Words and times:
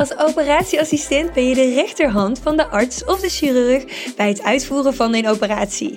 Als 0.00 0.16
operatieassistent 0.18 1.32
ben 1.32 1.48
je 1.48 1.54
de 1.54 1.74
rechterhand 1.74 2.38
van 2.42 2.56
de 2.56 2.66
arts 2.66 3.04
of 3.04 3.20
de 3.20 3.28
chirurg 3.28 3.84
bij 4.16 4.28
het 4.28 4.42
uitvoeren 4.42 4.94
van 4.94 5.14
een 5.14 5.28
operatie. 5.28 5.94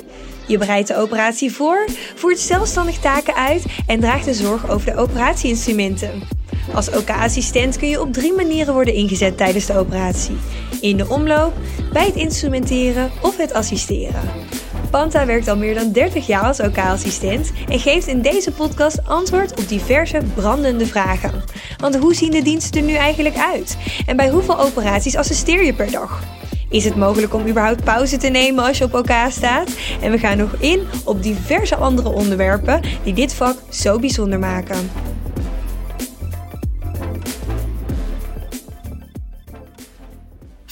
Je 0.48 0.58
bereidt 0.58 0.88
de 0.88 0.98
operatie 0.98 1.52
voor, 1.52 1.86
voert 2.16 2.40
zelfstandig 2.40 3.00
taken 3.00 3.36
uit 3.36 3.66
en 3.88 4.00
draagt 4.00 4.26
de 4.26 4.34
zorg 4.34 4.70
over 4.70 4.92
de 4.92 4.98
operatieinstrumenten. 4.98 6.22
Als 6.74 6.96
OK-assistent 6.96 7.78
kun 7.78 7.90
je 7.90 8.02
op 8.02 8.14
drie 8.14 8.34
manieren 8.34 8.74
worden 8.74 8.94
ingezet 8.94 9.38
tijdens 9.38 9.66
de 9.66 9.78
operatie: 9.78 10.38
in 10.82 10.98
de 10.98 11.10
omloop, 11.10 11.54
bij 11.94 12.06
het 12.06 12.16
instrumenteren 12.16 13.12
of 13.22 13.38
het 13.38 13.54
assisteren. 13.54 14.22
Panta 14.94 15.26
werkt 15.26 15.48
al 15.48 15.58
meer 15.58 15.74
dan 15.74 15.92
30 15.92 16.28
jaar 16.28 16.44
als 16.44 16.60
OK-assistent 16.60 17.52
en 17.68 17.80
geeft 17.80 18.08
in 18.08 18.22
deze 18.22 18.52
podcast 18.52 19.08
antwoord 19.08 19.52
op 19.60 19.68
diverse 19.68 20.22
brandende 20.36 20.86
vragen. 20.86 21.44
Want 21.78 21.98
hoe 21.98 22.16
zien 22.16 22.32
de 22.32 22.42
diensten 22.42 22.82
er 22.82 22.88
nu 22.88 22.94
eigenlijk 22.94 23.38
uit? 23.38 23.78
En 24.06 24.16
bij 24.16 24.30
hoeveel 24.30 24.60
operaties 24.60 25.16
assisteer 25.16 25.64
je 25.64 25.74
per 25.74 25.92
dag? 25.92 26.24
Is 26.70 26.86
het 26.86 26.96
mogelijk 26.96 27.34
om 27.34 27.48
überhaupt 27.48 27.84
pauze 27.84 28.18
te 28.18 28.28
nemen 28.28 28.64
als 28.64 28.78
je 28.78 28.84
op 28.84 28.94
elkaar 28.94 29.32
staat? 29.32 29.70
En 30.02 30.12
we 30.12 30.18
gaan 30.18 30.38
nog 30.38 30.56
in 30.60 30.88
op 31.04 31.24
diverse 31.24 31.76
andere 31.76 32.10
onderwerpen 32.10 32.82
die 33.04 33.14
dit 33.14 33.34
vak 33.34 33.58
zo 33.70 34.00
bijzonder 34.00 34.40
maken. 34.40 34.90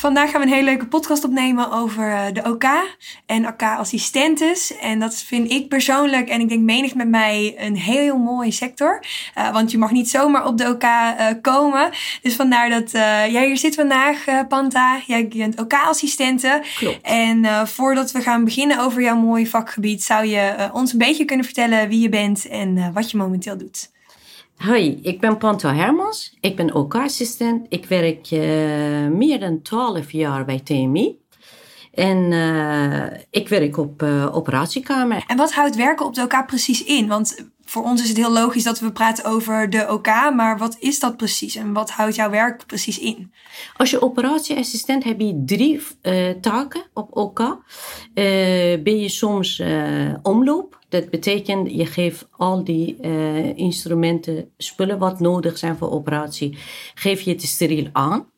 Vandaag 0.01 0.31
gaan 0.31 0.41
we 0.41 0.47
een 0.47 0.53
hele 0.53 0.69
leuke 0.69 0.87
podcast 0.87 1.23
opnemen 1.23 1.71
over 1.71 2.11
eh, 2.11 2.33
de 2.33 2.43
OK 2.43 2.63
en 3.25 3.47
OK-assistentes. 3.47 4.77
En 4.77 4.99
dat 4.99 5.15
vind 5.15 5.51
ik 5.51 5.69
persoonlijk 5.69 6.29
en 6.29 6.41
ik 6.41 6.49
denk 6.49 6.61
menig 6.61 6.95
met 6.95 7.07
mij 7.07 7.55
een 7.57 7.75
heel 7.75 8.17
mooie 8.17 8.51
sector. 8.51 9.03
Uh, 9.37 9.53
want 9.53 9.71
je 9.71 9.77
mag 9.77 9.91
niet 9.91 10.09
zomaar 10.09 10.45
op 10.45 10.57
de 10.57 10.69
OK 10.69 10.83
uh, 10.83 11.27
komen. 11.41 11.89
Dus 12.21 12.35
vandaar 12.35 12.69
dat 12.69 12.91
jij 13.31 13.45
hier 13.45 13.57
zit 13.57 13.75
vandaag, 13.75 14.47
Panta. 14.47 14.99
Jij 15.05 15.27
bent 15.27 15.59
OK-assistente. 15.59 16.63
Klopt. 16.75 17.01
En 17.01 17.67
voordat 17.67 18.11
we 18.11 18.21
gaan 18.21 18.43
beginnen 18.43 18.79
over 18.79 19.01
jouw 19.01 19.17
mooie 19.17 19.47
vakgebied, 19.47 20.03
zou 20.03 20.25
je 20.25 20.69
ons 20.73 20.91
een 20.91 20.97
beetje 20.97 21.25
kunnen 21.25 21.45
vertellen 21.45 21.89
wie 21.89 21.99
je 21.99 22.09
bent 22.09 22.47
en 22.47 22.93
wat 22.93 23.11
je 23.11 23.17
momenteel 23.17 23.57
doet. 23.57 23.90
Hoi, 24.61 24.99
ik 25.01 25.19
ben 25.19 25.37
Panta 25.37 25.75
Hermans. 25.75 26.37
Ik 26.39 26.55
ben 26.55 26.73
OK-assistent. 26.73 27.65
Ik 27.69 27.85
werk 27.85 28.31
uh, 28.31 28.41
meer 29.07 29.39
dan 29.39 29.61
12 29.61 30.11
jaar 30.11 30.45
bij 30.45 30.59
TMI. 30.59 31.19
En 31.93 32.31
uh, 32.31 33.05
ik 33.29 33.49
werk 33.49 33.77
op 33.77 34.01
uh, 34.01 34.35
operatiekamer. 34.35 35.23
En 35.27 35.37
wat 35.37 35.53
houdt 35.53 35.75
werken 35.75 36.05
op 36.05 36.13
de 36.13 36.21
OK 36.21 36.45
precies 36.45 36.83
in? 36.83 37.07
Want 37.07 37.49
voor 37.65 37.83
ons 37.83 38.01
is 38.01 38.07
het 38.07 38.17
heel 38.17 38.31
logisch 38.31 38.63
dat 38.63 38.79
we 38.79 38.91
praten 38.91 39.25
over 39.25 39.69
de 39.69 39.87
OK, 39.89 40.07
maar 40.35 40.57
wat 40.57 40.75
is 40.79 40.99
dat 40.99 41.17
precies 41.17 41.55
en 41.55 41.73
wat 41.73 41.89
houdt 41.89 42.15
jouw 42.15 42.29
werk 42.29 42.65
precies 42.65 42.99
in? 42.99 43.31
Als 43.77 43.89
je 43.89 44.01
operatieassistent 44.01 45.03
heb 45.03 45.19
je 45.19 45.43
drie 45.45 45.81
uh, 46.01 46.29
taken 46.29 46.83
op 46.93 47.17
OK. 47.17 47.39
Uh, 47.39 47.55
ben 48.83 48.99
je 48.99 49.09
soms 49.09 49.59
uh, 49.59 50.13
omloop. 50.21 50.79
Dat 50.91 51.09
betekent 51.09 51.71
je 51.71 51.85
geeft 51.85 52.27
al 52.31 52.63
die 52.63 52.99
instrumenten, 53.55 54.51
spullen 54.57 54.99
wat 54.99 55.19
nodig 55.19 55.57
zijn 55.57 55.77
voor 55.77 55.91
operatie, 55.91 56.57
geef 56.95 57.21
je 57.21 57.31
het 57.31 57.41
steriel 57.41 57.89
aan. 57.91 58.29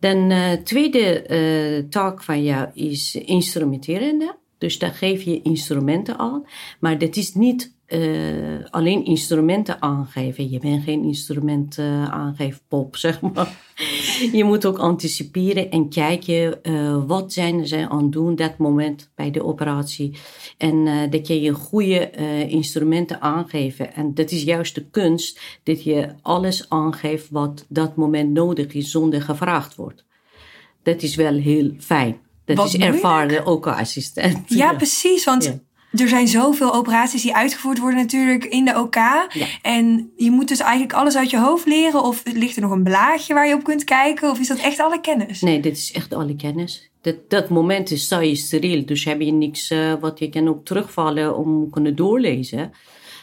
Dan 0.00 0.32
tweede 0.64 1.86
taak 1.90 2.22
van 2.22 2.42
jou 2.42 2.68
is 2.74 3.14
instrumenterende. 3.14 4.38
Dus 4.58 4.78
daar 4.78 4.94
geef 4.94 5.22
je 5.22 5.42
instrumenten 5.42 6.18
aan. 6.18 6.44
Maar 6.80 6.98
dat 6.98 7.16
is 7.16 7.34
niet 7.34 7.78
uh, 7.90 8.64
alleen 8.70 9.04
instrumenten 9.04 9.82
aangeven. 9.82 10.50
Je 10.50 10.58
bent 10.58 10.84
geen 10.84 11.04
instrument 11.04 11.78
uh, 11.78 12.04
aangeefpop, 12.04 12.96
zeg 12.96 13.20
maar. 13.20 13.56
je 14.32 14.44
moet 14.44 14.66
ook 14.66 14.78
anticiperen 14.78 15.70
en 15.70 15.88
kijken 15.88 16.58
uh, 16.62 17.02
wat 17.06 17.32
zijn 17.32 17.66
ze 17.66 17.88
aan 17.88 18.02
het 18.02 18.12
doen 18.12 18.36
dat 18.36 18.58
moment 18.58 19.10
bij 19.14 19.30
de 19.30 19.44
operatie. 19.44 20.16
En 20.58 21.08
dat 21.10 21.26
je 21.26 21.40
je 21.40 21.52
goede 21.52 22.10
instrumenten 22.48 23.20
aangeven. 23.20 23.94
En 23.94 24.14
dat 24.14 24.30
is 24.30 24.42
juist 24.42 24.74
de 24.74 24.84
kunst, 24.90 25.40
dat 25.62 25.82
je 25.82 26.08
alles 26.22 26.68
aangeeft 26.68 27.30
wat 27.30 27.66
dat 27.68 27.96
moment 27.96 28.32
nodig 28.32 28.72
is 28.72 28.90
zonder 28.90 29.22
gevraagd 29.22 29.74
wordt. 29.74 30.04
Dat 30.82 31.02
is 31.02 31.14
wel 31.14 31.34
heel 31.34 31.70
fijn. 31.78 32.18
Dat 32.44 32.56
Wat 32.56 32.66
is 32.66 32.76
ervaren 32.76 33.46
ook 33.46 33.66
assistent. 33.66 34.48
Ja, 34.48 34.56
ja, 34.70 34.74
precies. 34.74 35.24
Want 35.24 35.44
ja 35.44 35.60
er 35.92 36.08
zijn 36.08 36.28
zoveel 36.28 36.74
operaties 36.74 37.22
die 37.22 37.34
uitgevoerd 37.34 37.78
worden 37.78 37.98
natuurlijk 37.98 38.44
in 38.44 38.64
de 38.64 38.78
OK. 38.78 38.94
Ja. 38.94 39.28
En 39.62 40.12
je 40.16 40.30
moet 40.30 40.48
dus 40.48 40.60
eigenlijk 40.60 40.92
alles 40.92 41.16
uit 41.16 41.30
je 41.30 41.38
hoofd 41.38 41.66
leren. 41.66 42.02
Of 42.02 42.22
ligt 42.32 42.56
er 42.56 42.62
nog 42.62 42.70
een 42.70 42.82
blaadje 42.82 43.34
waar 43.34 43.48
je 43.48 43.54
op 43.54 43.64
kunt 43.64 43.84
kijken? 43.84 44.30
Of 44.30 44.38
is 44.38 44.48
dat 44.48 44.58
echt 44.58 44.80
alle 44.80 45.00
kennis? 45.00 45.40
Nee, 45.40 45.60
dit 45.60 45.76
is 45.76 45.92
echt 45.92 46.14
alle 46.14 46.36
kennis. 46.36 46.90
Dat, 47.00 47.16
dat 47.28 47.48
moment 47.48 47.90
is 47.90 48.06
saai 48.06 48.36
steriel. 48.36 48.84
Dus 48.86 49.04
heb 49.04 49.20
je 49.20 49.32
niks 49.32 49.70
uh, 49.70 49.94
wat 50.00 50.18
je 50.18 50.28
kan 50.28 50.48
ook 50.48 50.64
terugvallen 50.64 51.36
om 51.36 51.70
kunnen 51.70 51.96
doorlezen. 51.96 52.72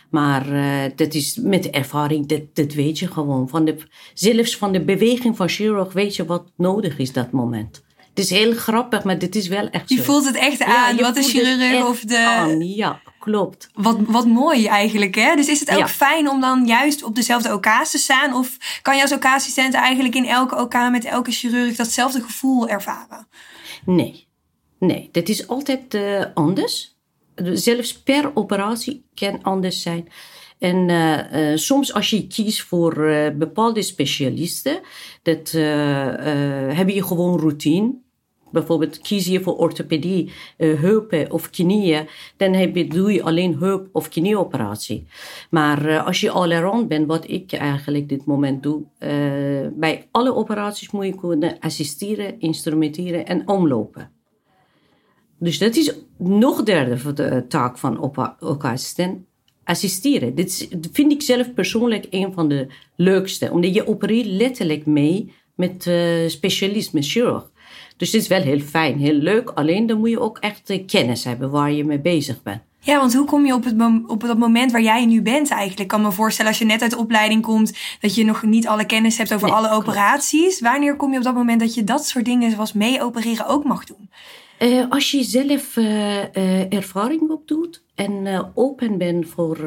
Maar 0.10 0.54
uh, 0.54 0.92
dat 0.96 1.14
is 1.14 1.36
met 1.42 1.70
ervaring, 1.70 2.28
dat, 2.28 2.42
dat 2.54 2.74
weet 2.74 3.00
je 3.00 3.08
gewoon. 3.08 3.50
Van 3.50 3.66
de, 3.66 3.76
zelfs 4.14 4.58
van 4.58 4.72
de 4.72 4.82
beweging 4.82 5.36
van 5.36 5.50
chirurg 5.50 5.94
weet 5.94 6.16
je 6.16 6.26
wat 6.26 6.52
nodig 6.56 6.98
is 6.98 7.14
dat 7.14 7.32
moment. 7.32 7.86
Het 8.18 8.26
is 8.26 8.32
heel 8.32 8.54
grappig, 8.54 9.04
maar 9.04 9.20
dit 9.20 9.36
is 9.36 9.48
wel 9.48 9.70
echt 9.70 9.90
zo. 9.90 9.96
Je 9.96 10.04
voelt 10.04 10.26
het 10.26 10.36
echt 10.36 10.64
aan, 10.64 10.96
ja, 10.96 11.02
wat 11.02 11.16
de 11.16 11.24
chirurg 11.24 11.88
of 11.88 12.00
de... 12.00 12.18
Aan. 12.18 12.62
Ja, 12.68 13.02
klopt. 13.20 13.70
Wat, 13.74 13.98
wat 14.08 14.26
mooi 14.26 14.66
eigenlijk, 14.66 15.16
hè? 15.16 15.36
Dus 15.36 15.48
is 15.48 15.60
het 15.60 15.72
ook 15.72 15.78
Ja. 15.78 15.88
fijn 15.88 16.30
om 16.30 16.42
dan 16.42 16.66
juist 16.66 17.04
op 17.04 17.16
dezelfde 17.16 17.54
OK's 17.54 17.92
te 17.92 17.98
staan? 17.98 18.34
Of 18.34 18.58
kan 18.82 18.96
je 18.96 19.02
als 19.02 19.14
OK-assistent 19.14 19.74
eigenlijk 19.74 20.16
in 20.16 20.26
elke 20.26 20.56
OK 20.60 20.74
met 20.92 21.06
elke 21.06 21.32
chirurg 21.32 21.76
datzelfde 21.76 22.22
gevoel 22.22 22.68
ervaren? 22.68 23.28
Nee, 23.86 24.28
nee, 24.80 25.10
dat 25.12 25.30
is 25.30 25.48
altijd 25.48 25.94
uh, 25.94 26.26
anders. 26.34 26.96
Zelfs 27.54 28.02
per 28.02 28.32
operatie 28.34 29.06
kan 29.14 29.44
anders 29.44 29.82
zijn. 29.82 30.08
En 30.60 30.90
uh, 30.90 31.52
uh, 31.52 31.58
soms 31.58 31.94
als 31.94 32.10
je 32.10 32.28
kiest 32.28 32.62
voor 32.62 32.98
uh, 32.98 33.30
bepaalde 33.36 33.82
specialisten, 33.82 34.80
dat 35.24 35.52
heb 36.76 36.90
je 36.90 37.04
gewoon 37.04 37.40
routine. 37.40 38.06
Bijvoorbeeld 38.58 39.00
kies 39.00 39.26
je 39.26 39.42
voor 39.42 39.58
orthopedie, 39.58 40.32
heupen 40.58 41.32
of 41.32 41.50
knieën, 41.50 42.08
dan 42.38 42.74
je, 42.74 42.88
doe 42.88 43.14
je 43.14 43.24
alleen 43.24 43.58
heup- 43.60 43.90
of 43.92 44.10
knieoperatie. 44.10 45.06
Maar 45.50 46.00
als 46.00 46.22
je 46.22 46.32
all-around 46.32 46.88
bent, 46.88 47.08
wat 47.08 47.30
ik 47.30 47.54
eigenlijk 47.54 48.10
dit 48.10 48.26
moment 48.26 48.64
doe, 48.64 48.84
bij 49.74 50.08
alle 50.12 50.36
operaties 50.36 50.92
moet 50.92 51.06
je 51.06 51.16
kunnen 51.16 51.60
assisteren, 51.60 52.40
instrumenteren 52.40 53.26
en 53.26 53.48
omlopen. 53.48 54.12
Dus 55.40 55.58
dat 55.58 55.76
is 55.76 55.94
nog 56.18 56.64
derde 56.64 56.98
voor 56.98 57.16
de 57.16 57.46
taak 57.48 57.78
van 57.78 58.00
OK-assistent 58.40 59.26
assisteren. 59.64 60.36
Dit 60.36 60.68
vind 60.92 61.12
ik 61.12 61.22
zelf 61.22 61.54
persoonlijk 61.54 62.08
een 62.10 62.34
van 62.34 62.48
de 62.50 62.68
leukste. 62.96 63.52
Omdat 63.52 63.74
je 63.74 63.88
opereert 63.88 64.26
letterlijk 64.26 64.86
mee 64.86 65.34
met 65.56 65.86
uh, 65.86 66.28
specialist, 66.28 66.94
met 66.94 67.06
chirurg. 67.06 67.52
Dus 67.98 68.12
het 68.12 68.22
is 68.22 68.28
wel 68.28 68.42
heel 68.42 68.60
fijn, 68.60 69.00
heel 69.00 69.14
leuk. 69.14 69.50
Alleen 69.50 69.86
dan 69.88 69.98
moet 70.00 70.10
je 70.10 70.20
ook 70.20 70.38
echt 70.38 70.70
uh, 70.70 70.86
kennis 70.86 71.24
hebben 71.24 71.50
waar 71.50 71.72
je 71.72 71.86
mee 71.86 72.00
bezig 72.00 72.44
bent. 72.44 72.62
Ja, 72.80 73.00
want 73.00 73.14
hoe 73.16 73.26
kom 73.26 73.46
je 73.46 73.54
op, 73.54 73.64
het 73.64 73.76
op 74.08 74.22
dat 74.22 74.38
moment 74.38 74.72
waar 74.72 74.82
jij 74.82 75.06
nu 75.06 75.22
bent 75.22 75.50
eigenlijk? 75.50 75.80
Ik 75.80 75.88
kan 75.88 76.02
me 76.02 76.12
voorstellen 76.12 76.52
als 76.52 76.60
je 76.60 76.66
net 76.66 76.82
uit 76.82 76.92
de 76.92 76.98
opleiding 76.98 77.42
komt... 77.42 77.78
dat 78.00 78.16
je 78.16 78.26
nog 78.26 78.44
niet 78.44 78.68
alle 78.68 78.86
kennis 78.86 79.18
hebt 79.18 79.34
over 79.34 79.48
Nee, 79.48 79.58
alle 79.58 79.68
klopt. 79.68 79.88
operaties. 79.88 80.60
Wanneer 80.60 80.96
kom 80.96 81.12
je 81.12 81.18
op 81.18 81.24
dat 81.24 81.34
moment 81.34 81.60
dat 81.60 81.74
je 81.74 81.84
dat 81.84 82.06
soort 82.06 82.26
dingen 82.26 82.52
zoals 82.52 82.74
mee 82.74 83.02
opereren 83.02 83.48
ook 83.48 83.64
mag 83.64 83.84
doen? 83.86 84.10
Uh, 84.60 84.86
als 84.90 85.12
je 85.12 85.24
zelf 85.24 85.76
uh, 85.76 86.74
ervaring 86.74 87.30
opdoet 87.30 87.84
en 87.96 88.46
open 88.54 88.98
bent 88.98 89.28
voor, 89.28 89.58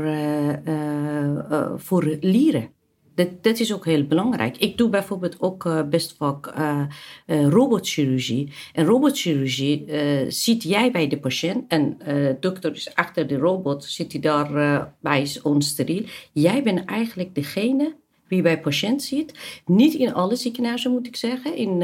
voor 1.76 2.16
leren. 2.20 2.68
Dat, 3.40 3.58
is 3.58 3.74
ook 3.74 3.84
heel 3.84 4.04
belangrijk. 4.04 4.56
Ik 4.56 4.78
doe 4.78 4.88
bijvoorbeeld 4.88 5.40
ook 5.40 5.88
best 5.90 6.14
vaak 6.16 6.52
robotchirurgie. 7.26 8.52
En 8.72 8.84
robotchirurgie 8.84 9.84
zit 10.28 10.62
jij 10.62 10.90
bij 10.90 11.08
de 11.08 11.18
patiënt 11.18 11.64
en 11.68 11.98
de 11.98 12.36
dokter 12.40 12.72
is 12.74 12.94
achter 12.94 13.26
de 13.26 13.36
robot, 13.36 13.84
zit 13.84 14.12
hij 14.12 14.20
daar 14.20 14.92
bij 15.00 15.36
ons 15.42 15.68
steriel. 15.68 16.04
Jij 16.32 16.62
bent 16.62 16.84
eigenlijk 16.84 17.34
degene 17.34 17.94
wie 18.28 18.42
bij 18.42 18.60
patiënt 18.60 19.02
ziet. 19.02 19.34
Niet 19.66 19.94
in 19.94 20.14
alle 20.14 20.36
ziekenhuizen 20.36 20.90
moet 20.90 21.06
ik 21.06 21.16
zeggen. 21.16 21.56
In 21.56 21.82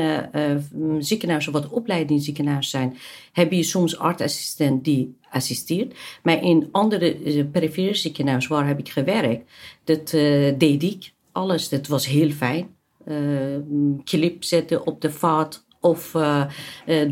ziekenhuizen 0.98 1.52
wat 1.52 1.68
opleidingsziekenhuizen 1.68 2.70
zijn, 2.70 2.96
heb 3.32 3.52
je 3.52 3.62
soms 3.62 3.98
artsassistent 3.98 4.84
die 4.84 5.16
assisteert. 5.30 5.94
Maar 6.22 6.42
in 6.42 6.68
andere 6.72 7.44
perifere 7.52 7.94
ziekenhuizen 7.94 8.50
waar 8.50 8.66
heb 8.66 8.78
ik 8.78 8.88
gewerkt, 8.88 9.50
dat 9.84 10.10
deed 10.58 10.82
ik 10.82 11.14
alles. 11.36 11.68
Dat 11.68 11.86
was 11.86 12.06
heel 12.06 12.30
fijn. 12.30 12.76
clip 14.04 14.44
zetten 14.44 14.86
op 14.86 15.00
de 15.00 15.10
vaat 15.10 15.66
of 15.80 16.10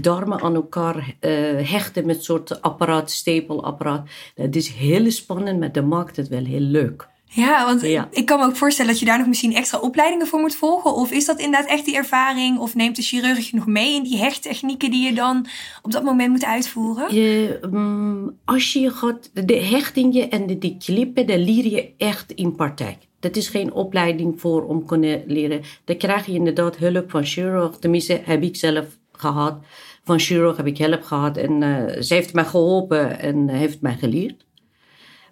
darmen 0.00 0.41
aan 0.41 0.55
elkaar 0.55 1.17
hechten 1.56 2.06
met 2.06 2.25
soort 2.25 2.62
apparaat, 2.62 3.11
stapelapparaat. 3.11 4.09
Dat 4.35 4.55
is 4.55 4.69
heel 4.69 5.11
spannend, 5.11 5.61
maar 5.61 5.73
dat 5.73 5.85
maakt 5.85 6.17
het 6.17 6.29
wel 6.29 6.44
heel 6.44 6.61
leuk. 6.61 7.12
Ja, 7.26 7.65
want 7.65 7.82
ik 8.11 8.26
kan 8.26 8.38
me 8.38 8.44
ook 8.44 8.56
voorstellen 8.56 8.91
dat 8.91 9.00
je 9.00 9.06
daar 9.06 9.19
nog 9.19 9.26
misschien 9.26 9.55
extra 9.55 9.79
opleidingen 9.79 10.26
voor 10.26 10.41
moet 10.41 10.55
volgen. 10.55 10.94
Of 10.94 11.11
is 11.12 11.25
dat 11.25 11.38
inderdaad 11.38 11.71
echt 11.71 11.85
die 11.85 11.97
ervaring? 11.97 12.59
Of 12.59 12.75
neemt 12.75 12.97
de 12.97 13.03
chirurg 13.03 13.50
je 13.50 13.56
nog 13.56 13.67
mee 13.67 13.94
in 13.94 14.03
die 14.03 14.19
hechttechnieken 14.19 14.91
die 14.91 15.05
je 15.05 15.15
dan 15.15 15.47
op 15.82 15.93
dat 15.93 16.05
moment 16.05 16.31
moet 16.31 16.44
uitvoeren? 16.44 17.15
Je, 17.15 17.59
um, 17.62 18.38
als 18.44 18.73
je 18.73 18.91
gaat, 18.91 19.31
de 19.47 19.56
hechtingen 19.56 20.31
en 20.31 20.47
de, 20.47 20.59
die 20.59 20.76
klippen, 20.76 21.26
dat 21.26 21.38
leer 21.38 21.67
je 21.67 21.94
echt 21.99 22.32
in 22.32 22.55
praktijk. 22.55 22.99
Dat 23.25 23.37
is 23.37 23.49
geen 23.49 23.73
opleiding 23.73 24.41
voor 24.41 24.65
om 24.65 24.87
kunnen 24.87 25.23
leren. 25.26 25.61
Dan 25.85 25.97
krijg 25.97 26.26
je 26.26 26.32
inderdaad 26.32 26.76
hulp 26.76 27.11
van 27.11 27.25
chirurg. 27.25 27.76
Tenminste, 27.76 28.21
heb 28.25 28.43
ik 28.43 28.56
zelf 28.56 28.99
gehad. 29.12 29.59
Van 30.03 30.19
chirurg 30.19 30.56
heb 30.56 30.67
ik 30.67 30.79
hulp 30.79 31.03
gehad 31.03 31.37
en 31.37 31.62
uh, 31.62 32.00
ze 32.00 32.15
heeft 32.15 32.32
mij 32.32 32.44
geholpen 32.44 33.21
en 33.21 33.49
heeft 33.49 33.81
mij 33.81 33.97
geleerd. 33.97 34.47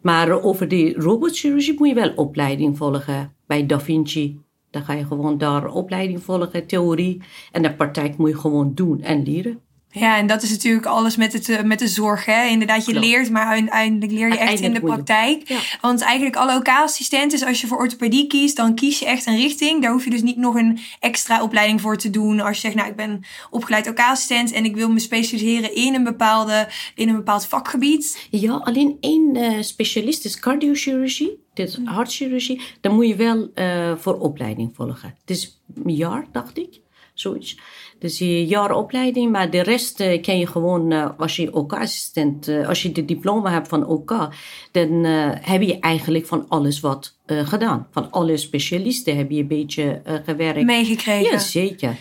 Maar 0.02 0.42
over 0.42 0.68
die 0.68 1.00
robotchirurgie 1.00 1.74
moet 1.78 1.88
je 1.88 1.94
wel 1.94 2.12
opleiding 2.14 2.76
volgen. 2.76 3.34
Bij 3.46 3.66
Da 3.66 3.80
Vinci, 3.80 4.40
dan 4.70 4.82
ga 4.82 4.92
je 4.92 5.06
gewoon 5.06 5.38
daar 5.38 5.72
opleiding 5.72 6.22
volgen, 6.22 6.66
theorie. 6.66 7.22
En 7.50 7.62
de 7.62 7.74
praktijk 7.74 8.16
moet 8.16 8.28
je 8.28 8.38
gewoon 8.38 8.74
doen 8.74 9.02
en 9.02 9.22
leren. 9.22 9.60
Ja, 9.92 10.16
en 10.16 10.26
dat 10.26 10.42
is 10.42 10.50
natuurlijk 10.50 10.86
alles 10.86 11.16
met, 11.16 11.32
het, 11.32 11.48
eh, 11.48 11.62
met 11.62 11.78
de 11.78 11.88
zorg. 11.88 12.24
Hè? 12.24 12.46
Inderdaad, 12.46 12.86
je 12.86 12.98
leert, 12.98 13.30
maar 13.30 13.46
uiteindelijk 13.46 14.12
leer 14.12 14.28
je 14.28 14.38
echt 14.38 14.60
in 14.60 14.74
de 14.74 14.80
praktijk. 14.80 15.60
Want 15.80 16.00
eigenlijk 16.00 16.36
alle 16.36 16.56
OK-assistenten, 16.56 17.46
als 17.46 17.60
je 17.60 17.66
voor 17.66 17.78
orthopedie 17.78 18.26
kiest, 18.26 18.56
dan 18.56 18.74
kies 18.74 18.98
je 18.98 19.06
echt 19.06 19.26
een 19.26 19.36
richting. 19.36 19.82
Daar 19.82 19.92
hoef 19.92 20.04
je 20.04 20.10
dus 20.10 20.22
niet 20.22 20.36
nog 20.36 20.54
een 20.54 20.78
extra 21.00 21.42
opleiding 21.42 21.80
voor 21.80 21.96
te 21.96 22.10
doen. 22.10 22.40
Als 22.40 22.54
je 22.54 22.60
zegt, 22.60 22.74
nou, 22.74 22.88
ik 22.88 22.96
ben 22.96 23.24
opgeleid 23.50 23.88
OK-assistent 23.88 24.52
en 24.52 24.64
ik 24.64 24.76
wil 24.76 24.90
me 24.90 24.98
specialiseren 24.98 25.74
in 25.74 25.94
een, 25.94 26.04
bepaalde, 26.04 26.68
in 26.94 27.08
een 27.08 27.16
bepaald 27.16 27.46
vakgebied. 27.46 28.26
Ja, 28.30 28.52
alleen 28.52 28.96
één 29.00 29.36
uh, 29.36 29.62
specialist 29.62 30.24
is 30.24 30.38
cardiochirurgie. 30.38 31.40
Dit 31.54 31.68
is 31.68 31.78
hartchirurgie. 31.84 32.60
Dan 32.80 32.94
moet 32.94 33.08
je 33.08 33.16
wel 33.16 33.50
uh, 33.54 33.96
voor 33.96 34.18
opleiding 34.18 34.72
volgen. 34.74 35.14
Het 35.20 35.30
is 35.30 35.62
een 35.84 35.94
jaar, 35.94 36.26
dacht 36.32 36.58
ik. 36.58 36.80
Zoiets. 37.14 37.58
Dus 38.02 38.18
je 38.18 38.46
jaar 38.46 38.76
opleiding, 38.76 39.32
maar 39.32 39.50
de 39.50 39.62
rest 39.62 40.00
uh, 40.00 40.22
ken 40.22 40.38
je 40.38 40.46
gewoon 40.46 40.92
uh, 40.92 41.10
als 41.16 41.36
je 41.36 41.54
OK-assistent, 41.54 42.48
uh, 42.48 42.68
als 42.68 42.82
je 42.82 42.92
de 42.92 43.04
diploma 43.04 43.50
hebt 43.50 43.68
van 43.68 43.86
OK, 43.86 44.28
dan 44.70 45.04
heb 45.40 45.62
je 45.62 45.78
eigenlijk 45.78 46.26
van 46.26 46.44
alles 46.48 46.80
wat 46.80 47.16
gedaan. 47.26 47.86
Van 47.90 48.10
alle 48.10 48.36
specialisten 48.36 49.16
heb 49.16 49.30
je 49.30 49.40
een 49.40 49.46
beetje 49.46 50.02
gewerkt. 50.24 50.62
Meegekregen. 50.62 51.32
Ja, 51.32 51.38
zeker. 51.38 51.96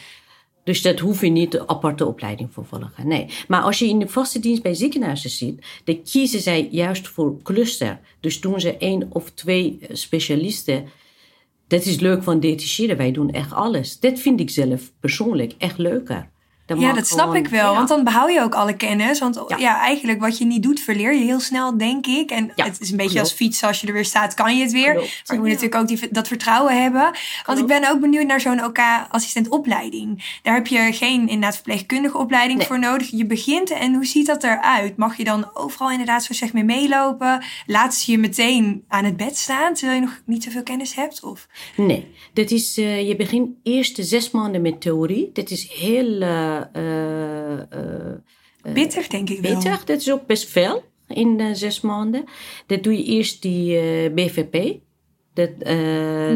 Dus 0.63 0.81
dat 0.81 1.00
hoef 1.00 1.21
je 1.21 1.30
niet 1.30 1.51
de 1.51 1.68
aparte 1.68 2.06
opleiding 2.06 2.53
voor 2.53 2.65
volgen. 2.65 3.07
Nee. 3.07 3.25
Maar 3.48 3.62
als 3.62 3.80
je 3.80 3.88
in 3.88 4.00
de 4.00 4.07
vaste 4.07 4.39
dienst 4.39 4.63
bij 4.63 4.74
ziekenhuizen 4.74 5.30
ziet, 5.30 5.65
dan 5.83 6.01
kiezen 6.03 6.42
zij 6.42 6.68
juist 6.71 7.07
voor 7.07 7.42
cluster. 7.44 8.00
Dus 8.19 8.42
doen 8.42 8.59
ze 8.59 8.77
één 8.77 9.07
of 9.09 9.30
twee 9.30 9.80
specialisten 9.92 10.86
dat 11.71 11.85
is 11.85 12.00
leuk 12.00 12.23
van 12.23 12.39
detacheren. 12.39 12.97
Wij 12.97 13.12
doen 13.12 13.29
echt 13.29 13.53
alles. 13.53 14.00
Dat 14.00 14.19
vind 14.19 14.39
ik 14.39 14.50
zelf 14.50 14.91
persoonlijk 15.00 15.53
echt 15.57 15.77
leuker 15.77 16.30
ja, 16.79 16.94
dat 16.94 17.07
snap 17.07 17.35
ik 17.35 17.47
wel. 17.47 17.73
Want 17.73 17.88
dan 17.88 18.03
behoud 18.03 18.31
je 18.31 18.41
ook 18.41 18.56
alle 18.56 18.75
kennis. 18.75 19.19
Want 19.19 19.44
ja. 19.57 19.79
eigenlijk 19.79 20.19
wat 20.19 20.38
je 20.38 20.45
niet 20.45 20.63
doet, 20.63 20.79
verleer 20.79 21.13
je 21.13 21.23
heel 21.23 21.39
snel, 21.39 21.77
denk 21.77 22.07
ik. 22.07 22.31
En 22.31 22.51
het 22.56 22.79
is 22.79 22.91
een 22.91 22.97
beetje 22.97 23.19
als 23.19 23.31
fietsen. 23.31 23.68
Als 23.68 23.81
je 23.81 23.88
er 23.88 23.94
weer 23.94 24.06
staat, 24.06 24.33
kan 24.33 24.57
je 24.57 24.63
het 24.63 24.71
weer. 24.71 24.94
Maar 24.94 25.03
je 25.25 25.38
moet 25.38 25.47
natuurlijk 25.47 25.75
ook 25.75 25.88
die, 25.88 26.07
dat 26.12 26.27
vertrouwen 26.27 26.81
hebben. 26.81 27.12
Want 27.45 27.59
ik 27.59 27.65
ben 27.65 27.89
ook 27.89 28.00
benieuwd 28.00 28.25
naar 28.25 28.41
zo'n 28.41 28.65
OK-assistentopleiding. 28.65 30.39
Daar 30.41 30.53
heb 30.53 30.68
je 30.68 30.94
geen 30.94 31.19
inderdaad 31.19 31.53
verpleegkundige 31.53 32.18
opleiding 32.18 32.63
voor 32.63 32.79
nodig. 32.79 33.12
Je 33.12 33.25
begint 33.25 33.71
en 33.71 33.94
hoe 33.94 34.06
ziet 34.06 34.25
dat 34.25 34.44
eruit? 34.44 34.97
Mag 34.97 35.17
je 35.17 35.24
dan 35.24 35.50
overal 35.53 35.91
inderdaad 35.91 36.24
zo 36.24 36.33
zeg 36.33 36.53
mee 36.53 36.63
meelopen? 36.63 37.44
Laat 37.65 37.95
ze 37.95 38.12
je 38.12 38.17
meteen 38.17 38.83
aan 38.88 39.06
het 39.06 39.17
bed 39.17 39.38
staan, 39.38 39.74
terwijl 39.74 40.00
je 40.00 40.06
nog 40.06 40.21
niet 40.25 40.44
zoveel 40.44 40.63
kennis 40.63 40.95
hebt? 40.95 41.24
Of? 41.24 41.47
Nee, 41.75 42.07
dat 42.33 42.51
is, 42.51 42.77
uh, 42.77 43.07
je 43.07 43.15
begint 43.15 43.50
eerst 43.63 43.97
zes 44.01 44.31
maanden 44.31 44.62
met 44.62 44.81
theorie. 44.81 45.29
Dat 45.33 45.50
is 45.50 45.69
heel... 45.71 46.21
Uh, 46.21 46.60
Bitter, 48.73 49.09
denk 49.09 49.29
ik 49.29 49.39
wel. 49.41 49.53
Bitter, 49.53 49.81
dat 49.85 49.99
is 49.99 50.11
ook 50.11 50.25
best 50.25 50.49
veel 50.49 50.83
in 51.07 51.55
zes 51.55 51.81
maanden. 51.81 52.23
Dat 52.65 52.83
doe 52.83 52.97
je 52.97 53.03
eerst 53.03 53.41
die 53.41 53.79
BVP. 54.09 54.79
Dat, 55.33 55.57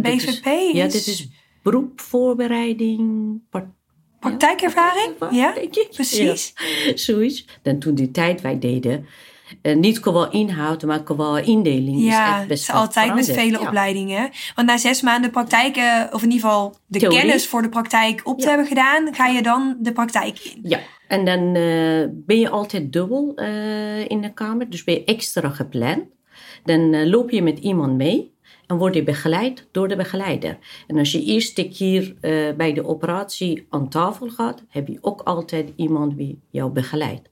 BVP 0.01 0.45
is... 0.45 0.71
Ja, 0.73 0.83
dit 0.83 1.07
is 1.07 1.27
beroepvoorbereiding. 1.63 3.41
Praktijkervaring? 4.19 5.15
Ja, 5.31 5.53
precies. 5.91 6.53
Ja, 6.85 6.97
zoiets. 6.97 7.45
Dan 7.61 7.79
toen 7.79 7.95
die 7.95 8.11
tijd 8.11 8.41
wij 8.41 8.59
deden, 8.59 9.05
uh, 9.61 9.75
niet 9.75 9.99
qua 9.99 10.31
inhoud, 10.31 10.83
maar 10.83 11.03
qua 11.03 11.39
indeling. 11.39 12.01
Ja, 12.01 12.41
is 12.41 12.47
best 12.47 12.71
altijd 12.71 13.15
met 13.15 13.31
vele 13.31 13.59
opleidingen. 13.59 14.29
Want 14.55 14.67
na 14.67 14.77
zes 14.77 15.01
maanden 15.01 15.31
praktijk, 15.31 15.75
of 16.11 16.23
in 16.23 16.31
ieder 16.31 16.49
geval 16.49 16.75
de 16.85 17.07
kennis 17.07 17.47
voor 17.47 17.61
de 17.61 17.69
praktijk 17.69 18.21
op 18.23 18.39
te 18.39 18.47
hebben 18.47 18.67
gedaan, 18.67 19.13
ga 19.13 19.27
je 19.27 19.41
dan 19.41 19.77
de 19.79 19.91
praktijk 19.91 20.39
in. 20.39 20.59
Ja, 20.63 20.79
en 21.07 21.25
dan 21.25 21.39
uh, 21.39 22.07
ben 22.11 22.39
je 22.39 22.49
altijd 22.49 22.93
dubbel 22.93 23.31
uh, 23.35 24.09
in 24.09 24.21
de 24.21 24.33
kamer, 24.33 24.69
dus 24.69 24.83
ben 24.83 24.93
je 24.93 25.03
extra 25.03 25.49
gepland. 25.49 26.03
Dan 26.63 27.09
loop 27.09 27.29
je 27.29 27.41
met 27.41 27.59
iemand 27.59 27.97
mee 27.97 28.33
en 28.67 28.77
word 28.77 28.95
je 28.95 29.03
begeleid 29.03 29.67
door 29.71 29.87
de 29.87 29.95
begeleider. 29.95 30.57
En 30.87 30.97
als 30.97 31.11
je 31.11 31.23
eerste 31.23 31.67
keer 31.67 32.15
bij 32.57 32.73
de 32.73 32.85
operatie 32.85 33.65
aan 33.69 33.89
tafel 33.89 34.29
gaat, 34.29 34.63
heb 34.69 34.87
je 34.87 34.97
ook 35.01 35.21
altijd 35.21 35.71
iemand 35.75 36.17
die 36.17 36.41
jou 36.49 36.71
begeleidt. 36.71 37.29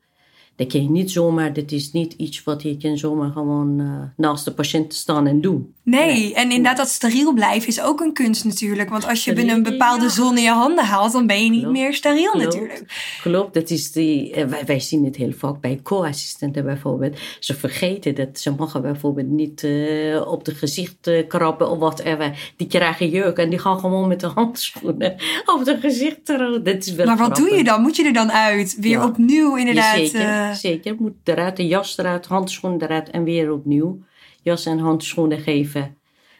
Dat 0.55 0.67
kan 0.67 0.83
je 0.83 0.89
niet 0.89 1.11
zomaar, 1.11 1.53
dit 1.53 1.71
is 1.71 1.91
niet 1.91 2.13
iets 2.13 2.43
wat 2.43 2.61
je 2.61 2.77
kan 2.77 2.97
zomaar 2.97 3.31
gewoon 3.31 3.79
uh, 3.79 3.87
naast 4.17 4.45
de 4.45 4.51
patiënt 4.51 4.93
staan 4.93 5.27
en 5.27 5.41
doen. 5.41 5.73
Nee, 5.83 6.33
en 6.33 6.43
inderdaad 6.49 6.77
dat 6.77 6.87
steriel 6.87 7.33
blijven 7.33 7.67
is 7.67 7.81
ook 7.81 7.99
een 7.99 8.13
kunst 8.13 8.45
natuurlijk. 8.45 8.89
Want 8.89 9.07
als 9.07 9.25
je 9.25 9.33
binnen 9.33 9.55
een 9.55 9.63
bepaalde 9.63 10.09
zon 10.09 10.37
in 10.37 10.43
je 10.43 10.49
handen 10.49 10.85
haalt, 10.85 11.11
dan 11.11 11.27
ben 11.27 11.43
je 11.43 11.49
niet 11.49 11.67
meer 11.67 11.93
steriel 11.93 12.31
Klopt. 12.31 12.45
natuurlijk. 12.45 12.83
Klopt, 13.21 13.53
dat 13.53 13.69
is 13.69 13.91
die, 13.91 14.31
eh, 14.31 14.45
wij, 14.45 14.65
wij 14.65 14.79
zien 14.79 15.05
het 15.05 15.15
heel 15.15 15.31
vaak 15.31 15.61
bij 15.61 15.79
co-assistenten 15.83 16.63
bijvoorbeeld. 16.63 17.17
Ze 17.39 17.55
vergeten 17.55 18.15
dat 18.15 18.39
ze 18.39 18.51
mogen 18.57 18.81
bijvoorbeeld 18.81 19.29
niet 19.29 19.63
uh, 19.63 20.27
op 20.27 20.45
de 20.45 20.55
gezicht 20.55 21.11
krabben 21.27 21.69
of 21.69 21.77
whatever. 21.77 22.53
Die 22.57 22.67
krijgen 22.67 23.09
jeuk 23.09 23.37
en 23.37 23.49
die 23.49 23.59
gaan 23.59 23.79
gewoon 23.79 24.07
met 24.07 24.19
de 24.19 24.27
handschoenen 24.27 25.15
op 25.55 25.65
de 25.65 25.77
gezicht. 25.79 26.25
Dat 26.63 26.85
is 26.85 26.93
wel 26.93 27.05
maar 27.05 27.17
wat 27.17 27.35
doe 27.35 27.55
je 27.55 27.63
dan? 27.63 27.81
Moet 27.81 27.95
je 27.95 28.05
er 28.05 28.13
dan 28.13 28.31
uit? 28.31 28.77
Weer 28.79 28.91
ja. 28.91 29.05
opnieuw 29.05 29.55
inderdaad? 29.55 30.11
Zeker, 30.43 30.55
zeker. 30.55 30.95
Moet 31.01 31.13
eruit, 31.23 31.57
de 31.57 31.67
jas 31.67 31.97
eruit, 31.97 32.25
handschoenen 32.25 32.81
eruit 32.81 33.09
en 33.09 33.23
weer 33.23 33.51
opnieuw 33.51 34.03
jas 34.43 34.65
en 34.65 34.79
handschoenen 34.79 35.39
geven. 35.39 35.97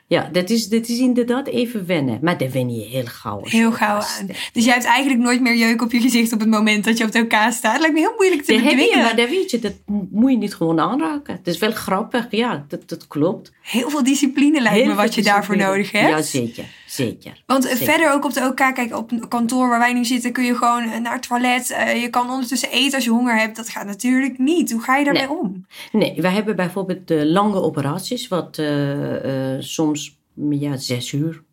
Ja, 0.08 0.30
dat 0.32 0.50
is, 0.50 0.68
dat 0.70 0.88
is 0.88 1.00
inderdaad 1.00 1.48
even 1.48 1.86
wennen. 1.86 2.20
Maar 2.22 2.38
daar 2.38 2.52
wen 2.52 2.76
je 2.76 2.86
heel 2.86 3.06
gauw. 3.06 3.42
Heel 3.44 3.72
gauw 3.72 4.00
aan. 4.00 4.28
Dus 4.54 4.66
jij 4.66 4.74
hebt 4.74 4.86
eigenlijk 4.86 5.22
nooit 5.22 5.42
meer 5.42 5.56
jeuk 5.56 5.82
op 5.82 5.92
je 5.92 6.00
gezicht 6.00 6.34
op 6.34 6.40
het 6.40 6.50
moment 6.50 6.84
dat 6.84 6.98
je 6.98 7.04
op 7.04 7.10
elkaar 7.10 7.54
staat. 7.54 7.72
Dat 7.72 7.82
lijkt 7.82 7.96
me 7.96 8.02
heel 8.02 8.14
moeilijk 8.18 8.44
te 8.44 8.54
bedwingen. 8.54 8.98
Maar 8.98 9.16
dat 9.16 9.30
weet 9.30 9.52
je, 9.52 9.60
dat 9.60 9.74
moet 10.12 10.32
je 10.32 10.38
niet 10.38 10.56
gewoon 10.56 10.80
aanraken. 10.80 11.36
Het 11.36 11.48
is 11.48 11.58
wel 11.58 11.72
grappig, 11.72 12.28
ja, 12.30 12.66
dat, 12.68 12.90
dat 12.90 13.08
klopt. 13.08 13.52
Heel 13.62 13.90
veel 13.90 14.04
discipline 14.04 14.62
lijkt 14.62 14.88
me 14.88 14.94
wat 14.94 15.16
je 15.16 15.24
daarvoor 15.24 15.58
nodig 15.58 15.92
hebt. 15.92 16.32
Ja, 16.32 16.64
zeker. 16.96 17.12
Zeker. 17.14 17.44
Want 17.46 17.68
verder 17.68 18.12
ook 18.12 18.26
op 18.26 18.34
de 18.34 18.46
OK, 18.46 18.56
kijk, 18.56 18.96
op 18.96 19.12
een 19.12 19.28
kantoor 19.28 19.70
waar 19.70 19.80
wij 19.80 19.94
nu 19.94 20.06
zitten, 20.06 20.32
kun 20.32 20.44
je 20.44 20.56
gewoon 20.56 21.02
naar 21.02 21.14
het 21.14 21.28
toilet. 21.28 21.70
Uh, 21.72 22.02
je 22.02 22.10
kan 22.10 22.30
ondertussen 22.30 22.72
eten 22.72 22.96
als 22.96 23.04
je 23.04 23.10
honger 23.10 23.40
hebt. 23.40 23.56
Dat 23.56 23.70
gaat 23.70 23.86
natuurlijk 23.86 24.38
niet. 24.38 24.72
Hoe 24.72 24.82
ga 24.82 24.98
je 24.98 25.04
daarmee 25.04 25.30
om? 25.30 25.66
Nee, 25.92 26.22
wij 26.22 26.32
hebben 26.32 26.56
bijvoorbeeld 26.56 27.08
de 27.08 27.26
lange 27.26 27.62
operaties, 27.62 28.28
wat 28.28 28.58
uh, 28.58 29.54
uh, 29.56 29.60
soms 29.60 30.18
ja, 30.50 30.78
zes 30.78 31.12
uur 31.12 31.44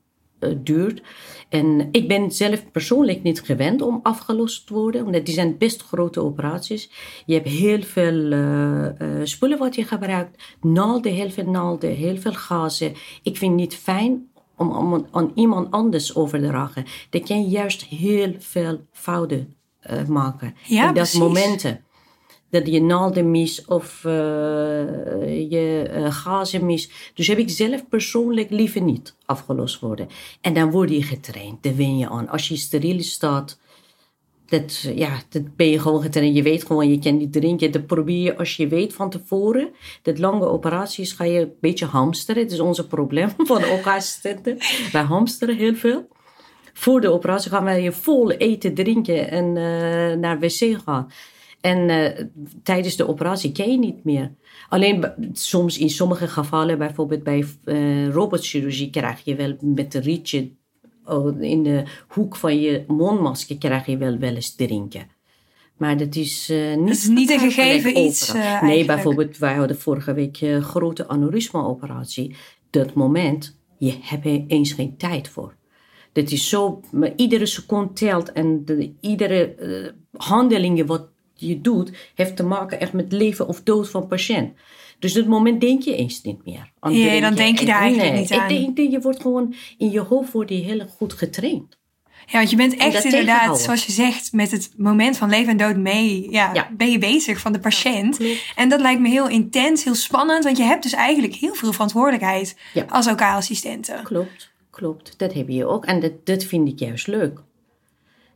duurt. 0.57 1.03
En 1.49 1.89
ik 1.93 2.09
ben 2.09 2.31
zelf 2.31 2.71
persoonlijk 2.71 3.23
niet 3.23 3.41
gewend 3.41 3.83
om 3.83 4.01
afgelost 4.03 4.67
te 4.67 4.75
worden, 4.75 5.07
omdat 5.07 5.27
die 5.27 5.35
zijn 5.35 5.59
best 5.59 5.83
grote 5.83 6.21
operaties. 6.21 6.91
Je 7.27 7.35
hebt 7.35 7.49
heel 7.49 7.83
veel 7.83 8.33
spullen 9.27 9.59
wat 9.59 9.75
je 9.75 9.85
gebruikt, 9.85 10.43
naalden, 10.61 11.13
heel 11.13 11.31
veel 11.31 11.51
naalden, 11.51 11.91
heel 11.91 12.17
veel 12.17 12.33
gazen. 12.33 12.93
Ik 13.23 13.37
vind 13.37 13.51
het 13.51 13.61
niet 13.61 13.75
fijn 13.75 14.30
om, 14.61 14.93
om 14.93 15.07
aan 15.11 15.33
iemand 15.35 15.71
anders 15.71 16.15
over 16.15 16.41
te 16.41 16.47
dragen. 16.47 16.85
Dat 17.11 17.23
kan 17.23 17.49
juist 17.49 17.85
heel 17.85 18.35
veel 18.39 18.81
fouten 18.93 19.55
uh, 19.91 20.07
maken. 20.07 20.55
Ja, 20.67 20.89
in 20.89 20.95
dat 20.95 21.15
momenten. 21.15 21.85
Dat 22.51 22.67
je 22.67 22.83
naalden 22.83 23.31
mis 23.31 23.65
of 23.65 24.03
uh, 24.07 24.13
je 25.51 25.91
uh, 25.95 26.13
gazen 26.13 26.67
mis. 26.67 26.91
Dus 27.15 27.27
heb 27.27 27.39
ik 27.39 27.51
zelf 27.51 27.89
persoonlijk 27.89 28.51
liever 28.51 28.83
niet 28.83 29.17
afgelost 29.25 29.81
worden. 29.81 30.09
En 30.41 30.55
dan 30.55 30.71
word 30.71 30.91
je 30.91 31.03
getraind, 31.03 31.63
daar 31.63 31.77
wen 31.77 31.99
je 31.99 32.09
aan. 32.09 32.29
Als 32.29 32.49
je 32.49 32.57
steriel 32.57 33.03
staat, 33.03 33.59
dat, 34.51 34.81
ja, 34.81 35.23
dat 35.29 35.57
ben 35.57 35.71
je 35.71 35.79
gewoon. 35.79 36.35
Je 36.35 36.43
weet 36.43 36.67
gewoon, 36.67 36.91
je 36.91 36.99
kan 36.99 37.17
niet 37.17 37.33
drinken. 37.33 37.73
Dat 37.73 37.87
probeer 37.87 38.23
je 38.23 38.37
als 38.37 38.57
je 38.57 38.69
weet 38.69 38.93
van 38.93 39.11
tevoren. 39.11 39.71
Dat 40.03 40.19
lange 40.19 40.47
operaties 40.47 41.13
ga 41.13 41.25
je 41.25 41.41
een 41.41 41.53
beetje 41.61 41.87
hamsteren. 41.87 42.43
Dat 42.43 42.53
is 42.53 42.61
onze 42.61 42.87
probleem 42.87 43.29
van 43.51 43.63
elkaar. 43.63 44.07
Wij 44.93 45.03
hamsteren 45.03 45.57
heel 45.57 45.75
veel. 45.75 46.09
Voor 46.73 47.01
de 47.01 47.11
operatie 47.11 47.51
gaan 47.51 47.65
wij 47.65 47.83
je 47.83 47.93
vol 47.93 48.31
eten, 48.31 48.75
drinken 48.75 49.31
en 49.31 49.45
uh, 49.45 50.19
naar 50.19 50.39
wc 50.39 50.79
gaan. 50.85 51.11
En 51.61 51.89
uh, 51.89 52.27
tijdens 52.63 52.97
de 52.97 53.09
operatie 53.09 53.53
kan 53.53 53.71
je 53.71 53.79
niet 53.79 54.05
meer. 54.05 54.35
Alleen 54.69 55.13
soms 55.33 55.79
in 55.79 55.91
sommige 55.91 56.29
gevallen, 56.29 56.79
bijvoorbeeld 56.79 57.23
bij 57.23 57.45
uh, 57.65 58.09
robotchirurgie, 58.09 58.91
krijg 58.91 59.25
je 59.25 59.35
wel 59.35 59.57
met 59.61 59.95
een 59.95 60.03
rietje 60.03 60.53
in 61.41 61.63
de 61.63 61.83
hoek 62.09 62.37
van 62.37 62.61
je 62.61 62.85
mondmasker 62.87 63.59
krijg 63.59 63.87
je 63.87 63.97
wel 63.97 64.19
wel 64.19 64.35
eens 64.35 64.55
drinken. 64.55 65.09
Maar 65.77 65.97
dat 65.97 66.15
is 66.15 66.51
uh, 66.51 66.77
niet, 66.77 66.87
dat 66.87 66.97
is 66.97 67.09
niet 67.09 67.31
een 67.31 67.39
gegeven 67.39 67.99
iets. 67.99 68.35
Uh, 68.35 68.63
nee, 68.63 68.85
bijvoorbeeld, 68.85 69.39
wij 69.39 69.55
hadden 69.55 69.79
vorige 69.79 70.15
week 70.15 70.41
een 70.41 70.63
grote 70.63 71.09
aneurysma-operatie. 71.09 72.37
Dat 72.71 72.95
moment, 72.95 73.59
je 73.79 73.97
hebt 74.01 74.27
er 74.27 74.45
eens 74.47 74.73
geen 74.73 74.97
tijd 74.97 75.29
voor. 75.29 75.57
Dat 76.13 76.31
is 76.31 76.49
zo, 76.49 76.81
maar 76.91 77.13
iedere 77.17 77.47
seconde 77.47 77.93
telt 77.93 78.33
en 78.33 78.65
de, 78.65 78.93
iedere 79.01 79.55
uh, 79.59 79.89
handeling 80.13 80.87
wat 80.87 81.09
je 81.35 81.61
doet, 81.61 82.13
heeft 82.15 82.37
te 82.37 82.45
maken 82.45 82.81
echt 82.81 82.93
met 82.93 83.13
leven 83.13 83.49
of 83.49 83.63
dood 83.63 83.91
van 83.91 84.07
patiënt. 84.07 84.53
Dus 85.01 85.13
dat 85.13 85.27
moment 85.27 85.61
denk 85.61 85.83
je 85.83 85.97
eens 85.97 86.23
niet 86.23 86.45
meer. 86.45 86.73
Aan 86.81 86.95
ja, 86.95 87.21
dan 87.21 87.35
denk 87.35 87.59
je 87.59 87.67
daar 87.67 87.81
eigenlijk 87.81 88.15
niet 88.15 88.33
aan. 88.33 88.51
Ik 88.51 88.77
denk, 88.77 88.91
je 88.91 89.01
wordt 89.01 89.21
gewoon, 89.21 89.55
in 89.79 89.91
je 89.91 90.01
hoofd 90.01 90.33
wordt 90.33 90.51
je 90.51 90.57
heel 90.57 90.87
goed 90.97 91.13
getraind. 91.13 91.79
Ja, 92.27 92.39
want 92.39 92.51
je 92.51 92.57
bent 92.57 92.77
echt 92.77 93.05
inderdaad, 93.05 93.61
zoals 93.61 93.87
je 93.87 93.93
zegt, 93.93 94.33
met 94.33 94.51
het 94.51 94.73
moment 94.77 95.17
van 95.17 95.29
leven 95.29 95.51
en 95.51 95.57
dood 95.57 95.77
mee. 95.77 96.31
Ja, 96.31 96.51
ja. 96.55 96.71
ben 96.77 96.91
je 96.91 96.99
bezig 96.99 97.39
van 97.39 97.53
de 97.53 97.59
patiënt. 97.59 98.17
Ja, 98.19 98.35
en 98.57 98.69
dat 98.69 98.81
lijkt 98.81 99.01
me 99.01 99.09
heel 99.09 99.29
intens, 99.29 99.85
heel 99.85 99.95
spannend. 99.95 100.45
Want 100.45 100.57
je 100.57 100.63
hebt 100.63 100.83
dus 100.83 100.93
eigenlijk 100.93 101.35
heel 101.35 101.55
veel 101.55 101.73
verantwoordelijkheid 101.73 102.57
als 102.89 103.09
OK-assistenten. 103.09 104.03
Klopt, 104.03 104.51
klopt. 104.71 105.15
Dat 105.19 105.33
heb 105.33 105.49
je 105.49 105.67
ook. 105.67 105.85
En 105.85 106.01
dat, 106.01 106.27
dat 106.27 106.45
vind 106.45 106.69
ik 106.69 106.79
juist 106.79 107.07
leuk. 107.07 107.43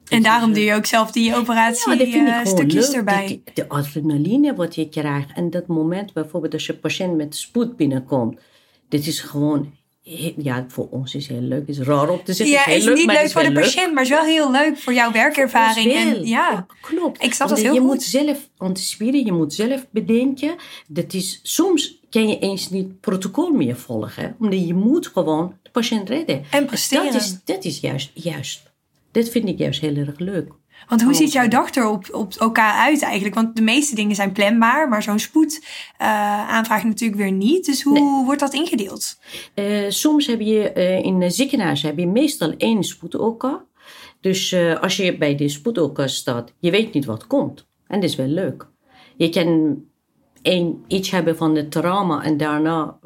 En 0.09 0.23
daarom 0.23 0.53
doe 0.53 0.63
je 0.63 0.75
ook 0.75 0.87
zelf 0.87 1.11
die 1.11 1.37
operatie 1.37 2.07
ja, 2.07 2.45
stukjes 2.45 2.87
leuk. 2.87 2.97
erbij. 2.97 3.43
de 3.55 3.69
adrenaline 3.69 4.55
wat 4.55 4.75
je 4.75 4.89
krijgt. 4.89 5.29
En 5.35 5.51
dat 5.51 5.67
moment 5.67 6.13
bijvoorbeeld 6.13 6.53
als 6.53 6.67
je 6.67 6.75
patiënt 6.75 7.17
met 7.17 7.37
spoed 7.37 7.77
binnenkomt. 7.77 8.41
Dit 8.89 9.07
is 9.07 9.21
gewoon 9.21 9.73
ja, 10.37 10.65
voor 10.69 10.89
ons 10.91 11.15
is 11.15 11.27
heel 11.27 11.41
leuk. 11.41 11.67
Het 11.67 11.69
is 11.69 11.79
raar 11.79 12.09
op 12.09 12.25
te 12.25 12.33
zeggen. 12.33 12.55
Ja, 12.55 12.67
is, 12.67 12.87
is 12.87 12.95
niet 12.95 13.13
leuk 13.13 13.31
voor 13.31 13.43
de 13.43 13.53
patiënt, 13.53 13.95
maar 13.95 14.03
is 14.03 14.09
wel 14.09 14.25
heel 14.25 14.51
leuk 14.51 14.79
voor 14.79 14.93
jouw 14.93 15.13
werkervaring. 15.13 15.93
En, 15.93 16.27
ja, 16.27 16.67
klopt. 16.81 17.23
Ik 17.23 17.35
snap 17.35 17.49
dat 17.49 17.59
heel 17.59 17.75
je 17.75 17.81
goed. 17.81 17.89
moet 17.89 18.03
zelf 18.03 18.49
anticiperen, 18.57 19.25
je 19.25 19.33
moet 19.33 19.55
zelf 19.55 19.87
bedenken. 19.91 20.55
Dat 20.87 21.13
is, 21.13 21.41
soms 21.43 21.99
kan 22.11 22.29
je 22.29 22.39
eens 22.39 22.71
niet 22.71 23.01
protocol 23.01 23.51
meer 23.51 23.77
volgen, 23.77 24.37
omdat 24.39 24.67
je 24.67 24.75
moet 24.75 25.07
gewoon 25.07 25.55
de 25.63 25.71
patiënt 25.71 26.09
redden. 26.09 26.45
En 26.51 26.67
presteren. 26.67 27.13
Dat 27.13 27.21
is, 27.21 27.39
dat 27.45 27.65
is 27.65 27.81
juist, 27.81 28.11
juist 28.15 28.74
dit 29.15 29.29
vind 29.29 29.49
ik 29.49 29.59
juist 29.59 29.81
heel 29.81 29.97
erg 29.97 30.19
leuk. 30.19 30.53
Want 30.89 31.03
hoe 31.03 31.15
ziet 31.15 31.33
jouw 31.33 31.49
dag 31.49 31.75
er 31.75 31.89
op, 31.89 32.09
op 32.13 32.35
elkaar 32.35 32.75
uit 32.75 33.03
eigenlijk? 33.03 33.35
Want 33.35 33.57
de 33.57 33.63
meeste 33.63 33.95
dingen 33.95 34.15
zijn 34.15 34.33
planbaar, 34.33 34.89
maar 34.89 35.03
zo'n 35.03 35.19
spoed 35.19 35.61
uh, 35.63 36.51
aanvraag 36.51 36.85
natuurlijk 36.85 37.21
weer 37.21 37.33
niet. 37.33 37.67
Dus 37.67 37.83
hoe 37.83 38.25
wordt 38.25 38.41
dat 38.41 38.55
ingedeeld? 38.55 39.19
Uh, 39.55 39.91
soms 39.91 40.27
heb 40.27 40.41
je 40.41 40.73
uh, 40.75 41.05
in 41.05 41.31
ziekenhuizen 41.31 41.89
heb 41.89 41.99
je 41.99 42.07
meestal 42.07 42.55
één 42.57 42.85
spoed 42.85 43.17
Dus 44.21 44.55
als 44.81 44.97
je 44.97 45.17
bij 45.17 45.35
de 45.35 45.49
spoed 45.49 46.01
staat, 46.05 46.53
je 46.59 46.71
weet 46.71 46.93
niet 46.95 47.05
wat 47.05 47.27
komt. 47.27 47.67
En 47.87 48.01
dat 48.01 48.11
is 48.11 48.17
wel 48.17 48.27
leuk. 48.27 48.69
Je 49.17 49.29
kan 49.29 49.83
één, 50.43 50.85
iets 50.89 51.11
hebben 51.11 51.37
van 51.37 51.57
het 51.57 51.71
trauma 51.71 52.23
en 52.23 52.37
daarna 52.37 52.99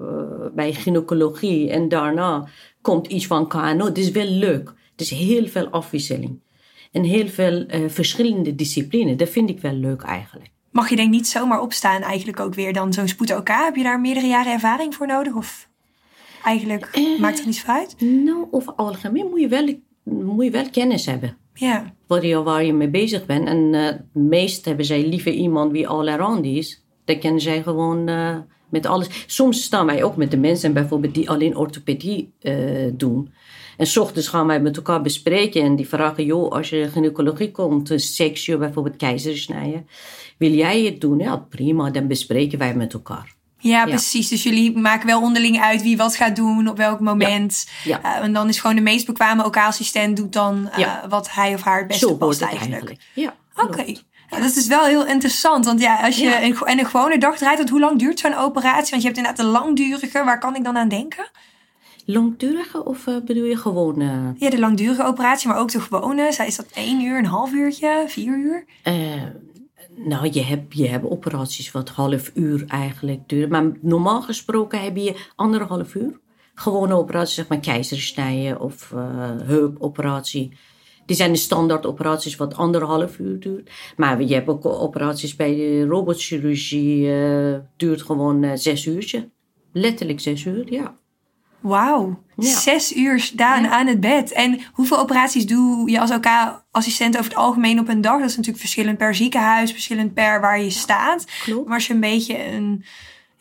bij 0.54 0.72
gynaecologie 0.72 1.70
en 1.70 1.88
daarna 1.88 2.48
komt 2.82 3.06
iets 3.06 3.26
van 3.26 3.48
KNO. 3.48 3.76
Dat 3.76 3.96
is 3.96 4.10
wel 4.10 4.26
leuk. 4.26 4.76
Het 4.98 5.10
is 5.10 5.18
heel 5.18 5.46
veel 5.46 5.66
afwisseling. 5.66 6.40
En 6.92 7.02
heel 7.02 7.28
veel 7.28 7.64
uh, 7.74 7.88
verschillende 7.88 8.54
disciplines. 8.54 9.16
Dat 9.16 9.28
vind 9.28 9.50
ik 9.50 9.60
wel 9.60 9.72
leuk 9.72 10.02
eigenlijk. 10.02 10.50
Mag 10.70 10.90
je 10.90 10.96
denk 10.96 11.10
niet 11.10 11.28
zomaar 11.28 11.60
opstaan 11.60 12.02
eigenlijk 12.02 12.40
ook 12.40 12.54
weer 12.54 12.72
dan 12.72 12.92
zo'n 12.92 13.08
spoed 13.08 13.30
elkaar? 13.30 13.64
Heb 13.64 13.76
je 13.76 13.82
daar 13.82 14.00
meerdere 14.00 14.26
jaren 14.26 14.52
ervaring 14.52 14.94
voor 14.94 15.06
nodig? 15.06 15.34
Of 15.34 15.68
eigenlijk 16.44 16.96
uh, 16.96 17.18
maakt 17.18 17.36
het 17.36 17.46
niet 17.46 17.56
zo 17.56 17.66
uit? 17.66 18.00
Nou, 18.00 18.46
over 18.50 18.72
algemeen 18.72 19.28
moet 19.30 19.40
je 19.40 19.48
wel, 19.48 19.80
moet 20.02 20.44
je 20.44 20.50
wel 20.50 20.70
kennis 20.70 21.06
hebben. 21.06 21.36
Ja. 21.54 21.94
Waar 22.06 22.26
je, 22.26 22.42
waar 22.42 22.64
je 22.64 22.72
mee 22.72 22.90
bezig 22.90 23.26
bent. 23.26 23.48
En 23.48 23.72
uh, 23.72 23.88
meest 24.12 24.64
hebben 24.64 24.84
zij 24.84 25.06
liever 25.06 25.32
iemand 25.32 25.72
wie 25.72 25.88
all 25.88 26.08
around 26.08 26.44
is. 26.44 26.84
Dan 27.04 27.18
kunnen 27.18 27.40
zij 27.40 27.62
gewoon 27.62 28.04
met 28.68 28.86
alles. 28.86 29.24
Soms 29.26 29.62
staan 29.62 29.86
wij 29.86 30.04
ook 30.04 30.16
met 30.16 30.30
de 30.30 30.38
mensen 30.38 30.72
bijvoorbeeld 30.72 31.14
die 31.14 31.30
alleen 31.30 31.56
orthopedie 31.56 32.32
doen. 32.92 33.32
En 33.78 33.86
s 33.86 33.96
ochtends 33.96 34.28
gaan 34.28 34.46
wij 34.46 34.60
met 34.60 34.76
elkaar 34.76 35.02
bespreken 35.02 35.62
en 35.62 35.76
die 35.76 35.88
vragen, 35.88 36.24
joh, 36.24 36.52
als 36.52 36.68
je 36.70 36.88
gynaecologie 36.92 37.50
komt, 37.50 37.90
een 37.90 38.00
seksje, 38.00 38.56
bijvoorbeeld 38.56 38.96
keizersnijden, 38.96 39.88
wil 40.36 40.50
jij 40.50 40.82
het 40.82 41.00
doen? 41.00 41.18
Ja, 41.18 41.36
prima, 41.36 41.90
dan 41.90 42.06
bespreken 42.06 42.58
wij 42.58 42.74
met 42.74 42.92
elkaar. 42.92 43.36
Ja, 43.58 43.84
precies. 43.84 44.28
Dus 44.28 44.42
jullie 44.42 44.78
maken 44.78 45.06
wel 45.06 45.22
onderling 45.22 45.60
uit 45.60 45.82
wie 45.82 45.96
wat 45.96 46.16
gaat 46.16 46.36
doen, 46.36 46.68
op 46.68 46.76
welk 46.76 47.00
moment. 47.00 47.68
Ja. 47.84 48.00
Uh, 48.04 48.24
en 48.24 48.32
dan 48.32 48.48
is 48.48 48.60
gewoon 48.60 48.76
de 48.76 48.82
meest 48.82 49.06
bekwame 49.06 49.44
OK-assistent 49.44 50.16
doet 50.16 50.32
dan 50.32 50.70
uh, 50.78 50.92
wat 51.08 51.30
hij 51.30 51.54
of 51.54 51.62
haar 51.62 51.78
het 51.78 51.86
beste 51.86 52.06
Zo 52.06 52.16
past 52.16 52.40
het 52.40 52.50
eigenlijk. 52.50 52.96
Ja, 53.14 53.34
Oké. 53.56 53.84
Ja, 54.30 54.40
dat 54.40 54.56
is 54.56 54.66
wel 54.66 54.84
heel 54.84 55.06
interessant. 55.06 55.64
Want 55.64 55.80
ja, 55.80 56.00
als 56.00 56.16
je 56.16 56.42
een, 56.42 56.56
en 56.56 56.78
een 56.78 56.86
gewone 56.86 57.18
dag 57.18 57.36
draait, 57.36 57.68
hoe 57.68 57.80
lang 57.80 57.98
duurt 57.98 58.18
zo'n 58.18 58.36
operatie? 58.36 58.90
Want 58.90 59.02
je 59.02 59.08
hebt 59.08 59.16
inderdaad 59.16 59.44
de 59.44 59.50
langdurige. 59.52 60.24
Waar 60.24 60.38
kan 60.38 60.56
ik 60.56 60.64
dan 60.64 60.76
aan 60.76 60.88
denken? 60.88 61.30
Langdurige 62.10 62.84
of 62.84 63.06
uh, 63.06 63.16
bedoel 63.24 63.44
je 63.44 63.56
gewone? 63.56 64.34
Ja, 64.38 64.50
de 64.50 64.58
langdurige 64.58 65.04
operatie, 65.04 65.48
maar 65.48 65.58
ook 65.58 65.70
de 65.70 65.80
gewone. 65.80 66.28
Is 66.46 66.56
dat 66.56 66.66
één 66.74 67.00
uur, 67.00 67.18
een 67.18 67.24
half 67.24 67.52
uurtje, 67.52 68.04
vier 68.06 68.38
uur? 68.38 68.64
Uh, 68.84 69.22
nou, 69.94 70.28
je 70.32 70.42
hebt, 70.42 70.74
je 70.74 70.88
hebt 70.88 71.04
operaties 71.04 71.70
wat 71.70 71.88
half 71.88 72.30
uur 72.34 72.64
eigenlijk 72.68 73.28
duren. 73.28 73.48
Maar 73.48 73.72
normaal 73.80 74.22
gesproken 74.22 74.82
heb 74.82 74.96
je 74.96 75.26
anderhalf 75.36 75.94
uur. 75.94 76.20
Gewone 76.54 76.94
operaties, 76.94 77.34
zeg 77.34 77.48
maar 77.48 77.60
keizersnijden 77.60 78.60
of 78.60 78.92
uh, 78.94 79.00
heupoperatie. 79.44 80.56
Die 81.06 81.16
zijn 81.16 81.32
de 81.32 81.38
standaard 81.38 81.86
operaties 81.86 82.36
wat 82.36 82.54
anderhalf 82.54 83.18
uur 83.18 83.40
duurt. 83.40 83.70
Maar 83.96 84.22
je 84.22 84.34
hebt 84.34 84.48
ook 84.48 84.66
operaties 84.66 85.36
bij 85.36 85.54
de 85.54 85.86
robotchirurgie. 85.86 87.10
Duurt 87.76 88.02
gewoon 88.02 88.58
zes 88.58 88.86
uurtje. 88.86 89.28
Letterlijk 89.72 90.20
zes 90.20 90.44
uur, 90.44 90.72
ja. 90.72 90.96
Wauw, 91.60 92.22
zes 92.36 92.96
uur 92.96 93.20
staan 93.20 93.66
aan 93.66 93.86
het 93.86 94.00
bed. 94.00 94.32
En 94.32 94.60
hoeveel 94.72 94.98
operaties 94.98 95.46
doe 95.46 95.90
je 95.90 96.00
als 96.00 96.10
OK-assistent 96.10 97.18
over 97.18 97.30
het 97.30 97.38
algemeen 97.38 97.80
op 97.80 97.88
een 97.88 98.00
dag? 98.00 98.18
Dat 98.18 98.28
is 98.28 98.36
natuurlijk 98.36 98.62
verschillend 98.62 98.98
per 98.98 99.14
ziekenhuis, 99.14 99.72
verschillend 99.72 100.14
per 100.14 100.40
waar 100.40 100.60
je 100.60 100.70
staat. 100.70 101.26
Klopt. 101.44 101.66
Maar 101.66 101.74
als 101.74 101.86
je 101.86 101.94
een 101.94 102.00
beetje 102.00 102.44
een... 102.44 102.84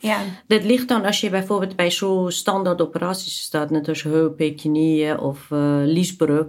Ja. 0.00 0.18
Dat 0.46 0.64
ligt 0.64 0.88
dan 0.88 1.04
als 1.04 1.20
je 1.20 1.30
bijvoorbeeld 1.30 1.76
bij 1.76 1.90
zo'n 1.90 2.30
standaard 2.30 2.80
operaties 2.80 3.40
staat, 3.40 3.70
net 3.70 3.88
als 3.88 4.02
heupen, 4.02 4.56
knieën 4.56 5.18
of 5.18 5.46
uh, 5.50 5.80
liesbrug, 5.84 6.46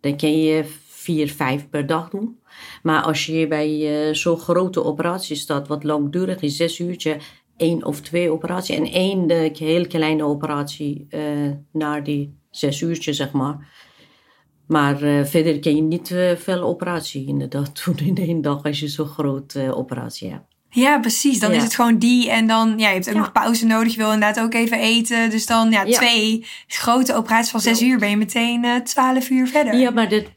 dan 0.00 0.16
kan 0.16 0.42
je 0.42 0.64
vier, 0.88 1.30
vijf 1.30 1.68
per 1.68 1.86
dag 1.86 2.08
doen. 2.08 2.40
Maar 2.82 3.02
als 3.02 3.26
je 3.26 3.46
bij 3.46 4.06
uh, 4.08 4.14
zo'n 4.14 4.38
grote 4.38 4.84
operaties 4.84 5.40
staat, 5.40 5.68
wat 5.68 5.84
langdurig 5.84 6.40
is, 6.40 6.56
zes 6.56 6.78
uurtje, 6.78 7.16
één 7.62 7.84
of 7.84 8.00
twee 8.00 8.30
operaties. 8.30 8.76
En 8.76 8.86
één 8.86 9.26
de 9.26 9.50
heel 9.58 9.86
kleine 9.86 10.24
operatie 10.24 11.06
uh, 11.10 11.50
naar 11.72 12.04
die 12.04 12.34
zes 12.50 12.80
uurtjes, 12.80 13.16
zeg 13.16 13.32
maar. 13.32 13.68
Maar 14.66 15.02
uh, 15.02 15.24
verder 15.24 15.60
kan 15.60 15.76
je 15.76 15.82
niet 15.82 16.10
uh, 16.10 16.30
veel 16.30 16.62
operatie 16.62 17.26
inderdaad 17.26 17.82
doen 17.84 17.98
in 17.98 18.16
één 18.16 18.40
dag 18.40 18.62
als 18.62 18.80
je 18.80 18.88
zo'n 18.88 19.06
grote 19.06 19.74
operatie 19.74 20.30
hebt. 20.30 20.51
Ja, 20.74 20.98
precies. 20.98 21.40
Dan 21.40 21.52
is 21.52 21.62
het 21.62 21.74
gewoon 21.74 21.98
die. 21.98 22.30
En 22.30 22.46
dan, 22.46 22.74
ja, 22.76 22.88
je 22.88 22.94
hebt 22.94 23.08
ook 23.08 23.14
nog 23.14 23.32
pauze 23.32 23.66
nodig. 23.66 23.92
Je 23.92 23.98
wil 23.98 24.12
inderdaad 24.12 24.44
ook 24.44 24.54
even 24.54 24.78
eten. 24.78 25.30
Dus 25.30 25.46
dan, 25.46 25.70
ja, 25.70 25.84
twee 25.84 26.46
grote 26.66 27.14
operaties 27.14 27.50
van 27.50 27.60
zes 27.60 27.82
uur 27.82 27.98
ben 27.98 28.10
je 28.10 28.16
meteen 28.16 28.64
uh, 28.64 28.76
twaalf 28.76 29.30
uur 29.30 29.46
verder. 29.48 29.74
Ja, 29.74 29.90
maar 29.90 30.08
dit, 30.08 30.28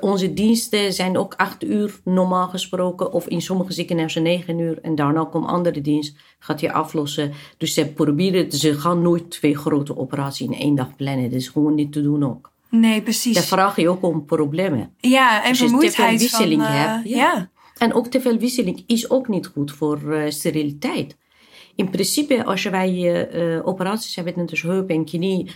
onze 0.00 0.32
diensten 0.32 0.92
zijn 0.92 1.16
ook 1.16 1.34
acht 1.36 1.64
uur 1.64 2.00
normaal 2.04 2.48
gesproken. 2.48 3.12
Of 3.12 3.26
in 3.26 3.42
sommige 3.42 3.72
ziekenhuizen 3.72 4.22
negen 4.22 4.58
uur. 4.58 4.78
En 4.82 4.94
daarna 4.94 5.24
komt 5.24 5.46
andere 5.46 5.80
dienst, 5.80 6.16
gaat 6.38 6.60
je 6.60 6.72
aflossen. 6.72 7.32
Dus 7.56 7.74
ze 7.74 7.86
proberen, 7.86 8.52
ze 8.52 8.80
gaan 8.80 9.02
nooit 9.02 9.30
twee 9.30 9.56
grote 9.56 9.96
operaties 9.96 10.46
in 10.46 10.54
één 10.54 10.74
dag 10.74 10.96
plannen. 10.96 11.30
Dat 11.30 11.40
is 11.40 11.48
gewoon 11.48 11.74
niet 11.74 11.92
te 11.92 12.02
doen 12.02 12.24
ook. 12.24 12.50
Nee, 12.68 13.02
precies. 13.02 13.34
Daar 13.34 13.44
vraag 13.44 13.76
je 13.76 13.88
ook 13.88 14.02
om 14.02 14.24
problemen. 14.24 14.94
Ja, 15.00 15.42
en 15.44 15.48
dus 15.48 15.58
vermoeidheid. 15.58 16.12
Als 16.12 16.22
je 16.22 16.28
wisseling 16.28 16.62
van, 16.62 16.70
uh, 16.70 16.78
hebt. 16.78 17.08
ja. 17.08 17.50
En 17.82 17.94
ook 17.94 18.06
te 18.06 18.20
veel 18.20 18.38
wisseling 18.38 18.84
is 18.86 19.10
ook 19.10 19.28
niet 19.28 19.46
goed 19.46 19.72
voor 19.72 20.00
uh, 20.02 20.30
steriliteit. 20.30 21.16
In 21.74 21.90
principe, 21.90 22.44
als 22.44 22.62
wij 22.62 22.92
uh, 23.34 23.66
operaties 23.66 24.16
hebben, 24.16 24.46
dus 24.46 24.62
heup 24.62 24.90
en 24.90 25.04
knie, 25.04 25.50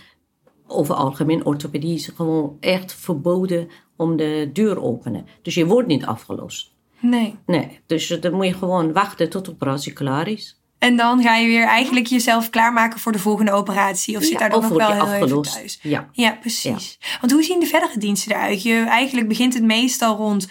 over 0.67 0.95
algemeen 0.95 1.45
orthopedie, 1.45 1.93
is 1.93 2.11
gewoon 2.15 2.57
echt 2.59 2.93
verboden 2.93 3.67
om 3.95 4.15
de 4.15 4.49
deur 4.53 4.81
openen. 4.81 5.25
Dus 5.41 5.53
je 5.53 5.65
wordt 5.65 5.87
niet 5.87 6.05
afgelost. 6.05 6.75
Nee. 6.99 7.35
Nee, 7.45 7.79
dus 7.85 8.07
dan 8.07 8.33
moet 8.33 8.45
je 8.45 8.53
gewoon 8.53 8.93
wachten 8.93 9.29
tot 9.29 9.45
de 9.45 9.51
operatie 9.51 9.93
klaar 9.93 10.27
is. 10.27 10.56
En 10.79 10.95
dan 10.95 11.21
ga 11.21 11.35
je 11.35 11.47
weer 11.47 11.65
eigenlijk 11.65 12.05
jezelf 12.07 12.49
klaarmaken 12.49 12.99
voor 12.99 13.11
de 13.11 13.19
volgende 13.19 13.51
operatie. 13.51 14.17
Of 14.17 14.23
zit 14.23 14.39
daar 14.39 14.49
dan 14.49 14.61
nog 14.61 14.71
wel 14.71 14.91
heel 14.91 15.13
even 15.13 15.41
thuis? 15.41 15.79
Ja, 15.81 16.09
ja 16.11 16.31
precies. 16.31 16.97
Want 17.19 17.31
hoe 17.31 17.43
zien 17.43 17.59
de 17.59 17.65
verdere 17.65 17.99
diensten 17.99 18.31
eruit? 18.31 18.63
Je, 18.63 18.85
eigenlijk 18.87 19.27
begint 19.27 19.53
het 19.53 19.63
meestal 19.63 20.15
rond 20.15 20.47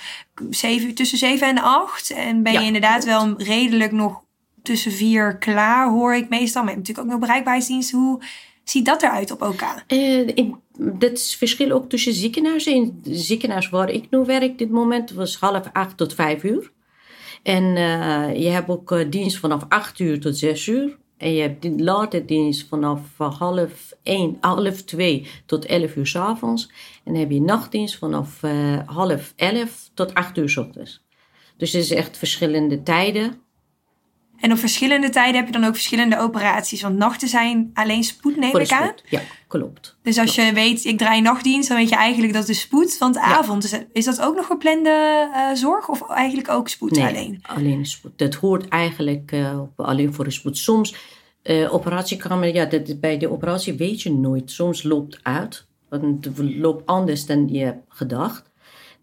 zeven, 0.51 0.95
tussen 0.95 1.19
7 1.19 1.49
en 1.49 1.59
8. 1.59 2.11
En 2.11 2.43
ben 2.43 2.53
je 2.53 2.63
inderdaad 2.63 3.05
wel 3.05 3.35
redelijk 3.37 3.93
nog 3.93 4.21
tussen 4.63 4.93
vier 4.93 5.37
klaar, 5.37 5.89
hoor 5.89 6.15
ik 6.15 6.29
meestal. 6.29 6.63
Maar 6.63 6.71
je 6.71 6.77
hebt 6.77 6.89
natuurlijk 6.89 7.07
ook 7.07 7.13
nog 7.13 7.29
bereikbaarheidsdiensten. 7.29 7.99
Hoe 7.99 8.23
ziet 8.65 8.85
dat 8.85 9.03
eruit 9.03 9.31
op 9.31 9.43
OK? 9.43 9.63
Uh, 9.89 10.27
in, 10.27 10.57
dat 10.79 11.13
is 11.13 11.37
verschil 11.37 11.71
ook 11.71 11.89
tussen 11.89 12.13
ziekenhuizen. 12.13 12.73
In 12.73 13.01
het 13.05 13.19
ziekenhuis 13.19 13.69
waar 13.69 13.91
ik 13.91 14.11
nu 14.11 14.19
werk 14.19 14.59
dit 14.59 14.71
moment 14.71 15.11
was 15.11 15.37
half 15.37 15.71
acht 15.73 15.97
tot 15.97 16.15
vijf 16.15 16.43
uur. 16.43 16.75
En 17.47 17.65
uh, 17.65 18.37
je 18.37 18.49
hebt 18.49 18.69
ook 18.69 18.91
uh, 18.91 19.11
dienst 19.11 19.39
vanaf 19.39 19.65
8 19.69 19.99
uur 19.99 20.21
tot 20.21 20.37
6 20.37 20.67
uur. 20.67 20.97
En 21.17 21.33
je 21.33 21.41
hebt 21.41 21.81
later 21.81 22.27
dienst 22.27 22.67
vanaf 22.69 23.01
half 23.17 23.93
1, 24.03 24.37
half 24.41 24.83
2 24.83 25.27
tot 25.47 25.65
11 25.65 25.97
uur 25.97 26.07
s 26.07 26.17
avonds. 26.17 26.67
En 27.05 27.13
dan 27.13 27.21
heb 27.21 27.31
je 27.31 27.41
nachtdienst 27.41 27.97
vanaf 27.97 28.41
half 28.87 29.33
11 29.37 29.91
tot 29.95 30.15
8 30.15 30.37
uur 30.37 30.49
s 30.49 30.57
ochtends. 30.57 31.05
Dus 31.57 31.73
het 31.73 31.83
is 31.83 31.91
echt 31.91 32.19
verschillende 32.19 32.83
tijden. 32.83 33.41
En 34.41 34.53
op 34.53 34.59
verschillende 34.59 35.09
tijden 35.09 35.37
heb 35.37 35.47
je 35.47 35.53
dan 35.53 35.65
ook 35.65 35.75
verschillende 35.75 36.19
operaties. 36.19 36.83
Want 36.83 36.97
nachten 36.97 37.29
zijn 37.29 37.71
alleen 37.75 38.05
spoed, 38.05 38.37
neem 38.37 38.57
ik 38.57 38.73
aan. 38.73 38.93
Ja, 39.09 39.21
klopt. 39.49 39.97
Dus 40.03 40.19
als 40.19 40.35
je 40.35 40.53
weet, 40.53 40.85
ik 40.85 40.99
draai 40.99 41.21
nachtdienst, 41.21 41.69
dan 41.69 41.77
weet 41.77 41.89
je 41.89 41.97
eigenlijk 41.97 42.33
dat 42.33 42.47
het 42.47 42.57
spoed. 42.57 42.99
Want 42.99 43.17
avond, 43.17 43.65
is, 43.65 43.73
is 43.93 44.05
dat 44.05 44.21
ook 44.21 44.37
nog 44.37 44.47
geplande 44.47 45.29
uh, 45.33 45.55
zorg? 45.55 45.89
Of 45.89 46.09
eigenlijk 46.11 46.51
ook 46.51 46.69
spoed 46.69 46.91
nee, 46.91 47.07
alleen? 47.07 47.43
alleen 47.43 47.87
spoed. 47.87 48.13
Dat 48.19 48.35
hoort 48.35 48.69
eigenlijk 48.69 49.33
uh, 49.33 49.61
alleen 49.77 50.15
voor 50.15 50.25
de 50.25 50.31
spoed. 50.31 50.59
Soms, 50.59 50.95
uh, 51.43 51.75
operatiekamer, 51.75 52.55
ja, 52.55 52.65
dat, 52.65 53.01
bij 53.01 53.19
de 53.19 53.31
operatie 53.31 53.75
weet 53.75 54.03
je 54.03 54.13
nooit. 54.13 54.51
Soms 54.51 54.83
loopt 54.83 55.19
uit. 55.23 55.67
Het 55.91 56.29
loopt 56.39 56.87
anders 56.87 57.27
dan 57.27 57.49
je 57.49 57.65
hebt 57.65 57.85
gedacht 57.89 58.46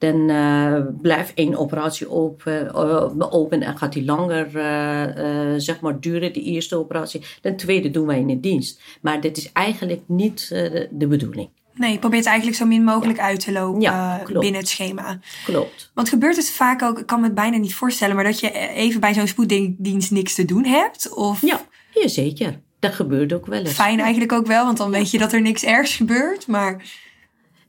dan 0.04 0.30
uh, 0.30 0.78
blijft 1.02 1.34
één 1.34 1.56
operatie 1.56 2.10
open, 2.10 2.72
uh, 2.76 3.34
open 3.34 3.62
en 3.62 3.78
gaat 3.78 3.94
die 3.94 4.06
langer 4.06 4.48
uh, 4.56 5.54
zeg 5.58 5.80
maar 5.80 6.00
duren, 6.00 6.34
de 6.34 6.42
eerste 6.42 6.78
operatie. 6.78 7.22
De 7.42 7.56
tweede 7.56 7.92
doen 7.92 8.08
wij 8.08 8.20
in 8.20 8.28
de 8.28 8.40
dienst. 8.40 8.82
Maar 9.02 9.22
dit 9.22 9.38
is 9.38 9.52
eigenlijk 9.52 10.02
niet 10.08 10.48
de, 10.92 11.08
bedoeling. 11.08 11.50
Nee, 11.74 11.92
je 11.92 12.00
probeert 12.00 12.26
eigenlijk 12.26 12.58
zo 12.58 12.66
min 12.66 12.84
mogelijk 12.84 13.20
uit 13.20 13.40
te 13.40 13.52
lopen 13.52 13.82
ja, 13.82 14.22
binnen 14.28 14.56
het 14.62 14.68
schema. 14.68 15.20
Klopt. 15.46 15.92
Want 15.94 16.10
gebeurt 16.10 16.36
het 16.36 16.50
vaak 16.50 16.82
ook, 16.82 17.00
ik 17.00 17.06
kan 17.06 17.20
me 17.20 17.26
het 17.26 17.36
bijna 17.36 17.58
niet 17.58 17.76
voorstellen, 17.76 18.16
maar 18.16 18.24
dat 18.24 18.40
je 18.40 18.52
even 18.52 19.00
bij 19.00 19.14
zo'n 19.14 19.28
spoeddienst 19.28 20.12
niks 20.12 20.36
te 20.36 20.46
doen 20.46 20.66
hebt? 20.66 21.14
Of... 21.14 21.42
Ja, 21.42 21.62
ja, 21.94 22.08
zeker. 22.08 22.60
Dat 22.80 22.94
gebeurt 22.94 23.34
ook 23.34 23.46
wel 23.46 23.60
eens. 23.60 23.74
Fijn 23.74 24.00
eigenlijk 24.00 24.32
ook 24.32 24.48
wel, 24.48 24.66
want 24.66 24.78
dan 24.78 24.92
weet 24.92 25.12
je 25.12 25.18
dat 25.18 25.34
er 25.34 25.42
niks 25.42 25.64
ergs 25.64 25.96
gebeurt. 25.96 26.48
Maar 26.48 26.84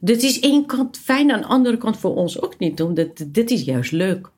dit 0.05 0.23
is 0.23 0.41
één 0.41 0.67
kant 0.67 0.99
fijn, 0.99 1.33
aan 1.33 1.41
de 1.41 1.47
andere 1.47 1.77
kant 1.77 1.99
voor 1.99 2.15
ons 2.15 2.41
ook 2.41 2.59
niet. 2.59 2.83
Omdat 2.83 3.25
dit 3.27 3.51
is 3.51 3.63
juist 3.63 3.93
leuk. 3.93 4.31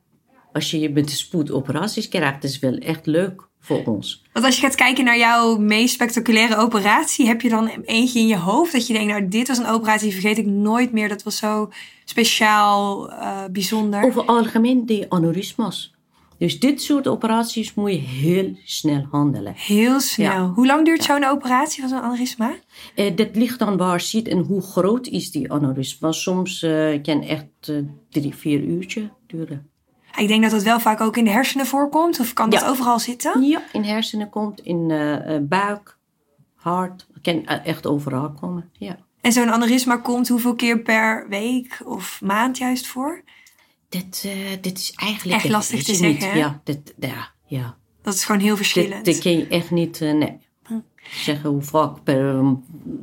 Als 0.53 0.71
je 0.71 0.79
je 0.79 0.89
met 0.89 1.07
de 1.07 1.15
spoed 1.15 1.51
operaties 1.51 2.07
krijgt, 2.07 2.43
is 2.43 2.59
wel 2.59 2.73
echt 2.73 3.05
leuk 3.05 3.47
voor 3.59 3.83
ons. 3.85 4.23
Want 4.33 4.45
als 4.45 4.55
je 4.55 4.61
gaat 4.61 4.75
kijken 4.75 5.03
naar 5.03 5.17
jouw 5.17 5.57
meest 5.57 5.93
spectaculaire 5.93 6.55
operatie, 6.55 7.27
heb 7.27 7.41
je 7.41 7.49
dan 7.49 7.67
eentje 7.67 8.19
in 8.19 8.27
je 8.27 8.37
hoofd 8.37 8.71
dat 8.71 8.87
je 8.87 8.93
denkt, 8.93 9.07
nou 9.07 9.27
dit 9.27 9.47
was 9.47 9.57
een 9.57 9.67
operatie, 9.67 10.11
vergeet 10.11 10.37
ik 10.37 10.45
nooit 10.45 10.91
meer. 10.91 11.09
Dat 11.09 11.23
was 11.23 11.37
zo 11.37 11.71
speciaal, 12.05 13.09
uh, 13.11 13.43
bijzonder. 13.51 14.03
Over 14.03 14.25
algemeen 14.25 14.85
de 14.85 15.05
aneurysmas. 15.09 15.96
Dus 16.37 16.59
dit 16.59 16.81
soort 16.81 17.07
operaties 17.07 17.73
moet 17.73 17.91
je 17.91 17.97
heel 17.97 18.55
snel 18.63 19.07
handelen. 19.11 19.53
Heel 19.55 19.99
snel. 19.99 20.47
Hoe 20.47 20.65
lang 20.65 20.85
duurt 20.85 21.03
zo'n 21.03 21.23
operatie 21.23 21.81
van 21.81 21.89
zo'n 21.89 22.01
aneurysma? 22.01 22.55
Eh, 22.95 23.15
dat 23.15 23.35
ligt 23.35 23.61
aan 23.61 23.77
waar 23.77 23.93
je 23.93 24.03
ziet 24.03 24.27
en 24.27 24.37
hoe 24.37 24.61
groot 24.61 25.07
is 25.07 25.31
die 25.31 25.51
aneurysma. 25.51 26.11
Soms 26.11 26.63
uh, 26.63 27.01
kan 27.01 27.21
echt 27.21 27.67
uh, 27.69 27.83
drie, 28.09 28.35
vier 28.35 28.59
uurtje 28.59 29.09
duren. 29.27 29.69
Ik 30.17 30.27
denk 30.27 30.41
dat 30.41 30.51
dat 30.51 30.63
wel 30.63 30.79
vaak 30.79 31.01
ook 31.01 31.17
in 31.17 31.23
de 31.23 31.29
hersenen 31.29 31.65
voorkomt. 31.65 32.19
Of 32.19 32.33
kan 32.33 32.49
dat 32.49 32.65
overal 32.65 32.99
zitten? 32.99 33.41
Ja, 33.41 33.61
in 33.71 33.83
hersenen 33.83 34.29
komt, 34.29 34.59
in 34.59 34.87
buik, 35.49 35.97
hart. 36.55 37.07
kan 37.21 37.45
echt 37.45 37.87
overal 37.87 38.31
komen, 38.31 38.69
ja. 38.71 38.97
En 39.21 39.31
zo'n 39.31 39.51
aneurysma 39.51 39.97
komt 39.97 40.27
hoeveel 40.27 40.55
keer 40.55 40.79
per 40.79 41.25
week 41.29 41.81
of 41.85 42.21
maand 42.23 42.57
juist 42.57 42.87
voor? 42.87 43.23
Dit, 43.89 44.23
uh, 44.25 44.33
dit 44.61 44.77
is 44.77 44.91
eigenlijk... 44.95 45.41
Echt 45.41 45.51
lastig 45.51 45.83
te 45.83 45.95
zeggen, 45.95 46.37
Ja, 46.37 46.61
dit, 46.63 46.93
ja, 46.99 47.31
ja. 47.45 47.77
Dat 48.01 48.13
is 48.13 48.25
gewoon 48.25 48.41
heel 48.41 48.57
verschillend. 48.57 49.05
Dit, 49.05 49.13
dit 49.13 49.19
kun 49.19 49.31
je 49.31 49.47
echt 49.47 49.71
niet... 49.71 50.01
Uh, 50.01 50.13
nee 50.13 50.45
zeggen 51.11 51.49
hoe 51.49 51.61
vaak 51.61 52.03
per 52.03 52.43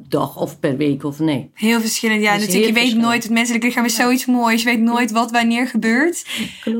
dag 0.08 0.36
of 0.36 0.60
per 0.60 0.76
week 0.76 1.04
of 1.04 1.18
nee. 1.18 1.50
Heel 1.54 1.80
verschillend, 1.80 2.22
ja. 2.22 2.36
Natuurlijk, 2.36 2.66
je 2.66 2.72
weet 2.72 2.96
nooit, 2.96 3.22
het 3.22 3.32
menselijk 3.32 3.64
lichaam 3.64 3.84
is 3.84 3.94
zoiets 3.94 4.26
moois. 4.26 4.62
Je 4.62 4.68
weet 4.68 4.80
nooit 4.80 5.10
wat 5.10 5.30
wanneer 5.30 5.66
gebeurt. 5.66 6.26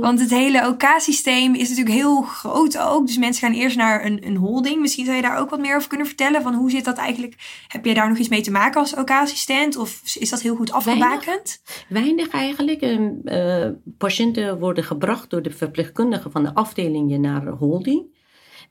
Want 0.01 0.21
het 0.21 0.31
hele 0.31 0.69
OK-systeem 0.69 1.55
is 1.55 1.69
natuurlijk 1.69 1.97
heel 1.97 2.23
groot 2.23 2.79
ook. 2.79 3.07
Dus 3.07 3.19
mensen 3.19 3.49
gaan 3.49 3.57
eerst 3.57 3.77
naar 3.77 4.05
een, 4.05 4.27
een 4.27 4.37
holding. 4.37 4.81
Misschien 4.81 5.05
zou 5.05 5.17
je 5.17 5.23
daar 5.23 5.39
ook 5.39 5.51
wat 5.51 5.61
meer 5.61 5.77
over 5.77 5.89
kunnen 5.89 6.07
vertellen. 6.07 6.43
Van 6.43 6.55
hoe 6.55 6.71
zit 6.71 6.85
dat 6.85 6.97
eigenlijk? 6.97 7.35
Heb 7.69 7.85
je 7.85 7.95
daar 7.95 8.09
nog 8.09 8.19
iets 8.19 8.29
mee 8.29 8.43
te 8.43 8.51
maken 8.51 8.81
als 8.81 8.97
OK-assistent? 8.97 9.77
Of 9.77 10.17
is 10.19 10.31
dat 10.31 10.43
heel 10.43 10.57
goed 10.57 10.73
afgebakend? 10.73 11.63
Weinig, 11.89 12.29
eigenlijk. 12.29 12.83
Uh, 12.83 13.67
patiënten 13.99 14.59
worden 14.59 14.85
gebracht 14.85 15.31
door 15.31 15.43
de 15.43 15.51
verpleegkundige 15.51 16.31
van 16.31 16.43
de 16.43 16.55
afdelingen 16.55 17.21
naar 17.21 17.47
holding. 17.47 18.13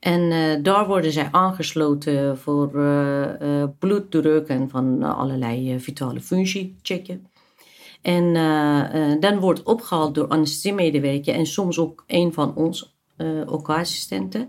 En 0.04 0.20
uh, 0.20 0.62
daar 0.62 0.86
worden 0.86 1.12
zij 1.12 1.28
aangesloten 1.30 2.38
voor 2.38 2.70
uh, 2.74 3.40
uh, 3.42 3.64
bloeddruk 3.78 4.48
en 4.48 4.68
van 4.68 5.02
allerlei 5.02 5.80
vitale 5.80 6.20
functie 6.20 6.78
checken. 6.82 7.26
En 8.02 8.34
dan 9.20 9.38
wordt 9.38 9.62
opgehaald 9.62 10.14
door 10.14 10.28
anesthesiemedewerker 10.28 11.34
en 11.34 11.46
soms 11.46 11.78
ook 11.78 12.04
een 12.06 12.32
van 12.32 12.54
ons 12.54 12.96
OK-assistenten. 13.46 14.48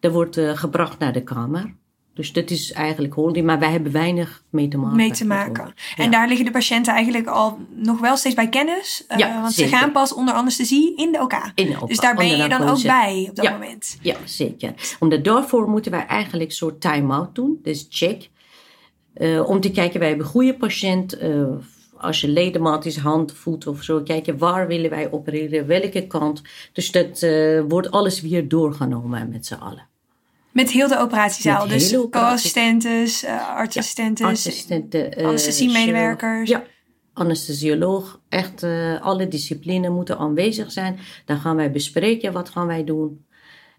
Dat 0.00 0.12
wordt 0.12 0.40
gebracht 0.40 0.98
naar 0.98 1.12
de 1.12 1.22
kamer. 1.22 1.74
Dus 2.14 2.32
dat 2.32 2.50
is 2.50 2.72
eigenlijk 2.72 3.14
holding, 3.14 3.46
maar 3.46 3.58
wij 3.58 3.70
hebben 3.70 3.92
weinig 3.92 4.42
mee 4.50 4.68
te 4.68 4.76
maken. 4.76 4.96
Mee 4.96 5.10
te 5.10 5.26
maken. 5.26 5.74
En 5.96 6.10
daar 6.10 6.28
liggen 6.28 6.44
de 6.44 6.50
patiënten 6.50 6.92
eigenlijk 6.92 7.26
al 7.26 7.58
nog 7.70 8.00
wel 8.00 8.16
steeds 8.16 8.34
bij 8.34 8.48
kennis. 8.48 9.04
Uh, 9.08 9.18
ja, 9.18 9.40
want 9.40 9.52
ze 9.52 9.66
gaan 9.66 9.92
pas 9.92 10.14
onder 10.14 10.34
anesthesie 10.34 10.96
in 10.96 11.12
de 11.12 11.20
OK. 11.20 11.32
In 11.54 11.66
de 11.66 11.80
OK. 11.80 11.88
Dus 11.88 11.98
daar 11.98 12.14
ben 12.14 12.36
je 12.36 12.48
dan 12.48 12.68
ook 12.68 12.82
bij 12.82 13.26
op 13.30 13.36
dat 13.36 13.50
moment. 13.50 13.98
Ja, 14.00 14.16
zeker. 14.24 14.74
Omdat 14.98 15.24
daarvoor 15.24 15.68
moeten 15.68 15.90
wij 15.90 16.06
eigenlijk 16.06 16.50
een 16.50 16.56
soort 16.56 16.80
time-out 16.80 17.34
doen. 17.34 17.58
Dus 17.62 17.86
check. 17.88 18.30
Uh, 19.16 19.48
om 19.48 19.60
te 19.60 19.70
kijken, 19.70 19.98
wij 19.98 20.08
hebben 20.08 20.26
een 20.26 20.32
goede 20.32 20.54
patiënt. 20.54 21.22
Uh, 21.22 21.46
als 21.96 22.20
je 22.20 22.28
ledemaat 22.28 22.84
is, 22.84 22.96
hand, 22.96 23.32
voet 23.32 23.66
of 23.66 23.82
zo. 23.82 24.02
Kijken 24.02 24.38
waar 24.38 24.66
willen 24.66 24.90
wij 24.90 25.12
opereren, 25.12 25.66
welke 25.66 26.06
kant. 26.06 26.42
Dus 26.72 26.90
dat 26.90 27.26
wordt 27.68 27.90
alles 27.90 28.20
weer 28.20 28.48
doorgenomen 28.48 29.28
met 29.28 29.46
z'n 29.46 29.54
allen. 29.54 29.92
Met 30.54 30.70
heel 30.70 30.88
de 30.88 30.98
operatiezaal. 30.98 31.68
dus 31.68 31.96
co-assistenten, 32.10 33.06
uh, 35.00 35.20
uh, 35.20 35.26
anesthesiemedewerkers. 35.26 36.48
Ja, 36.48 36.64
anesthesioloog. 37.12 38.20
Echt 38.28 38.62
uh, 38.62 39.02
alle 39.02 39.28
disciplines 39.28 39.90
moeten 39.90 40.18
aanwezig 40.18 40.72
zijn. 40.72 40.98
Dan 41.24 41.38
gaan 41.38 41.56
wij 41.56 41.70
bespreken 41.70 42.32
wat 42.32 42.48
gaan 42.48 42.66
wij 42.66 42.84
doen. 42.84 43.26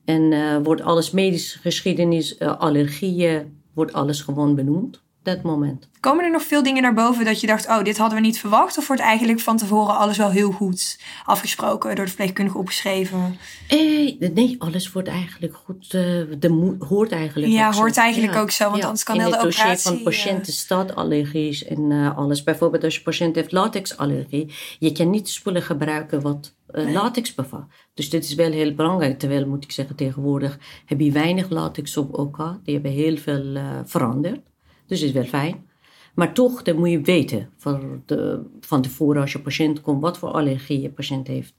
En 0.05 0.63
wordt 0.63 0.81
alles 0.81 1.11
medische 1.11 1.59
geschiedenis, 1.59 2.39
allergieën, 2.39 3.61
wordt 3.73 3.93
alles 3.93 4.21
gewoon 4.21 4.55
benoemd 4.55 5.04
dat 5.25 5.43
moment. 5.43 5.89
Komen 5.99 6.25
er 6.25 6.31
nog 6.31 6.43
veel 6.43 6.63
dingen 6.63 6.81
naar 6.81 6.93
boven 6.93 7.25
dat 7.25 7.41
je 7.41 7.47
dacht, 7.47 7.67
oh, 7.67 7.83
dit 7.83 7.97
hadden 7.97 8.17
we 8.17 8.25
niet 8.25 8.39
verwacht? 8.39 8.77
Of 8.77 8.87
wordt 8.87 9.01
eigenlijk 9.01 9.39
van 9.39 9.57
tevoren 9.57 9.97
alles 9.97 10.17
wel 10.17 10.29
heel 10.29 10.51
goed 10.51 10.99
afgesproken, 11.25 11.95
door 11.95 12.05
de 12.05 12.11
verpleegkundige 12.11 12.57
opgeschreven? 12.57 13.37
Eh, 13.67 14.29
nee, 14.33 14.55
alles 14.57 14.91
wordt 14.91 15.07
eigenlijk 15.07 15.55
goed. 15.55 15.93
Uh, 15.93 16.01
de 16.39 16.75
hoort 16.79 17.11
eigenlijk 17.11 17.51
Ja, 17.51 17.73
hoort 17.73 17.97
eigenlijk 17.97 18.35
ook 18.35 18.51
zo, 18.51 18.69
want 18.69 18.83
anders 18.83 19.03
kan 19.03 19.19
heel 19.19 19.29
de 19.29 19.35
operatie... 19.35 19.63
In 19.63 19.69
het 19.69 19.83
dossier 19.83 19.93
van 19.93 20.03
patiënten 20.03 20.53
uh, 20.53 20.59
staat 20.59 20.95
allergisch 20.95 21.65
en 21.65 21.91
uh, 21.91 22.17
alles. 22.17 22.43
Bijvoorbeeld 22.43 22.83
als 22.83 22.95
je 22.95 23.01
patiënt 23.01 23.35
heeft 23.35 23.51
latexallergie, 23.51 24.53
je 24.79 24.91
kan 24.91 25.09
niet 25.09 25.29
spullen 25.29 25.61
gebruiken 25.61 26.21
wat 26.21 26.53
latex 26.67 27.33
bevat. 27.33 27.65
Dus 27.93 28.09
dit 28.09 28.23
is 28.23 28.33
wel 28.33 28.51
heel 28.51 28.73
belangrijk. 28.73 29.19
Terwijl, 29.19 29.47
moet 29.47 29.63
ik 29.63 29.71
zeggen, 29.71 29.95
tegenwoordig 29.95 30.57
heb 30.85 30.99
je 30.99 31.11
weinig 31.11 31.49
latex 31.49 31.97
op 31.97 32.17
OK. 32.17 32.37
Die 32.63 32.73
hebben 32.73 32.91
heel 32.91 33.17
veel 33.17 33.57
veranderd. 33.85 34.39
Dus 34.87 35.01
is 35.01 35.11
wel 35.11 35.23
fijn. 35.23 35.65
Maar 36.15 36.33
toch, 36.33 36.63
dan 36.63 36.75
moet 36.77 36.89
je 36.89 37.01
weten 37.01 37.49
van, 37.57 38.01
de, 38.05 38.41
van 38.61 38.81
tevoren 38.81 39.21
als 39.21 39.31
je 39.31 39.39
patiënt 39.39 39.81
komt, 39.81 40.01
wat 40.01 40.17
voor 40.17 40.29
allergie 40.29 40.81
je 40.81 40.89
patiënt 40.89 41.27
heeft. 41.27 41.53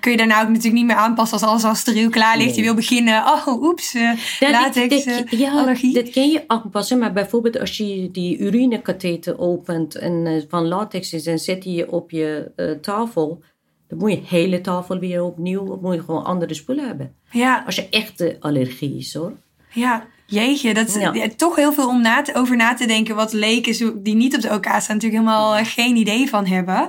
Kun 0.00 0.10
je 0.10 0.16
daarna 0.16 0.40
ook 0.42 0.46
natuurlijk 0.48 0.74
niet 0.74 0.84
meer 0.86 0.96
aanpassen 0.96 1.38
als 1.38 1.48
alles 1.48 1.64
al 1.64 1.74
steriel 1.74 2.10
klaar 2.10 2.36
ligt. 2.36 2.48
Nee. 2.48 2.56
Je 2.58 2.62
wil 2.64 2.74
beginnen. 2.74 3.22
Oh, 3.26 3.46
oeps, 3.62 3.94
uh, 3.94 4.12
Ja, 4.38 4.50
latex, 4.50 5.04
dit- 5.04 5.06
eh, 5.32 5.38
ja, 5.38 5.50
allergie. 5.52 5.94
dat 5.94 6.10
kan 6.10 6.28
je 6.30 6.44
aanpassen. 6.46 6.98
Maar 6.98 7.12
bijvoorbeeld 7.12 7.58
als 7.58 7.76
je 7.76 8.08
die 8.10 8.38
urinekatheter 8.38 9.38
opent 9.38 9.94
en 9.94 10.26
eh, 10.26 10.42
van 10.48 10.66
latex 10.68 11.12
is 11.12 11.26
en 11.26 11.38
zet 11.38 11.64
je 11.64 11.72
je 11.72 11.90
op 11.92 12.10
je 12.10 12.50
eh, 12.56 12.70
tafel, 12.70 13.42
dan 13.88 13.98
moet 13.98 14.10
je 14.12 14.20
hele 14.24 14.60
tafel 14.60 14.98
weer 14.98 15.22
opnieuw, 15.22 15.78
moet 15.82 15.94
je 15.94 16.00
gewoon 16.02 16.24
andere 16.24 16.54
spullen 16.54 16.86
hebben. 16.86 17.14
ja, 17.30 17.62
Als 17.66 17.76
je 17.76 17.88
echte 17.90 18.36
allergie 18.40 18.96
is 18.96 19.14
hoor. 19.14 19.32
ja, 19.72 20.06
jeetje. 20.30 20.74
Dat 20.74 20.88
is 20.88 20.94
Ja. 20.94 21.12
ja, 21.14 21.26
toch 21.36 21.56
heel 21.56 21.72
veel 21.72 21.88
om 21.88 22.00
na 22.02 22.22
te, 22.22 22.34
over 22.34 22.56
na 22.56 22.74
te 22.74 22.86
denken. 22.86 23.14
Wat 23.14 23.32
leken 23.32 24.02
die 24.02 24.14
niet 24.14 24.34
op 24.34 24.40
de 24.40 24.48
OK 24.52 24.64
staan 24.64 24.96
natuurlijk 24.96 25.22
helemaal 25.22 25.56
eh, 25.56 25.64
geen 25.64 25.96
idee 25.96 26.28
van 26.28 26.46
hebben. 26.46 26.88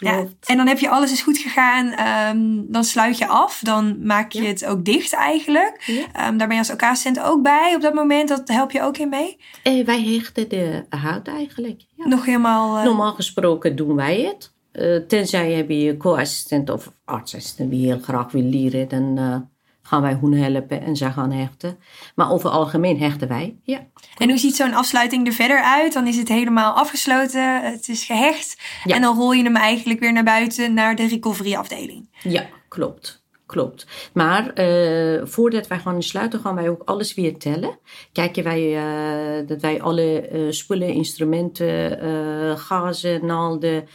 Nee, 0.00 0.28
en 0.46 0.56
dan 0.56 0.66
heb 0.66 0.78
je 0.78 0.88
alles 0.88 1.12
is 1.12 1.22
goed 1.22 1.38
gegaan. 1.38 1.92
ehm, 1.92 2.62
dan 2.72 2.84
sluit 2.84 3.18
je 3.18 3.26
af. 3.26 3.60
Dan 3.62 3.96
maak 4.06 4.32
je 4.32 4.42
het 4.42 4.64
ook 4.64 4.84
dicht 4.84 5.12
eigenlijk. 5.12 5.84
Ehm, 6.12 6.36
daar 6.36 6.46
ben 6.48 6.56
je 6.56 6.62
als 6.62 6.72
OK-assistent 6.72 7.20
ook 7.20 7.42
bij 7.42 7.72
op 7.74 7.80
dat 7.82 7.94
moment. 7.94 8.28
Dat 8.28 8.48
help 8.48 8.70
je 8.70 8.82
ook 8.82 8.96
in 8.98 9.08
mee. 9.08 9.36
Eh, 9.62 9.84
wij 9.84 10.02
hechten 10.02 10.48
de 10.48 10.84
hout 10.88 11.28
eigenlijk. 11.28 11.80
Ja. 11.96 12.06
Nog 12.08 12.24
helemaal... 12.24 12.78
eh, 12.78 12.84
Normaal 12.84 13.12
gesproken 13.12 13.76
doen 13.76 13.94
wij 13.96 14.20
het. 14.20 14.54
Eh, 14.72 14.96
tenzij 15.08 15.52
heb 15.52 15.70
je 15.70 15.96
co-assistent 15.96 16.70
of 16.70 16.92
artsassistent 17.04 17.70
die 17.70 17.86
heel 17.86 17.98
graag 18.02 18.32
wil 18.32 18.42
leren, 18.42 18.88
dan 18.88 19.48
gaan 19.86 20.02
wij 20.02 20.18
hun 20.20 20.32
helpen 20.32 20.82
en 20.82 20.96
zij 20.96 21.10
gaan 21.10 21.30
hechten. 21.30 21.78
Maar 22.14 22.30
over 22.30 22.48
het 22.48 22.58
algemeen 22.58 23.00
hechten 23.00 23.28
wij. 23.28 23.56
Ja, 23.62 23.86
En 24.18 24.28
hoe 24.28 24.38
ziet 24.38 24.56
zo'n 24.56 24.74
afsluiting 24.74 25.26
er 25.26 25.32
verder 25.32 25.62
uit? 25.62 25.92
Dan 25.92 26.06
is 26.06 26.16
het 26.16 26.28
helemaal 26.28 26.72
afgesloten, 26.72 27.62
het 27.62 27.88
is 27.88 28.04
gehecht. 28.04 28.60
Ja. 28.84 28.94
En 28.94 29.02
dan 29.02 29.16
rol 29.16 29.32
je 29.32 29.42
hem 29.42 29.56
eigenlijk 29.56 30.00
weer 30.00 30.12
naar 30.12 30.24
buiten 30.24 30.74
naar 30.74 30.96
de 30.96 31.06
recovery 31.06 31.54
afdeling. 31.54 32.08
ja 32.22 32.46
klopt. 32.68 33.24
Klopt. 33.46 33.86
Maar 34.12 34.52
eh, 34.52 35.20
voordat 35.24 35.66
wij 35.66 35.78
gaan 35.78 36.02
sluiten, 36.02 36.40
gaan 36.40 36.54
wij 36.54 36.68
ook 36.68 36.82
alles 36.84 37.14
weer 37.14 37.38
tellen. 37.38 37.78
Kijken 38.12 38.44
wij 38.44 38.76
eh, 38.76 39.46
dat 39.46 39.60
wij 39.60 39.82
alle 39.82 40.20
eh, 40.20 40.40
spullen, 40.50 40.88
instrumenten, 40.88 42.58
gazen, 42.58 43.26
naalden, 43.26 43.88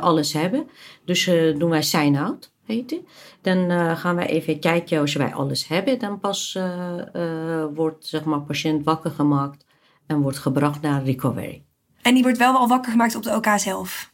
alles 0.00 0.32
hebben. 0.32 0.68
Dus 1.04 1.24
doen 1.58 1.70
wij 1.70 1.82
sign-out, 1.82 2.52
heet 2.68 2.90
het. 2.90 3.00
Dan 3.40 3.70
eh, 3.70 3.96
gaan 3.98 4.14
wij 4.16 4.26
even 4.26 4.60
kijken 4.60 5.00
als 5.00 5.14
wij 5.14 5.34
alles 5.34 5.68
hebben. 5.68 5.98
Dan 5.98 6.20
pas 6.20 6.54
eh, 6.54 6.98
eh, 7.14 7.64
wordt 7.74 8.06
zeg 8.06 8.24
maar, 8.24 8.40
patiënt 8.40 8.84
wakker 8.84 9.10
gemaakt 9.10 9.64
en 10.06 10.20
wordt 10.20 10.38
gebracht 10.38 10.80
naar 10.82 11.04
recovery. 11.04 11.62
En 12.02 12.14
die 12.14 12.22
wordt 12.22 12.38
wel 12.38 12.54
al 12.56 12.68
wakker 12.68 12.90
gemaakt 12.90 13.14
op 13.16 13.22
de 13.22 13.34
OK 13.34 13.46
zelf. 13.56 14.12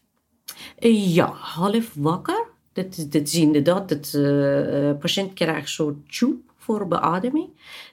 Ja, 0.89 1.27
half 1.33 1.95
wakker. 1.95 2.47
Dat, 2.73 2.87
is- 2.97 3.09
dat 3.09 3.23
is 3.23 3.35
inderdaad, 3.35 3.89
dat 3.89 4.05
de 4.13 4.97
patiënt 5.01 5.33
krijgt 5.33 5.61
een 5.63 5.69
soort 5.69 6.17
tube 6.19 6.37
voor 6.57 6.89
beademing. 6.89 7.49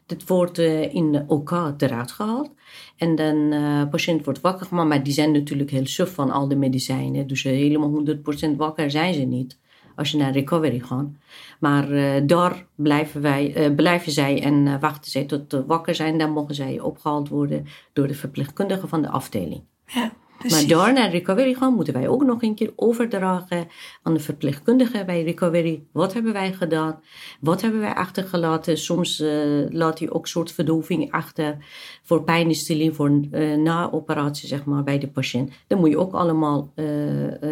Dat 0.05 0.23
wordt 0.27 0.57
in 0.57 1.11
de 1.11 1.23
OK 1.27 1.51
eruit 1.77 2.11
gehaald. 2.11 2.51
En 2.97 3.15
dan 3.15 3.49
de 3.49 3.87
patiënt 3.91 4.25
wordt 4.25 4.41
wakker 4.41 4.65
gemaakt, 4.65 4.89
maar 4.89 5.03
die 5.03 5.13
zijn 5.13 5.31
natuurlijk 5.31 5.69
heel 5.71 5.85
suf 5.87 6.13
van 6.13 6.31
al 6.31 6.47
de 6.47 6.55
medicijnen. 6.55 7.27
Dus 7.27 7.43
helemaal 7.43 8.03
100% 8.53 8.55
wakker 8.57 8.91
zijn 8.91 9.13
ze 9.13 9.19
niet 9.21 9.59
als 9.95 10.11
je 10.11 10.17
naar 10.17 10.31
recovery 10.31 10.79
gaat. 10.79 11.07
Maar 11.59 11.91
eh, 11.91 12.21
daar 12.25 12.65
blijven, 12.75 13.21
wij, 13.21 13.53
eh, 13.53 13.75
blijven 13.75 14.11
zij 14.11 14.43
en 14.43 14.67
eh, 14.67 14.79
wachten 14.79 15.11
zij 15.11 15.23
tot 15.25 15.41
ze 15.47 15.65
wakker 15.65 15.95
zijn. 15.95 16.17
Dan 16.17 16.31
mogen 16.31 16.55
zij 16.55 16.79
opgehaald 16.79 17.29
worden 17.29 17.65
door 17.93 18.07
de 18.07 18.13
verpleegkundige 18.13 18.87
van 18.87 19.01
de 19.01 19.09
afdeling. 19.09 19.61
Ja. 19.85 20.11
Maar 20.49 20.67
door 20.67 20.93
naar 20.93 21.09
recovery 21.09 21.53
gaan, 21.53 21.73
moeten 21.73 21.93
wij 21.93 22.07
ook 22.07 22.23
nog 22.23 22.41
een 22.41 22.55
keer 22.55 22.73
overdragen 22.75 23.67
aan 24.03 24.13
de 24.13 24.19
verpleegkundige 24.19 25.05
bij 25.05 25.23
recovery. 25.23 25.83
Wat 25.91 26.13
hebben 26.13 26.33
wij 26.33 26.53
gedaan? 26.53 27.01
Wat 27.39 27.61
hebben 27.61 27.79
wij 27.79 27.93
achtergelaten? 27.93 28.77
Soms 28.77 29.23
laat 29.69 29.99
hij 29.99 30.09
ook 30.09 30.27
soort 30.27 30.51
verdoving 30.51 31.11
achter 31.11 31.57
voor 32.03 32.23
pijnstilling, 32.23 32.95
voor 32.95 33.11
na 33.57 33.91
operatie 33.91 34.47
zeg 34.47 34.65
maar, 34.65 34.83
bij 34.83 34.99
de 34.99 35.07
patiënt. 35.07 35.51
Dat 35.67 35.79
moet 35.79 35.89
je 35.89 35.99
ook 35.99 36.13
allemaal 36.13 36.73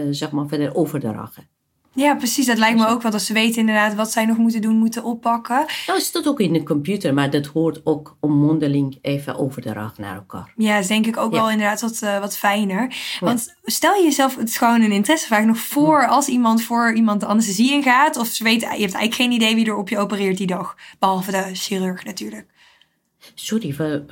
zeg 0.10 0.32
maar, 0.32 0.47
verder 0.47 0.75
overdragen. 0.75 1.47
Ja, 1.93 2.15
precies. 2.15 2.45
Dat 2.45 2.58
lijkt 2.58 2.78
me 2.80 2.88
ook. 2.88 3.02
Want 3.02 3.13
als 3.13 3.25
ze 3.25 3.34
weten 3.34 3.60
inderdaad 3.60 3.95
wat 3.95 4.12
zij 4.12 4.25
nog 4.25 4.38
moeten 4.38 4.62
doen, 4.62 4.75
moeten 4.78 5.04
oppakken. 5.04 5.65
Nou 5.88 5.99
is 5.99 6.12
dat 6.12 6.28
ook 6.28 6.39
in 6.39 6.54
de 6.54 6.63
computer, 6.63 7.13
maar 7.13 7.30
dat 7.30 7.45
hoort 7.45 7.82
ook 7.84 8.17
om 8.19 8.32
mondeling 8.32 8.97
even 9.02 9.38
overdragen 9.38 10.02
naar 10.02 10.15
elkaar. 10.15 10.54
Ja, 10.56 10.73
dat 10.73 10.82
is 10.82 10.88
denk 10.88 11.06
ik 11.06 11.17
ook 11.17 11.34
Ja. 11.34 11.39
wel 11.39 11.49
inderdaad 11.52 11.82
wat, 11.82 12.02
eh, 12.02 12.19
wat 12.19 12.38
fijner. 12.38 12.95
Want 13.19 13.56
stel 13.63 13.95
je 13.95 14.04
jezelf, 14.04 14.36
het 14.36 14.49
is 14.49 14.58
gewoon 14.58 14.82
een 14.82 14.91
interessevraag, 14.91 15.45
nog 15.45 15.58
voor 15.58 16.08
als 16.08 16.28
iemand 16.28 16.62
voor 16.63 16.93
iemand 16.93 17.19
de 17.19 17.25
anesthesie 17.25 17.71
ingaat. 17.71 18.17
Of 18.17 18.28
ze 18.28 18.43
weten, 18.43 18.60
je 18.67 18.82
hebt 18.82 18.93
eigenlijk 18.93 19.15
geen 19.15 19.32
idee 19.32 19.56
wie 19.56 19.65
er 19.65 19.75
op 19.78 19.89
je 19.89 19.97
opereert 19.97 20.38
die 20.38 20.47
dag. 20.47 20.75
Behalve 20.99 21.32
de 21.32 21.49
chirurg 21.54 22.04
natuurlijk. 22.06 22.45
Sorry, 23.36 23.75
we, 23.78 24.06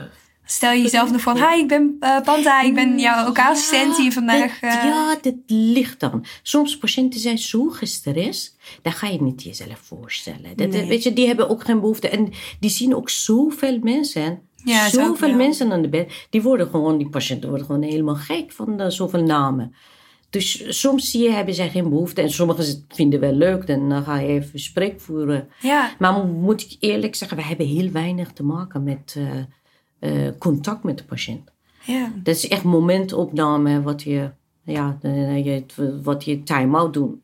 Stel 0.49 0.71
je 0.71 0.81
jezelf 0.81 1.11
nog 1.11 1.21
van, 1.21 1.35
hi, 1.37 1.59
ik 1.59 1.67
ben 1.67 1.95
eh, 1.99 2.21
Panta, 2.21 2.61
ik 2.61 2.73
ben 2.73 2.99
jouw 2.99 3.27
OK-assistent 3.27 3.95
die 3.95 4.05
je 4.05 4.11
vandaag... 4.11 4.61
Eh, 4.61 4.69
ja, 4.71 5.17
dat 5.21 5.33
ligt 5.47 5.99
dan. 5.99 6.25
Soms 6.43 6.77
patiënten 6.77 7.19
zijn 7.19 7.37
zo 7.37 7.69
gestrest, 7.69 8.57
dat 8.81 8.93
ga 8.93 9.07
je 9.07 9.21
niet 9.21 9.43
jezelf 9.43 9.79
voorstellen. 9.83 10.55
Dat, 10.55 10.69
Nee. 10.69 10.87
weet 10.87 11.03
je, 11.03 11.13
die 11.13 11.27
hebben 11.27 11.49
ook 11.49 11.63
geen 11.63 11.79
behoefte. 11.79 12.09
En 12.09 12.29
die 12.59 12.69
zien 12.69 12.95
ook 12.95 13.09
zoveel 13.09 13.79
mensen. 13.81 14.41
Ja, 14.63 14.89
zoveel 14.89 15.33
mensen 15.35 15.71
aan 15.71 15.81
de 15.81 15.89
bed. 15.89 16.25
Die 16.29 16.41
worden 16.41 16.67
gewoon, 16.69 16.97
die 16.97 17.09
patiënten 17.09 17.49
worden 17.49 17.67
gewoon 17.67 17.81
helemaal 17.81 18.15
gek 18.15 18.51
van 18.51 18.79
eh, 18.79 18.89
zoveel 18.89 19.23
namen. 19.23 19.75
Dus 20.29 20.79
soms 20.79 21.11
zie 21.11 21.23
je, 21.23 21.31
hebben 21.31 21.53
zij 21.53 21.69
geen 21.69 21.89
behoefte. 21.89 22.21
En 22.21 22.29
sommigen 22.31 22.85
vinden 22.89 23.19
wel 23.19 23.33
leuk, 23.33 23.67
dan 23.67 24.03
ga 24.03 24.19
je 24.19 24.27
even 24.27 24.49
gesprek 24.49 24.99
voeren. 25.01 25.47
ja, 25.61 25.91
Maar 25.99 26.25
moet 26.25 26.61
ik 26.61 26.77
eerlijk 26.79 27.15
zeggen, 27.15 27.37
we 27.37 27.43
hebben 27.43 27.67
heel 27.67 27.91
weinig 27.91 28.31
te 28.31 28.43
maken 28.43 28.83
met 28.83 29.15
eh, 29.17 29.23
eh, 29.99 30.11
contact 30.37 30.83
met 30.83 30.97
de 30.97 31.03
patiënt. 31.03 31.51
ja. 31.83 32.11
Dat 32.15 32.35
is 32.35 32.47
echt 32.47 32.63
momentopname 32.63 33.81
wat 33.81 34.03
je, 34.03 34.29
ja, 34.63 34.97
eh, 35.01 35.45
je, 35.45 35.63
wat 36.03 36.25
je 36.25 36.43
time-out 36.43 36.93
doet. 36.93 37.15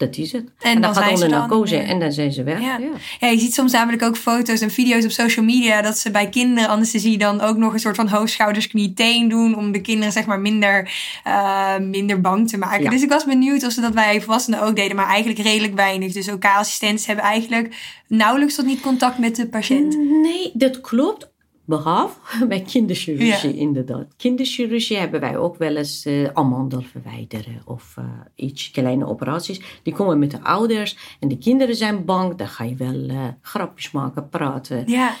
Dat 0.00 0.16
is 0.16 0.32
het. 0.32 0.52
En, 0.60 0.72
dan 0.72 0.94
dan 0.94 1.02
gaat 1.02 1.12
onder 1.12 1.28
narcose 1.28 1.76
meer. 1.76 1.84
en 1.84 2.00
dan 2.00 2.12
zijn 2.12 2.32
ze 2.32 2.42
weg. 2.42 2.60
Ja. 2.60 2.78
Ja. 2.78 2.90
ja, 3.20 3.28
je 3.28 3.38
ziet 3.38 3.54
soms 3.54 3.72
namelijk 3.72 4.02
ook 4.02 4.16
foto's 4.16 4.60
en 4.60 4.70
video's 4.70 5.04
op 5.04 5.10
social 5.10 5.44
media 5.44 5.82
dat 5.82 5.98
ze 5.98 6.10
bij 6.10 6.28
kinderen 6.28 6.68
anesthesie 6.68 7.18
dan 7.18 7.40
ook 7.40 7.56
nog 7.56 7.72
een 7.72 7.78
soort 7.78 7.96
van 7.96 8.08
hoofd, 8.08 8.32
schouders, 8.32 8.66
knie, 8.66 8.92
teen 8.92 9.28
doen 9.28 9.56
om 9.56 9.72
de 9.72 9.80
kinderen 9.80 10.12
zeg 10.12 10.26
maar 10.26 10.40
minder, 10.40 10.92
eh, 11.24 11.78
minder 11.78 12.20
bang 12.20 12.48
te 12.48 12.58
maken. 12.58 12.82
Ja. 12.82 12.90
Dus 12.90 13.02
ik 13.02 13.08
was 13.08 13.24
benieuwd 13.24 13.64
of 13.64 13.72
ze 13.72 13.80
dat 13.80 13.94
bij 13.94 14.20
volwassenen 14.20 14.62
ook 14.62 14.76
deden, 14.76 14.96
maar 14.96 15.08
eigenlijk 15.08 15.38
redelijk 15.38 15.74
weinig. 15.74 16.12
Dus 16.12 16.30
ook 16.30 16.44
assistenten 16.44 17.06
hebben 17.06 17.24
eigenlijk 17.24 17.98
nauwelijks 18.06 18.54
tot 18.54 18.66
niet 18.66 18.80
contact 18.80 19.18
met 19.18 19.36
de 19.36 19.46
patiënt. 19.46 19.98
Nee, 20.22 20.50
dat 20.54 20.80
klopt. 20.80 21.29
Behalve 21.70 22.46
bij 22.52 22.60
kinderchirurgie, 22.60 23.52
Ja. 23.54 23.58
inderdaad. 23.60 24.06
Kinderchirurgie 24.16 24.96
hebben 24.96 25.20
wij 25.20 25.36
ook 25.38 25.56
wel 25.56 25.76
eens 25.76 26.04
eh 26.04 26.28
amandel 26.32 26.80
verwijderen 26.82 27.62
of 27.64 27.94
eh, 27.98 28.04
iets, 28.34 28.70
kleine 28.70 29.06
operaties. 29.06 29.60
Die 29.82 29.94
komen 29.94 30.18
met 30.18 30.30
de 30.30 30.42
ouders 30.42 31.16
en 31.20 31.28
de 31.28 31.38
kinderen 31.38 31.74
zijn 31.76 32.04
bang. 32.04 32.34
Dan 32.36 32.48
ga 32.48 32.64
je 32.64 32.74
wel 32.74 33.08
eh, 33.08 33.24
grapjes 33.42 33.90
maken, 33.90 34.28
praten. 34.28 34.82
Ja, 34.86 35.14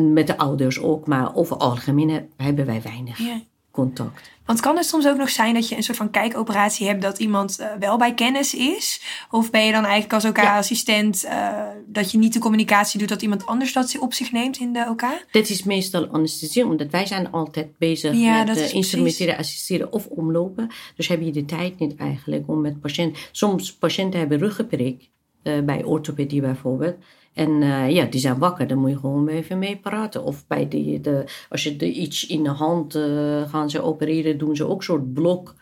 met 0.00 0.26
de 0.26 0.38
ouders 0.38 0.80
ook, 0.80 1.06
maar 1.06 1.34
over 1.34 1.56
algemeen 1.56 2.08
he- 2.10 2.26
hebben 2.36 2.66
wij 2.66 2.82
weinig 2.82 3.18
ja. 3.18 3.40
Contact. 3.78 4.30
Want 4.44 4.60
kan 4.60 4.76
het 4.76 4.86
soms 4.86 5.06
ook 5.06 5.16
nog 5.16 5.30
zijn 5.30 5.54
dat 5.54 5.68
je 5.68 5.76
een 5.76 5.82
soort 5.82 5.96
van 5.96 6.10
kijkoperatie 6.10 6.86
hebt 6.86 7.02
dat 7.02 7.18
iemand 7.18 7.58
eh, 7.58 7.68
wel 7.78 7.98
bij 7.98 8.14
kennis 8.14 8.54
is? 8.54 9.00
Of 9.30 9.50
ben 9.50 9.64
je 9.64 9.72
dan 9.72 9.84
eigenlijk 9.84 10.12
als 10.12 10.24
OK-assistent 10.24 11.24
eh, 11.24 11.66
dat 11.86 12.10
je 12.10 12.18
niet 12.18 12.32
de 12.32 12.38
communicatie 12.38 12.98
doet 12.98 13.08
dat 13.08 13.22
iemand 13.22 13.46
anders 13.46 13.72
dat 13.72 13.98
op 13.98 14.14
zich 14.14 14.32
neemt 14.32 14.58
in 14.58 14.72
de 14.72 14.86
OK? 14.88 15.02
Dat 15.30 15.48
is 15.48 15.62
meestal 15.62 16.08
anesthesie, 16.08 16.64
omdat 16.64 16.90
wij 16.90 17.06
zijn 17.06 17.30
altijd 17.30 17.78
bezig 17.78 18.14
Ja, 18.14 18.38
met 18.38 18.48
uh, 18.48 18.54
precies. 18.54 18.72
instrumenteren, 18.72 19.36
assisteren 19.36 19.92
of 19.92 20.06
omlopen. 20.06 20.70
Dus 20.96 21.08
heb 21.08 21.20
je 21.20 21.30
de 21.30 21.44
tijd 21.44 21.78
niet 21.78 21.96
eigenlijk 21.96 22.48
om 22.48 22.60
met 22.60 22.80
patiënten... 22.80 23.22
Soms 23.32 23.74
patiënten 23.74 24.20
hebben 24.20 24.38
ruggenprik, 24.38 25.08
eh, 25.42 25.60
bij 25.60 25.84
orthopedie 25.84 26.40
bijvoorbeeld. 26.40 26.96
En 27.38 27.62
eh, 27.62 27.90
ja, 27.90 28.04
die 28.04 28.20
zijn 28.20 28.38
wakker, 28.38 28.66
dan 28.66 28.78
moet 28.78 28.90
je 28.90 28.98
gewoon 28.98 29.28
even 29.28 29.58
mee 29.58 29.76
praten. 29.76 30.24
Of 30.24 30.46
bij 30.46 30.68
die, 30.68 31.00
de, 31.00 31.24
als 31.48 31.62
je 31.62 31.76
de, 31.76 31.92
iets 31.92 32.26
in 32.26 32.42
de 32.42 32.50
hand 32.50 32.94
eh, 32.94 33.48
gaan 33.48 33.70
ze 33.70 33.82
opereren, 33.82 34.38
doen 34.38 34.56
ze 34.56 34.66
ook 34.66 34.76
een 34.76 34.84
soort 34.84 35.12
blok. 35.12 35.54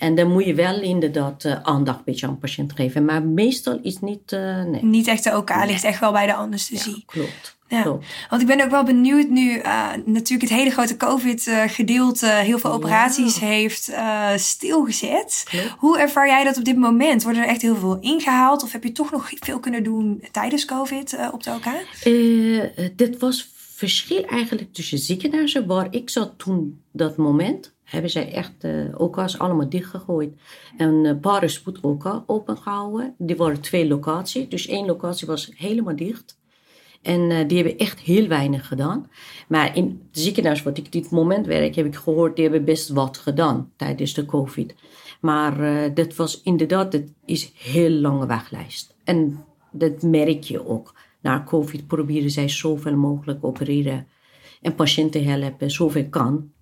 En 0.00 0.14
dan 0.14 0.30
moet 0.32 0.44
je 0.44 0.54
wel 0.54 0.80
inderdaad 0.80 1.44
eh, 1.44 1.62
aandacht 1.62 1.98
een 1.98 2.04
beetje 2.04 2.26
aan 2.26 2.32
de 2.32 2.38
patiënt 2.38 2.72
geven. 2.72 3.04
Maar 3.04 3.22
meestal 3.22 3.78
is 3.82 3.98
niet... 4.00 4.32
eh, 4.32 4.62
nee, 4.62 4.84
Niet 4.84 5.06
echt 5.06 5.24
de 5.24 5.36
OK, 5.36 5.50
ligt 5.66 5.84
echt 5.84 6.00
wel 6.00 6.12
bij 6.12 6.26
de 6.26 6.34
anesthesie. 6.34 7.02
klopt. 7.06 7.58
Ja. 7.68 7.82
klopt. 7.82 8.06
Want 8.30 8.42
ik 8.42 8.48
ben 8.48 8.60
ook 8.64 8.70
wel 8.70 8.84
benieuwd 8.84 9.28
nu, 9.28 9.58
eh, 9.58 9.88
natuurlijk 10.04 10.50
het 10.50 10.58
hele 10.58 10.70
grote 10.70 10.96
COVID-gedeelte, 10.96 12.26
heel 12.26 12.58
veel 12.58 12.70
Ja. 12.70 12.76
operaties 12.76 13.38
heeft 13.40 13.92
stilgezet. 14.36 15.42
Klopt. 15.48 15.74
Hoe 15.78 15.98
ervaar 15.98 16.26
jij 16.26 16.44
dat 16.44 16.58
op 16.58 16.64
dit 16.64 16.76
moment? 16.76 17.22
Worden 17.22 17.42
er 17.42 17.48
echt 17.48 17.62
heel 17.62 17.76
veel 17.76 17.98
ingehaald 18.00 18.62
of 18.62 18.72
heb 18.72 18.84
je 18.84 18.92
toch 18.92 19.10
nog 19.10 19.30
veel 19.40 19.60
kunnen 19.60 19.82
doen 19.84 20.24
tijdens 20.32 20.64
COVID 20.64 21.16
op 21.32 21.42
de 21.42 21.50
OK? 21.50 21.66
Dit 22.96 23.18
was 23.18 23.48
verschil 23.74 24.24
eigenlijk 24.24 24.72
tussen 24.74 24.98
ziekenhuizen 24.98 25.66
waar 25.66 25.86
ik 25.90 26.10
zat 26.10 26.32
toen 26.36 26.80
dat 26.92 27.16
moment, 27.16 27.72
hebben 27.90 28.10
zij 28.10 28.32
echt 28.32 28.64
uh, 28.64 28.84
OK's 28.96 29.38
allemaal 29.38 29.68
dichtgegooid. 29.68 30.32
En 30.76 31.04
uh, 31.04 31.12
Parispoed 31.20 31.80
OK 31.80 32.22
opengehouden. 32.26 33.14
Die 33.18 33.36
waren 33.36 33.60
twee 33.60 33.88
locaties, 33.88 34.48
dus 34.48 34.66
één 34.66 34.86
locatie 34.86 35.26
was 35.26 35.50
helemaal 35.56 35.96
dicht. 35.96 36.38
En 37.02 37.20
uh, 37.20 37.48
die 37.48 37.56
hebben 37.56 37.78
echt 37.78 38.00
heel 38.00 38.26
weinig 38.26 38.68
gedaan. 38.68 39.10
Maar 39.48 39.76
in 39.76 39.84
het 39.84 40.22
ziekenhuis 40.22 40.62
wat 40.62 40.78
ik 40.78 40.92
dit 40.92 41.10
moment 41.10 41.46
werk, 41.46 41.74
heb 41.74 41.86
ik 41.86 41.96
gehoord, 41.96 42.36
die 42.36 42.44
hebben 42.44 42.64
best 42.64 42.88
wat 42.88 43.18
gedaan 43.18 43.72
tijdens 43.76 44.14
de 44.14 44.26
COVID. 44.26 44.74
Maar 45.20 45.94
dat 45.94 46.16
was 46.16 46.42
inderdaad, 46.42 46.92
dat 46.92 47.02
is 47.24 47.52
heel 47.54 47.90
lange 47.90 48.26
weglijst. 48.26 48.94
En 49.04 49.44
dat 49.72 50.02
merk 50.02 50.42
je 50.42 50.66
ook. 50.66 50.94
Na 51.20 51.44
COVID 51.44 51.86
proberen 51.86 52.30
zij 52.30 52.48
zoveel 52.48 52.96
mogelijk 52.96 53.44
opereren 53.44 54.06
en 54.62 54.74
patiënten 54.74 55.24
helpen, 55.24 55.70
zoveel 55.70 56.08
kan. 56.08 56.52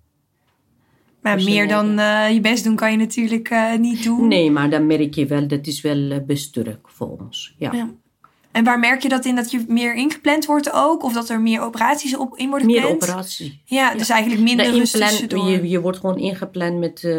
Maar 1.29 1.37
dus 1.37 1.47
meer 1.47 1.67
dan 1.67 1.99
uh, 1.99 2.33
je 2.33 2.39
best 2.41 2.63
doen 2.63 2.75
kan 2.75 2.91
je 2.91 2.97
natuurlijk 2.97 3.49
uh, 3.49 3.75
niet 3.75 4.03
doen. 4.03 4.27
Nee, 4.27 4.51
maar 4.51 4.69
dan 4.69 4.87
merk 4.87 5.13
je 5.13 5.25
wel, 5.25 5.47
dat 5.47 5.67
is 5.67 5.81
wel 5.81 6.23
best 6.25 6.53
druk 6.53 6.89
voor 6.89 7.17
ons. 7.19 7.55
Ja. 7.57 7.71
ja. 7.71 7.89
En 8.59 8.65
waar 8.65 8.79
merk 8.79 9.01
je 9.01 9.09
dat 9.09 9.25
in 9.25 9.35
dat 9.35 9.51
je 9.51 9.65
meer 9.67 9.95
ingepland 9.95 10.45
wordt 10.45 10.73
ook? 10.73 11.03
Of 11.03 11.13
dat 11.13 11.29
er 11.29 11.41
meer 11.41 11.61
operaties 11.61 12.17
op, 12.17 12.37
in 12.37 12.49
worden 12.49 12.69
gepland? 12.69 12.87
Meer 12.87 12.95
operaties. 12.95 13.59
Ja, 13.65 13.93
dus 13.93 14.09
eigenlijk 14.09 14.41
minder 14.41 14.71
rust 14.71 14.93
je, 15.27 15.69
je 15.69 15.81
wordt 15.81 15.97
gewoon 15.97 16.17
ingepland 16.17 16.79
met 16.79 17.03
uh, 17.03 17.11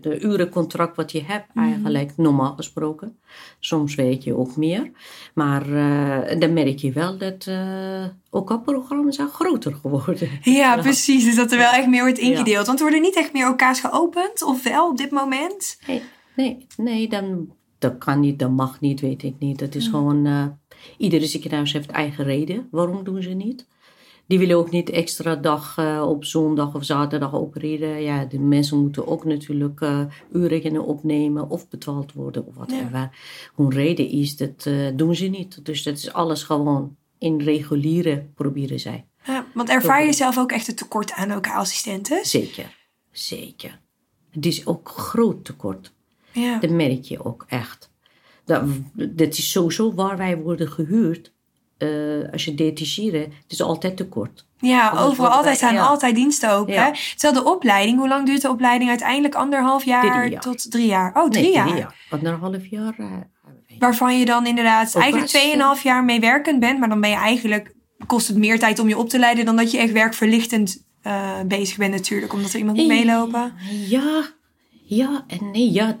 de 0.00 0.18
urencontract 0.20 0.96
wat 0.96 1.12
je 1.12 1.22
hebt 1.24 1.54
mm. 1.54 1.62
eigenlijk, 1.62 2.12
normaal 2.16 2.54
gesproken. 2.54 3.18
Soms 3.58 3.94
weet 3.94 4.24
je 4.24 4.36
ook 4.36 4.56
meer. 4.56 4.90
Maar 5.34 5.68
uh, 5.68 6.40
dan 6.40 6.52
merk 6.52 6.78
je 6.78 6.92
wel 6.92 7.18
dat 7.18 7.46
uh, 7.48 8.04
ook 8.30 8.50
al 8.50 8.60
programma's 8.60 9.16
zijn 9.16 9.28
groter 9.28 9.74
geworden. 9.74 10.28
Ja, 10.42 10.76
precies. 10.76 11.24
Dus 11.24 11.36
dat 11.36 11.52
er 11.52 11.58
wel 11.58 11.72
echt 11.72 11.88
meer 11.88 12.02
wordt 12.02 12.18
ingedeeld. 12.18 12.66
Want 12.66 12.78
er 12.78 12.84
worden 12.84 13.02
niet 13.02 13.16
echt 13.16 13.32
meer 13.32 13.44
elkaars 13.44 13.80
geopend, 13.80 14.42
of 14.42 14.62
wel 14.62 14.88
op 14.88 14.96
dit 14.96 15.10
moment? 15.10 15.78
Nee, 15.86 16.02
nee, 16.36 16.66
nee 16.76 17.08
dan, 17.08 17.52
dat 17.78 17.98
kan 17.98 18.20
niet, 18.20 18.38
dat 18.38 18.50
mag 18.50 18.80
niet, 18.80 19.00
weet 19.00 19.22
ik 19.22 19.34
niet. 19.38 19.58
Dat 19.58 19.74
is 19.74 19.86
mm. 19.86 19.92
gewoon 19.92 20.56
Iedere 20.96 21.26
ziekenhuis 21.26 21.72
heeft 21.72 21.90
eigen 21.90 22.24
reden. 22.24 22.68
Waarom 22.70 23.04
doen 23.04 23.22
ze 23.22 23.30
niet? 23.30 23.66
Die 24.26 24.38
willen 24.38 24.56
ook 24.56 24.70
niet 24.70 24.90
extra 24.90 25.36
dag 25.36 25.76
uh, 25.78 26.04
op 26.08 26.24
zondag 26.24 26.74
of 26.74 26.84
zaterdag 26.84 27.34
opereren. 27.34 28.02
Ja, 28.02 28.24
de 28.24 28.38
mensen 28.38 28.78
moeten 28.78 29.06
ook 29.06 29.24
natuurlijk 29.24 29.80
uh, 29.80 30.00
uren 30.32 30.60
kunnen 30.60 30.84
opnemen 30.84 31.50
of 31.50 31.68
betaald 31.68 32.12
worden 32.12 32.46
of 32.46 32.54
wat 32.54 32.70
Ja. 32.70 33.10
Hun 33.56 33.70
reden 33.70 34.08
is, 34.08 34.36
dat 34.36 34.64
uh, 34.68 34.88
doen 34.94 35.14
ze 35.14 35.26
niet. 35.26 35.64
Dus 35.64 35.82
dat 35.82 35.96
is 35.96 36.12
alles 36.12 36.42
gewoon 36.42 36.96
in 37.18 37.40
reguliere 37.40 38.26
proberen 38.34 38.80
zij. 38.80 39.06
Ja, 39.24 39.46
want 39.54 39.68
ervaar 39.68 40.06
je 40.06 40.12
zelf 40.12 40.38
ook 40.38 40.52
echt 40.52 40.68
een 40.68 40.74
tekort 40.74 41.12
aan 41.12 41.32
ook 41.32 41.48
assistenten? 41.48 42.24
Zeker, 42.24 42.76
zeker. 43.10 43.80
Het 44.30 44.46
is 44.46 44.66
ook 44.66 44.88
groot 44.88 45.44
tekort. 45.44 45.92
Ja. 46.32 46.58
Dat 46.58 46.70
merk 46.70 47.04
je 47.04 47.24
ook 47.24 47.44
echt. 47.48 47.87
Dat, 48.48 48.62
dat 48.92 49.28
is 49.28 49.50
sowieso 49.50 49.94
waar 49.94 50.16
wij 50.16 50.36
worden 50.36 50.68
gehuurd. 50.68 51.32
Uh, 51.78 52.32
als 52.32 52.44
je 52.44 52.54
detacheren, 52.54 53.20
het 53.20 53.52
is 53.52 53.62
altijd 53.62 53.96
tekort. 53.96 54.46
Ja, 54.58 54.92
overal 54.96 55.30
altijd 55.30 55.56
staan 55.56 55.76
altijd 55.76 56.14
diensten 56.14 56.50
open. 56.50 56.74
Ja. 56.74 56.94
Terwijl 57.16 57.44
de 57.44 57.50
opleiding, 57.50 57.98
hoe 57.98 58.08
lang 58.08 58.26
duurt 58.26 58.42
de 58.42 58.48
opleiding 58.48 58.90
uiteindelijk? 58.90 59.34
Anderhalf 59.34 59.84
jaar, 59.84 60.28
jaar. 60.28 60.40
tot 60.40 60.70
drie 60.70 60.86
jaar? 60.86 61.14
Oh, 61.14 61.30
drie 61.30 61.42
nee, 61.42 61.52
jaar. 61.52 61.76
jaar. 61.76 61.94
Anderhalf 62.10 62.66
jaar. 62.66 62.94
Uh, 62.98 63.12
Waarvan 63.78 64.18
je 64.18 64.24
dan 64.24 64.46
inderdaad 64.46 64.94
eigenlijk 64.94 65.30
tweeënhalf 65.30 65.82
jaar 65.82 66.04
mee 66.04 66.20
werkend 66.20 66.60
bent. 66.60 66.78
Maar 66.78 66.88
dan 66.88 67.00
ben 67.00 67.10
je 67.10 67.16
eigenlijk, 67.16 67.74
kost 68.06 68.28
het 68.28 68.36
meer 68.36 68.58
tijd 68.58 68.78
om 68.78 68.88
je 68.88 68.98
op 68.98 69.08
te 69.08 69.18
leiden 69.18 69.44
dan 69.44 69.56
dat 69.56 69.70
je 69.70 69.78
echt 69.78 69.92
werkverlichtend 69.92 70.86
uh, 71.06 71.40
bezig 71.46 71.76
bent 71.76 71.94
natuurlijk. 71.94 72.32
Omdat 72.32 72.52
er 72.52 72.58
iemand 72.58 72.76
moet 72.76 72.86
meelopen. 72.86 73.52
Ja, 73.88 74.22
ja 74.88 75.24
en 75.26 75.50
nee, 75.50 75.72
ja. 75.72 75.96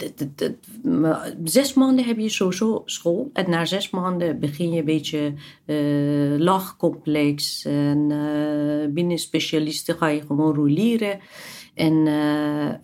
zes 1.44 1.74
maanden 1.74 2.04
heb 2.04 2.18
je 2.18 2.28
sowieso 2.28 2.82
school. 2.84 3.30
En 3.32 3.50
na 3.50 3.64
zes 3.64 3.90
maanden 3.90 4.40
begin 4.40 4.72
je 4.72 4.78
een 4.78 4.84
beetje 4.84 5.32
uh, 5.66 6.38
lachcomplex. 6.38 7.64
En 7.64 8.10
uh, 8.10 8.92
binnen 8.92 9.18
specialisten 9.18 9.96
ga 9.96 10.08
je 10.08 10.20
gewoon 10.26 10.54
roleren. 10.54 11.18
En 11.78 12.06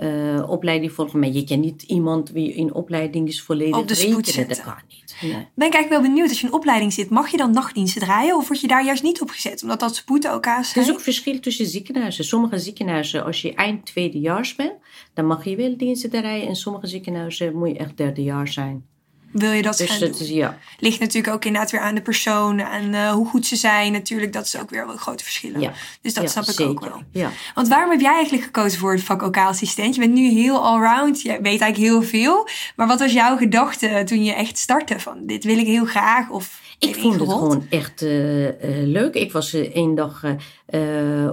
uh, 0.01 0.51
opleiding 0.51 0.93
volgen. 0.93 1.19
Maar 1.19 1.29
je 1.29 1.45
kan 1.45 1.61
niet 1.61 1.83
iemand 1.83 2.31
wie 2.31 2.53
in 2.53 2.75
opleiding 2.75 3.29
is 3.29 3.43
volledig 3.43 3.77
Op 3.77 3.89
de 3.89 3.95
rekenen. 3.95 4.49
Dat 4.49 4.63
kan 4.63 4.75
niet. 4.89 5.17
Nee. 5.21 5.31
Ben 5.31 5.67
ik 5.67 5.75
eigenlijk 5.75 5.89
wel 5.89 6.01
benieuwd. 6.01 6.29
Als 6.29 6.41
je 6.41 6.47
in 6.47 6.53
opleiding 6.53 6.93
zit, 6.93 7.11
mag 7.11 7.31
je 7.31 7.37
dan 7.37 7.51
nachtdiensten 7.51 8.01
draaien? 8.01 8.37
Of 8.37 8.49
word 8.49 8.61
je 8.61 8.67
daar 8.67 8.85
juist 8.85 9.03
niet 9.03 9.21
op 9.21 9.31
gezet? 9.31 9.63
Omdat 9.63 9.81
dat 9.81 9.97
spoed 9.97 10.25
elkaar 10.25 10.65
zijn? 10.65 10.85
Er 10.85 10.91
is 10.91 10.97
ook 10.97 11.03
verschil 11.03 11.41
tussen 11.41 11.67
ziekenhuizen. 11.67 12.25
Sommige 12.25 12.59
ziekenhuizen, 12.59 13.25
als 13.25 13.43
je 13.43 13.55
eind 13.55 13.87
tweedejaars 13.87 14.55
bent, 14.55 14.73
dan 15.15 15.27
mag 15.27 15.45
je 15.45 15.57
wel 15.57 15.77
diensten 15.77 16.11
draaien. 16.11 16.49
En 16.49 16.57
sommige 16.57 16.87
ziekenhuizen 16.87 17.57
moet 17.57 17.69
je 17.69 17.77
echt 17.79 17.97
derdejaars 17.97 18.55
zijn 18.55 18.85
wil 19.35 19.51
je 19.51 19.63
dat 19.63 19.77
dus 19.77 19.91
gaan 19.91 20.01
dat 20.01 20.13
doen. 20.13 20.21
Is, 20.21 20.29
ja. 20.29 20.59
Ligt 20.79 21.01
natuurlijk 21.01 21.35
ook 21.35 21.45
inderdaad 21.45 21.71
weer 21.71 21.81
aan 21.81 21.95
de 21.95 22.03
persoon 22.03 22.59
en 22.59 22.93
uh, 22.93 23.13
hoe 23.13 23.27
goed 23.27 23.47
ze 23.47 23.57
zijn. 23.57 23.93
Natuurlijk, 23.93 24.33
dat 24.33 24.45
is 24.45 24.59
ook 24.61 24.71
weer 24.71 24.87
wel 24.87 24.97
grote 24.97 25.25
verschillen. 25.25 25.61
Ja. 25.61 25.73
Dus 26.01 26.15
dat 26.15 26.23
ja, 26.23 26.29
snap 26.31 26.45
ik 26.47 26.61
ook 26.61 26.81
wel. 26.81 27.03
Ja. 27.11 27.31
Want 27.55 27.69
waarom 27.69 27.91
heb 27.91 28.01
jij 28.01 28.15
eigenlijk 28.15 28.45
gekozen 28.45 28.79
voor 28.79 28.93
het 28.93 29.03
vak 29.03 29.23
OK-assistent? 29.23 29.95
Je 29.95 30.01
bent 30.01 30.15
nu 30.15 30.29
heel 30.29 30.65
allround, 30.65 31.23
je 31.23 31.29
weet 31.29 31.61
eigenlijk 31.61 31.77
heel 31.77 32.03
veel. 32.03 32.49
Maar 32.77 32.87
wat 32.87 32.99
was 32.99 33.13
jouw 33.13 33.37
gedachte 33.37 34.03
toen 34.05 34.25
je 34.25 34.33
echt 34.33 34.59
startte 34.59 35.01
van 35.01 35.27
dit 35.27 35.45
wil 35.45 35.59
ik 35.59 35.67
heel 35.67 35.85
graag? 35.85 36.31
Of 36.31 36.63
ik 36.79 36.97
vond 36.97 37.21
het 37.21 37.29
gewoon 37.29 37.67
echt 37.71 38.03
uh, 38.03 38.45
uh, 38.45 38.53
leuk. 38.87 39.15
Ik 39.15 39.33
was 39.33 39.53
één 39.53 39.95
dag 39.95 40.25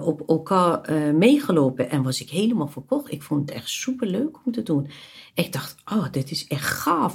op 0.02 0.30
elkaar 0.30 0.94
meegelopen 1.14 1.90
en 1.90 2.04
was 2.04 2.22
ik 2.22 2.30
helemaal 2.30 2.68
verkocht. 2.68 3.12
Ik 3.12 3.24
vond 3.24 3.50
het 3.50 3.58
echt 3.58 3.70
super 3.70 4.08
leuk 4.08 4.38
om 4.46 4.52
te 4.52 4.64
doen. 4.64 4.90
Ik 5.34 5.54
dacht, 5.54 5.76
oh, 5.92 6.06
dit 6.12 6.32
is 6.32 6.48
echt 6.48 6.66
gaaf 6.66 7.14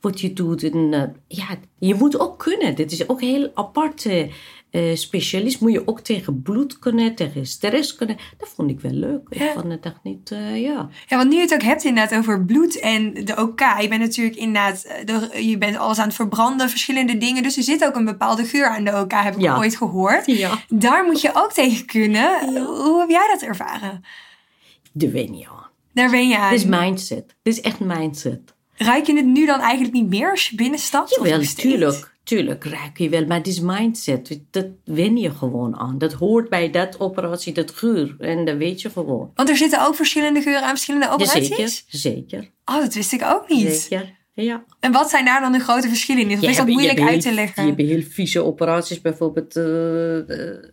wat 0.00 0.20
je 0.20 0.32
doet. 0.32 0.62
En, 0.62 0.92
uh, 0.92 1.02
ja, 1.26 1.46
je 1.78 1.94
moet 1.94 2.18
ook 2.18 2.38
kunnen. 2.38 2.74
Dit 2.74 2.92
is 2.92 3.08
ook 3.08 3.20
heel 3.20 3.50
apart. 3.54 4.04
Uh, 4.70 4.96
specialist 4.96 5.60
moet 5.60 5.72
je 5.72 5.86
ook 5.86 6.00
tegen 6.00 6.42
bloed 6.42 6.78
kunnen, 6.78 7.14
tegen 7.14 7.46
stress 7.46 7.94
kunnen. 7.94 8.16
Dat 8.38 8.48
vond 8.48 8.70
ik 8.70 8.80
wel 8.80 8.92
leuk. 8.92 9.20
Ja. 9.28 9.46
Ik 9.46 9.52
vond 9.52 9.72
het 9.72 9.84
echt 9.84 10.02
niet, 10.02 10.30
uh, 10.30 10.60
ja. 10.62 10.88
Ja, 11.06 11.16
want 11.16 11.28
nu 11.28 11.34
je 11.34 11.40
het 11.40 11.54
ook 11.54 11.62
hebt 11.62 11.84
inderdaad 11.84 12.18
over 12.18 12.44
bloed 12.44 12.78
en 12.78 13.14
de 13.24 13.36
OK. 13.36 13.60
Je 13.80 13.88
bent 13.88 14.00
natuurlijk 14.00 14.36
inderdaad, 14.36 14.86
de, 15.04 15.46
je 15.46 15.58
bent 15.58 15.76
alles 15.76 15.98
aan 15.98 16.06
het 16.06 16.14
verbranden, 16.14 16.70
verschillende 16.70 17.18
dingen. 17.18 17.42
Dus 17.42 17.56
er 17.56 17.62
zit 17.62 17.84
ook 17.84 17.94
een 17.94 18.04
bepaalde 18.04 18.44
geur 18.44 18.68
aan 18.68 18.84
de 18.84 19.00
OK, 19.00 19.12
heb 19.12 19.36
ik 19.36 19.50
ooit 19.50 19.76
gehoord. 19.76 20.26
Ja. 20.26 20.58
Daar 20.68 21.04
moet 21.04 21.20
je 21.20 21.30
ook 21.34 21.52
tegen 21.52 21.86
kunnen. 21.86 22.54
Hoe 22.64 23.00
heb 23.00 23.08
jij 23.08 23.28
dat 23.32 23.42
ervaren? 23.42 24.04
De 24.92 25.10
wen 25.10 25.36
je 25.36 25.48
aan. 25.48 25.66
Daar 25.92 26.10
ben 26.10 26.28
je 26.28 26.38
aan. 26.38 26.50
Dit 26.50 26.58
is 26.58 26.66
mindset. 26.66 27.36
Dit 27.42 27.54
is 27.54 27.60
echt 27.60 27.80
mindset. 27.80 28.56
Ruik 28.78 29.06
je 29.06 29.16
het 29.16 29.26
nu 29.26 29.46
dan 29.46 29.60
eigenlijk 29.60 29.94
niet 29.94 30.08
meer 30.08 30.30
als 30.30 30.48
je 30.48 30.56
binnenstapt? 30.56 31.14
Jawel, 31.14 31.40
tuurlijk. 31.40 32.16
Tuurlijk 32.24 32.64
ruik 32.64 32.98
je 32.98 33.08
wel, 33.08 33.26
maar 33.26 33.36
het 33.36 33.46
is 33.46 33.60
mindset. 33.60 34.40
Dat 34.50 34.66
wen 34.84 35.16
je 35.16 35.30
gewoon 35.30 35.76
aan. 35.76 35.98
Dat 35.98 36.12
hoort 36.12 36.48
bij 36.48 36.70
dat 36.70 37.00
operatie, 37.00 37.52
dat 37.52 37.70
geur. 37.70 38.16
En 38.18 38.44
dat 38.44 38.56
weet 38.56 38.82
je 38.82 38.90
gewoon. 38.90 39.30
Want 39.34 39.48
er 39.48 39.56
zitten 39.56 39.86
ook 39.86 39.94
verschillende 39.94 40.42
geuren 40.42 40.62
aan 40.62 40.68
verschillende 40.68 41.10
operaties? 41.10 41.48
zeker, 41.48 41.82
zeker. 41.86 42.50
Oh, 42.64 42.80
dat 42.80 42.94
wist 42.94 43.12
ik 43.12 43.22
ook 43.24 43.48
niet. 43.48 43.72
Zeker, 43.72 44.17
ja. 44.44 44.64
En 44.80 44.92
wat 44.92 45.10
zijn 45.10 45.24
daar 45.24 45.40
dan 45.40 45.52
de 45.52 45.58
grote 45.58 45.88
verschillen 45.88 46.30
in? 46.30 46.38
Of 46.38 46.44
is 46.44 46.56
dat 46.56 46.66
moeilijk 46.66 47.00
uit 47.00 47.20
te 47.20 47.32
leggen? 47.32 47.62
Je 47.62 47.68
hebt 47.68 47.88
heel 47.88 48.02
vieze 48.10 48.44
operaties, 48.44 49.00
bijvoorbeeld... 49.00 49.56
Uh, 49.56 49.64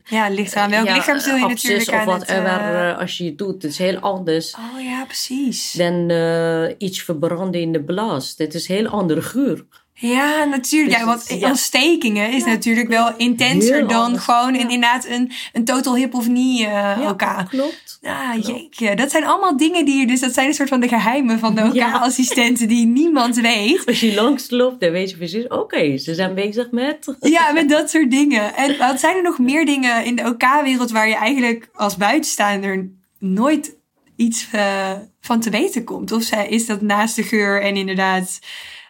ja, 0.03 0.29
ligt 0.29 0.55
aan 0.55 0.69
welk 0.69 0.87
ja, 0.87 0.95
lichaam 0.95 1.19
zul 1.19 1.35
je 1.35 1.47
natuurlijk 1.47 1.91
aan 1.91 1.99
of 1.99 2.05
wat, 2.05 2.27
het, 2.27 2.37
uh, 2.37 2.97
als 2.97 3.17
je 3.17 3.25
het 3.25 3.37
doet. 3.37 3.61
Het 3.61 3.71
is 3.71 3.77
heel 3.77 3.97
anders. 3.97 4.55
Oh 4.55 4.83
ja, 4.83 5.05
precies. 5.05 5.71
Dan 5.71 6.11
uh, 6.11 6.69
iets 6.77 7.01
verbranden 7.01 7.61
in 7.61 7.71
de 7.71 7.83
blaas. 7.83 8.35
Dat 8.35 8.53
is 8.53 8.69
een 8.69 8.75
heel 8.75 8.87
andere 8.87 9.21
geur. 9.21 9.65
Ja, 9.97 10.43
natuurlijk. 10.43 10.97
ja, 10.97 11.05
want 11.05 11.25
ja. 11.27 11.47
ontstekingen 11.47 12.33
is 12.33 12.45
natuurlijk 12.45 12.87
wel 12.87 13.13
intenser 13.17 13.87
dan 13.87 14.19
gewoon 14.19 14.53
ja. 14.53 14.59
inderdaad 14.59 15.05
een, 15.05 15.31
een 15.53 15.65
total 15.65 15.95
hip 15.95 16.13
of 16.13 16.25
knee 16.25 16.61
uh, 16.61 16.99
elkaar. 16.99 17.47
Klopt. 17.49 17.84
Ja, 18.05 18.35
jeetje. 18.35 18.95
Dat 18.95 19.11
zijn 19.11 19.25
allemaal 19.25 19.57
dingen 19.57 19.85
die 19.85 19.99
je 19.99 20.07
dus, 20.07 20.19
dat 20.19 20.33
zijn 20.33 20.47
een 20.47 20.53
soort 20.53 20.69
van 20.69 20.79
de 20.79 20.87
geheimen 20.87 21.39
van 21.39 21.55
de 21.55 21.61
elkaar-assistenten 21.61 22.67
die 22.75 22.85
niemand 22.85 23.35
weet. 23.35 23.85
Als 23.85 23.99
je 23.99 24.13
langs 24.13 24.49
loopt, 24.49 24.79
dan 24.79 24.91
weet 24.91 25.09
je 25.09 25.17
precies, 25.17 25.47
oké, 25.47 25.97
ze 25.97 26.13
zijn 26.13 26.35
bezig 26.35 26.71
met. 26.71 27.15
Ja, 27.19 27.51
met 27.51 27.69
dat 27.69 27.89
soort 27.89 28.11
dingen. 28.11 28.55
En 28.55 28.77
wat 28.77 28.99
zijn 28.99 29.15
er 29.15 29.23
nog 29.23 29.39
meer 29.39 29.65
dingen 29.65 30.05
in 30.05 30.15
de 30.15 30.25
OK-wereld 30.25 30.91
waar 30.91 31.07
je 31.07 31.15
eigenlijk 31.15 31.69
als 31.73 31.97
buitenstaander 31.97 32.89
nooit 33.19 33.75
iets 34.15 34.47
uh, 34.55 34.91
van 35.19 35.39
te 35.39 35.49
weten 35.49 35.83
komt? 35.83 36.11
Of 36.11 36.31
is 36.31 36.65
dat 36.65 36.81
naast 36.81 37.15
de 37.15 37.23
geur 37.23 37.61
en 37.61 37.75
inderdaad 37.75 38.39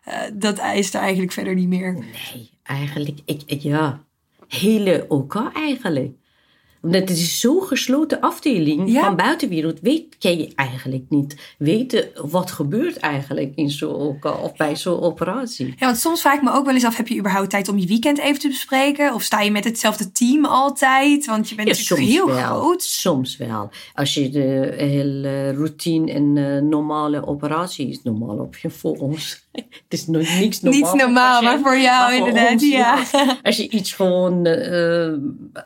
uh, 0.08 0.14
dat 0.34 0.58
eist 0.58 0.94
er 0.94 1.02
eigenlijk 1.02 1.32
verder 1.32 1.56
niet 1.56 1.68
meer. 1.68 1.94
Nee, 1.94 2.50
eigenlijk, 2.64 3.20
ik, 3.26 3.42
ik, 3.46 3.62
ja, 3.62 4.04
hele 4.48 5.06
OK 5.08 5.52
eigenlijk. 5.54 6.12
Het 6.90 7.10
is 7.10 7.40
zo'n 7.40 7.62
gesloten 7.64 8.20
afdeling 8.22 8.92
Ja. 8.92 9.02
van 9.04 9.16
buitenwereld. 9.16 9.80
Weet, 9.82 10.16
je 10.20 10.52
eigenlijk 10.56 11.04
niet 11.10 11.36
weten 11.58 12.10
wat 12.30 12.52
gebeurt 12.52 12.98
eigenlijk 12.98 13.52
in 13.56 13.70
zo'n 13.70 14.18
of 14.42 14.56
bij 14.56 14.76
zo'n 14.76 15.00
operatie. 15.02 15.66
Ja, 15.78 15.86
want 15.86 15.98
soms 15.98 16.22
vraag 16.22 16.36
ik 16.36 16.42
me 16.44 16.52
ook 16.52 16.66
wel 16.66 16.74
eens 16.74 16.84
af, 16.86 16.98
heb 16.98 17.08
je 17.08 17.18
überhaupt 17.18 17.50
tijd 17.50 17.68
om 17.70 17.78
je 17.78 17.88
weekend 17.88 18.20
even 18.20 18.40
te 18.40 18.48
bespreken? 18.48 19.14
Of 19.14 19.24
sta 19.24 19.42
je 19.42 19.52
met 19.52 19.64
hetzelfde 19.64 20.12
team 20.12 20.46
altijd? 20.46 21.26
Want 21.26 21.50
je 21.50 21.56
bent 21.56 21.68
Ja, 21.68 21.76
natuurlijk 21.78 22.10
heel 22.10 22.26
wel. 22.28 22.38
groot. 22.60 22.84
Soms 22.84 23.38
wel. 23.38 23.70
Als 23.94 24.14
je 24.14 24.30
de 24.30 24.74
hele 24.78 25.52
routine 25.52 26.12
en 26.12 26.38
eh, 26.38 26.62
normale 26.62 27.28
operatie 27.28 27.90
is 27.90 28.00
normaal 28.04 28.38
op 28.38 28.56
je 28.58 28.70
voor 28.70 28.96
ons. 28.98 29.44
het 29.84 29.84
is 29.90 30.08
nog 30.08 30.22
niks 30.40 30.62
normaal. 30.62 30.80
Niet 30.80 30.90
voor 30.90 30.98
normaal, 30.98 31.42
maar 31.42 31.60
voor 31.60 31.78
jou 31.78 32.12
maar 32.12 32.18
voor 32.18 32.28
inderdaad, 32.28 32.52
ons, 32.52 32.70
ja. 32.70 33.04
Als 33.44 33.58
je 33.58 33.70
iets 33.70 33.94
gewoon, 33.94 34.46
eh, 34.46 35.14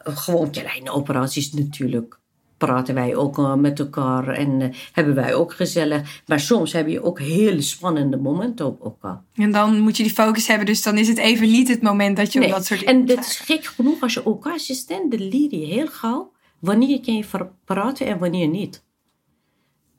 gewoon 0.03 0.51
kleine 0.51 0.91
operaties 0.91 1.53
natuurlijk. 1.53 2.17
Praten 2.57 2.93
wij 2.93 3.15
ook 3.15 3.37
eh, 3.37 3.53
met 3.53 3.79
elkaar 3.79 4.27
en 4.27 4.73
hebben 4.91 5.15
wij 5.15 5.33
ook 5.33 5.53
gezellig. 5.53 6.21
Maar 6.25 6.39
soms 6.39 6.73
heb 6.73 6.87
je 6.87 7.03
ook 7.03 7.19
hele 7.19 7.61
spannende 7.61 8.17
momenten 8.17 8.65
op 8.65 8.83
elkaar. 8.83 9.21
En 9.35 9.51
dan 9.51 9.79
moet 9.79 9.97
je 9.97 10.03
die 10.03 10.11
focus 10.11 10.47
hebben, 10.47 10.65
dus 10.65 10.81
dan 10.81 10.97
is 10.97 11.07
het 11.07 11.17
even 11.17 11.51
niet 11.51 11.67
het 11.67 11.81
moment 11.81 12.17
dat 12.17 12.33
je 12.33 12.39
op 12.39 12.45
Nee. 12.45 12.53
dat 12.53 12.65
soort 12.65 12.79
dingen 12.79 12.95
En 12.95 13.05
dat 13.05 13.19
is 13.19 13.39
gek 13.39 13.65
genoeg, 13.65 14.01
als 14.01 14.13
je 14.13 14.23
elkaar 14.23 14.53
assistent, 14.53 15.11
dan 15.11 15.27
leer 15.27 15.55
je 15.55 15.65
heel 15.65 15.87
gauw 15.87 16.31
wanneer 16.59 17.01
kan 17.01 17.15
je 17.15 17.25
praten 17.65 18.05
en 18.05 18.17
wanneer 18.17 18.47
niet. 18.47 18.83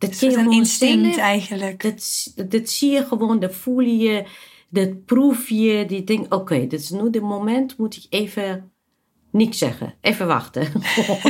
Dat 0.00 0.10
is 0.10 0.34
een 0.34 0.50
instinct 0.52 1.16
eigenlijk. 1.16 1.82
Dat, 1.82 2.32
dat 2.48 2.68
zie 2.70 2.90
je 2.90 3.04
gewoon, 3.04 3.40
dat 3.40 3.54
voel 3.54 3.80
je, 3.80 4.24
dat 4.68 5.04
proef 5.04 5.48
je. 5.48 5.84
Die 5.86 6.04
denkt, 6.04 6.32
oké, 6.34 6.66
dit 6.66 6.80
is 6.80 6.90
nu 6.90 7.10
de 7.10 7.20
moment, 7.20 7.78
moet 7.78 7.96
ik 7.96 8.06
even 8.10 8.70
niks 9.32 9.58
zeggen. 9.58 9.94
Even 10.00 10.26
wachten. 10.26 10.62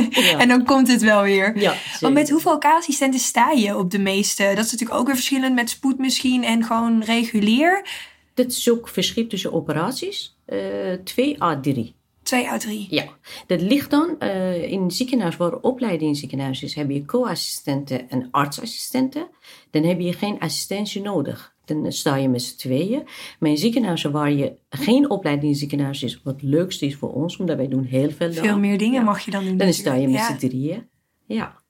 ja. 0.09 0.39
En 0.39 0.47
dan 0.47 0.65
komt 0.65 0.87
het 0.87 1.01
wel 1.01 1.21
weer. 1.21 1.57
ja, 1.59 1.75
Want 1.99 2.13
met 2.13 2.29
hoeveel 2.29 2.53
OK-assistenten 2.53 3.19
sta 3.19 3.51
je 3.51 3.77
op 3.77 3.91
de 3.91 3.99
meeste? 3.99 4.43
Dat 4.55 4.65
is 4.65 4.71
natuurlijk 4.71 4.99
ook 4.99 5.05
weer 5.05 5.15
verschillend 5.15 5.55
met 5.55 5.69
spoed 5.69 5.97
misschien 5.97 6.43
en 6.43 6.63
gewoon 6.63 7.03
regulier. 7.03 7.87
Dat 8.33 8.45
is 8.51 8.69
ook 8.69 8.87
verschil 8.89 9.27
tussen 9.27 9.53
operaties. 9.53 10.37
eh, 10.45 10.57
twee 11.03 11.43
à 11.43 11.59
drie. 11.59 11.95
Twee 12.31 12.49
uit 12.49 12.61
drie. 12.61 12.87
Ja, 12.89 13.05
dat 13.47 13.61
ligt 13.61 13.89
dan 13.89 14.15
eh, 14.19 14.71
in 14.71 14.81
een 14.81 14.91
ziekenhuis 14.91 15.37
waar 15.37 15.55
opleiding 15.55 16.09
in 16.09 16.15
ziekenhuis 16.15 16.63
is, 16.63 16.75
heb 16.75 16.89
je 16.89 17.05
co-assistenten 17.05 18.09
en 18.09 18.27
artsassistenten. 18.31 19.27
Dan 19.69 19.83
heb 19.83 19.99
je 19.99 20.13
geen 20.13 20.39
assistentie 20.39 21.01
nodig. 21.01 21.55
Dan 21.65 21.91
sta 21.91 22.15
je 22.15 22.29
met 22.29 22.41
z'n 22.41 22.57
tweeën. 22.57 23.03
Maar 23.39 23.49
in 23.49 23.57
ziekenhuizen 23.57 24.11
waar 24.11 24.31
je 24.31 24.53
geen 24.69 25.09
opleiding 25.09 25.51
in 25.51 25.57
ziekenhuis 25.57 26.03
is, 26.03 26.21
wat 26.23 26.33
het 26.33 26.43
leukste 26.43 26.85
is 26.85 26.95
voor 26.95 27.13
ons, 27.13 27.37
omdat 27.37 27.57
wij 27.57 27.67
doen 27.67 27.83
heel 27.83 28.11
veel 28.11 28.33
Veel 28.33 28.59
meer 28.59 28.77
dingen 28.77 28.99
Ja. 28.99 29.05
mag 29.05 29.19
je 29.19 29.31
dan 29.31 29.45
doen. 29.45 29.57
Dan 29.57 29.73
sta 29.73 29.93
je 29.93 30.07
met 30.07 30.21
z'n 30.21 30.47
drieën. 30.47 30.87
Ja. 31.25 31.60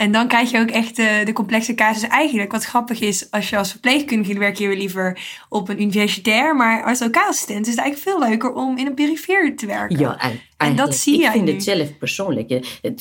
En 0.00 0.12
dan 0.12 0.28
krijg 0.28 0.50
je 0.50 0.58
ook 0.58 0.70
echt 0.70 0.96
de, 0.96 1.22
de 1.24 1.32
complexe 1.32 1.74
casus. 1.74 2.08
Eigenlijk 2.08 2.52
wat 2.52 2.64
grappig 2.64 3.00
is, 3.00 3.30
als 3.30 3.50
je 3.50 3.56
als 3.56 3.70
verpleegkundige 3.70 4.38
werk 4.38 4.56
je 4.56 4.68
liever 4.76 5.20
op 5.48 5.68
een 5.68 5.80
universitair, 5.82 6.56
maar 6.56 6.84
als 6.84 7.02
OK-assistent 7.02 7.66
is 7.66 7.72
het 7.74 7.80
eigenlijk 7.80 8.10
veel 8.18 8.28
leuker 8.28 8.52
om 8.52 8.76
in 8.78 8.86
een 8.86 8.94
perifeer 8.94 9.56
te 9.56 9.66
werken. 9.66 9.98
Ja, 9.98 10.18
En 10.56 10.76
dat 10.76 10.94
zie 10.96 11.14
ik 11.14 11.20
jij 11.20 11.32
vind 11.32 11.44
nu. 11.44 11.52
het 11.52 11.62
zelf 11.62 11.98
persoonlijk. 11.98 12.48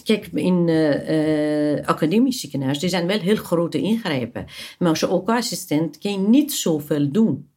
Kijk, 0.03 0.27
in 0.33 0.65
eh 0.69 1.77
eh 1.77 1.87
academisch 1.87 2.39
ziekenhuis, 2.39 2.79
die 2.79 2.89
zijn 2.89 3.07
wel 3.07 3.19
heel 3.19 3.35
grote 3.35 3.81
ingrepen. 3.81 4.45
Maar 4.79 4.89
als 4.89 5.03
OK-assistent 5.03 5.97
kan 5.97 6.11
je 6.11 6.17
niet 6.17 6.53
zoveel 6.53 7.11
doen. 7.11 7.49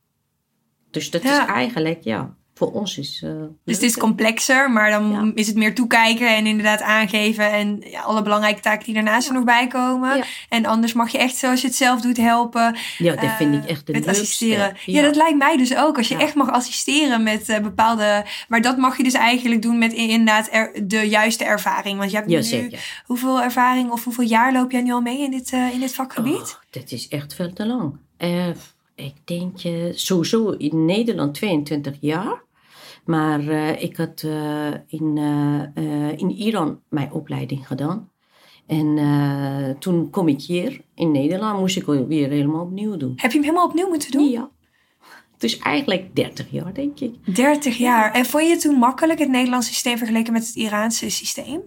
Dus 0.91 1.11
dat 1.11 1.23
Ja. 1.23 1.43
is 1.43 1.49
eigenlijk, 1.49 2.05
ja, 2.05 2.37
voor 2.63 2.73
ons 2.81 2.99
is... 2.99 3.21
eh, 3.25 3.31
Dus 3.65 3.75
het 3.75 3.85
is 3.85 3.97
complexer, 3.97 4.71
maar 4.71 4.91
dan 4.91 5.11
Ja. 5.11 5.31
is 5.35 5.47
het 5.47 5.57
meer 5.57 5.75
toekijken 5.75 6.37
en 6.37 6.47
inderdaad 6.47 6.81
aangeven. 6.83 7.51
En 7.53 7.83
ja, 7.91 8.01
alle 8.01 8.23
belangrijke 8.23 8.61
taken 8.61 8.85
die 8.85 8.95
daarnaast 8.95 9.29
er 9.29 9.35
nog 9.35 9.45
bij 9.45 9.67
komen. 9.67 10.25
En 10.49 10.67
anders 10.67 10.93
mag 10.93 11.11
je 11.13 11.19
echt 11.19 11.37
zoals 11.37 11.61
je 11.61 11.67
het 11.67 11.77
zelf 11.77 12.01
doet 12.01 12.17
helpen. 12.17 12.77
Ja, 12.99 13.15
dat 13.15 13.31
vind 13.31 13.55
ik 13.55 13.65
eh, 13.65 13.71
echt 13.71 13.87
de 13.87 13.93
met 13.93 14.07
assisteren. 14.09 14.77
Ja. 14.87 15.03
dat 15.03 15.17
lijkt 15.17 15.39
mij 15.39 15.57
dus 15.57 15.77
ook. 15.77 15.97
Als 15.97 16.09
je 16.09 16.17
echt 16.17 16.35
mag 16.35 16.51
assisteren 16.51 17.23
met 17.23 17.49
eh, 17.49 17.61
bepaalde... 17.61 18.25
Maar 18.49 18.61
dat 18.61 18.77
mag 18.77 18.97
je 18.97 19.03
dus 19.03 19.15
eigenlijk 19.15 19.63
doen 19.63 19.79
met 19.79 19.93
in- 19.93 20.09
inderdaad 20.09 20.49
er- 20.51 20.89
de 20.89 21.09
juiste 21.09 21.45
ervaring. 21.45 21.99
Want 21.99 22.11
je 22.11 22.17
hebt 22.17 22.29
nu 22.29 22.43
zeker. 22.43 23.03
hoeveel 23.07 23.43
ervaring 23.43 23.91
of 23.91 24.05
hoeveel 24.05 24.25
jaar 24.25 24.53
loop 24.53 24.71
jij 24.71 24.83
nu 24.83 24.93
al 24.93 25.01
mee 25.01 25.21
in 25.21 25.31
dit, 25.31 25.53
eh, 25.53 25.73
in 25.75 25.81
dit 25.81 25.95
vakgebied? 25.95 26.35
Oh, 26.35 26.49
dat 26.71 26.91
is 26.93 27.09
echt 27.09 27.35
veel 27.35 27.53
te 27.53 27.67
lang. 27.67 27.97
Eh, 28.17 28.47
ik 28.95 29.15
denk 29.25 29.61
eh, 29.63 29.73
sowieso 29.95 30.51
in 30.51 30.85
Nederland 30.85 31.35
22 31.35 31.97
jaar. 32.01 32.41
Maar 33.05 33.49
eh, 33.49 33.83
ik 33.83 33.97
had 33.97 34.23
eh, 34.23 34.71
in, 34.87 35.19
eh, 35.75 36.19
in 36.19 36.31
Iran 36.31 36.81
mijn 36.89 37.13
opleiding 37.13 37.67
gedaan. 37.67 38.11
En 38.67 39.77
toen 39.79 40.11
kom 40.11 40.29
ik 40.29 40.41
hier 40.41 40.81
in 40.95 41.11
Nederland, 41.11 41.59
moest 41.59 41.77
ik 41.77 41.85
weer 41.85 42.29
helemaal 42.29 42.65
opnieuw 42.65 42.97
doen. 42.97 43.13
Heb 43.17 43.31
je 43.31 43.37
hem 43.37 43.47
helemaal 43.47 43.67
opnieuw 43.67 43.89
moeten 43.89 44.11
doen? 44.11 44.31
Ja. 44.31 44.51
Dus 45.39 45.59
eigenlijk 45.59 46.17
30 46.17 46.51
jaar, 46.51 46.75
denk 46.75 47.01
ik. 47.01 47.35
30 47.35 47.77
jaar. 47.77 48.13
En 48.13 48.27
vond 48.27 48.45
je 48.45 48.51
het 48.51 48.61
toen 48.61 48.79
makkelijk, 48.79 49.19
het 49.19 49.29
Nederlandse 49.29 49.73
systeem 49.73 49.99
vergeleken 49.99 50.33
met 50.33 50.47
het 50.47 50.55
Iraanse 50.55 51.11
systeem? 51.11 51.61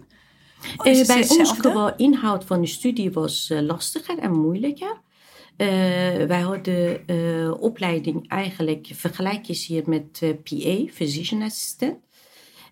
Bij 0.82 1.28
ons 1.28 1.56
de 1.58 1.94
inhoud 1.96 2.44
van 2.44 2.60
de 2.60 2.66
studie 2.66 3.12
was 3.12 3.52
lastiger 3.60 4.18
en 4.18 4.32
moeilijker. 4.32 5.00
Eh, 5.56 5.68
wij 6.26 6.40
hadden 6.40 7.06
eh, 7.06 7.50
opleiding 7.60 8.28
eigenlijk, 8.28 8.88
vergelijk 8.92 9.44
je 9.44 9.52
hier 9.52 9.82
met 9.86 10.20
eh, 10.22 10.30
PA, 10.30 10.92
physician 10.92 11.42
assistant. 11.42 11.96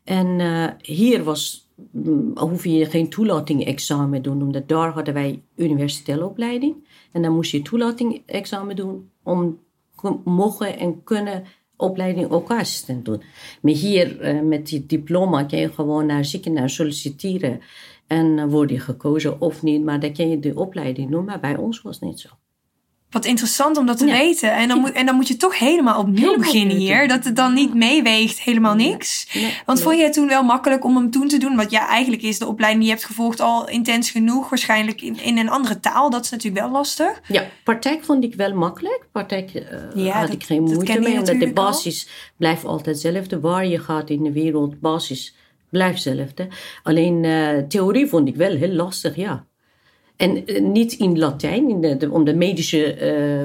En 0.05 0.41
hier 0.83 1.25
was, 1.25 1.71
mm, 1.93 2.39
hoef 2.39 2.65
je 2.65 2.85
geen 2.85 3.09
toelating-examen 3.09 4.23
doen, 4.23 4.43
omdat 4.43 4.69
daar 4.69 4.93
hadden 4.93 5.15
wij 5.15 5.43
universitaire 5.57 6.25
opleiding. 6.25 6.89
En 7.13 7.23
dan 7.23 7.35
moest 7.35 7.51
je 7.51 7.63
toelating-examen 7.63 8.77
doen 8.77 9.11
om 9.23 9.59
mogen 10.25 10.79
en 10.79 11.03
kunnen 11.03 11.45
opleiding 11.77 12.31
ook 12.31 12.51
assistent 12.51 13.05
doen. 13.05 13.23
Maar 13.63 13.73
hier 13.73 14.35
met 14.45 14.67
die 14.67 14.87
diploma 14.87 15.45
kan 15.45 15.59
je 15.59 15.73
gewoon 15.73 16.07
naar 16.07 16.25
ziekenhuis 16.25 16.75
solliciteren 16.75 17.61
en 18.07 18.49
word 18.49 18.71
je 18.71 18.79
gekozen 18.79 19.41
of 19.41 19.63
niet, 19.63 19.85
maar 19.85 20.01
dan 20.01 20.13
kan 20.13 20.29
je 20.29 20.39
de 20.39 20.55
opleiding 20.55 21.11
doen. 21.11 21.25
Maar 21.25 21.41
bij 21.41 21.57
ons 21.57 21.83
was 21.83 21.95
het 21.95 22.09
niet 22.09 22.21
zo. 22.21 22.29
Wat 23.15 23.25
interessant 23.25 23.77
om 23.77 23.87
dat 23.87 23.99
te 23.99 24.07
Ja. 24.07 24.13
weten. 24.19 24.53
En 24.53 24.69
dan, 24.69 24.81
moet, 24.81 24.93
en 24.93 25.07
dan 25.07 25.15
moet 25.15 25.29
je 25.29 25.37
toch 25.37 25.59
helemaal 25.59 25.99
opnieuw 25.99 26.17
Helemaal 26.17 26.39
beginnen 26.39 26.77
hier. 26.77 27.09
Dat 27.09 27.25
het 27.25 27.37
dan 27.37 27.55
niet 27.55 27.75
meeweegt, 27.75 28.41
helemaal 28.41 28.75
niks. 28.75 29.27
Nee, 29.35 29.55
Want 29.67 29.81
vond 29.83 29.97
je 29.97 30.03
het 30.03 30.13
toen 30.13 30.29
wel 30.29 30.43
makkelijk 30.43 30.85
om 30.85 30.97
hem 30.97 31.11
toen 31.11 31.29
te 31.29 31.39
doen? 31.39 31.57
Want 31.57 31.71
ja, 31.71 31.89
eigenlijk 31.89 32.23
is 32.23 32.39
de 32.39 32.47
opleiding 32.47 32.83
die 32.83 32.91
je 32.93 32.97
hebt 32.99 33.09
gevolgd 33.09 33.41
al 33.41 33.69
intens 33.69 34.11
genoeg. 34.11 34.49
Waarschijnlijk 34.49 35.03
in, 35.03 35.21
in 35.23 35.39
een 35.39 35.49
andere 35.51 35.81
taal. 35.81 36.11
Dat 36.11 36.25
is 36.25 36.31
natuurlijk 36.31 36.63
wel 36.65 36.73
lastig. 36.73 37.21
Ja, 37.29 37.45
praktijk 37.65 38.05
vond 38.05 38.25
ik 38.25 38.35
wel 38.35 38.55
makkelijk. 38.55 39.07
Praktijk 39.13 39.55
eh, 39.55 39.79
Ja, 40.05 40.13
had 40.13 40.27
dat- 40.27 40.37
ik 40.37 40.45
geen 40.45 40.63
moeite 40.63 41.01
mee, 41.01 41.19
omdat 41.19 41.39
de 41.41 41.47
al. 41.47 41.53
basis 41.53 42.09
blijft 42.37 42.65
altijd 42.65 43.03
hetzelfde. 43.03 43.41
Waar 43.41 43.67
je 43.67 43.79
gaat 43.79 44.11
in 44.11 44.23
de 44.23 44.33
wereld, 44.33 44.81
basis 44.81 45.35
blijft 45.71 46.05
hetzelfde. 46.05 46.49
Alleen 46.83 47.25
eh, 47.25 47.59
theorie 47.69 48.07
vond 48.07 48.29
ik 48.29 48.37
wel 48.37 48.55
heel 48.57 48.73
lastig, 48.73 49.17
ja. 49.17 49.45
En 50.17 50.47
eh, 50.47 50.61
niet 50.63 50.93
in 50.93 51.19
Latijn, 51.19 51.69
in 51.69 51.81
de, 51.81 51.97
de, 51.97 52.11
om 52.11 52.25
de 52.25 52.35
medische 52.35 52.97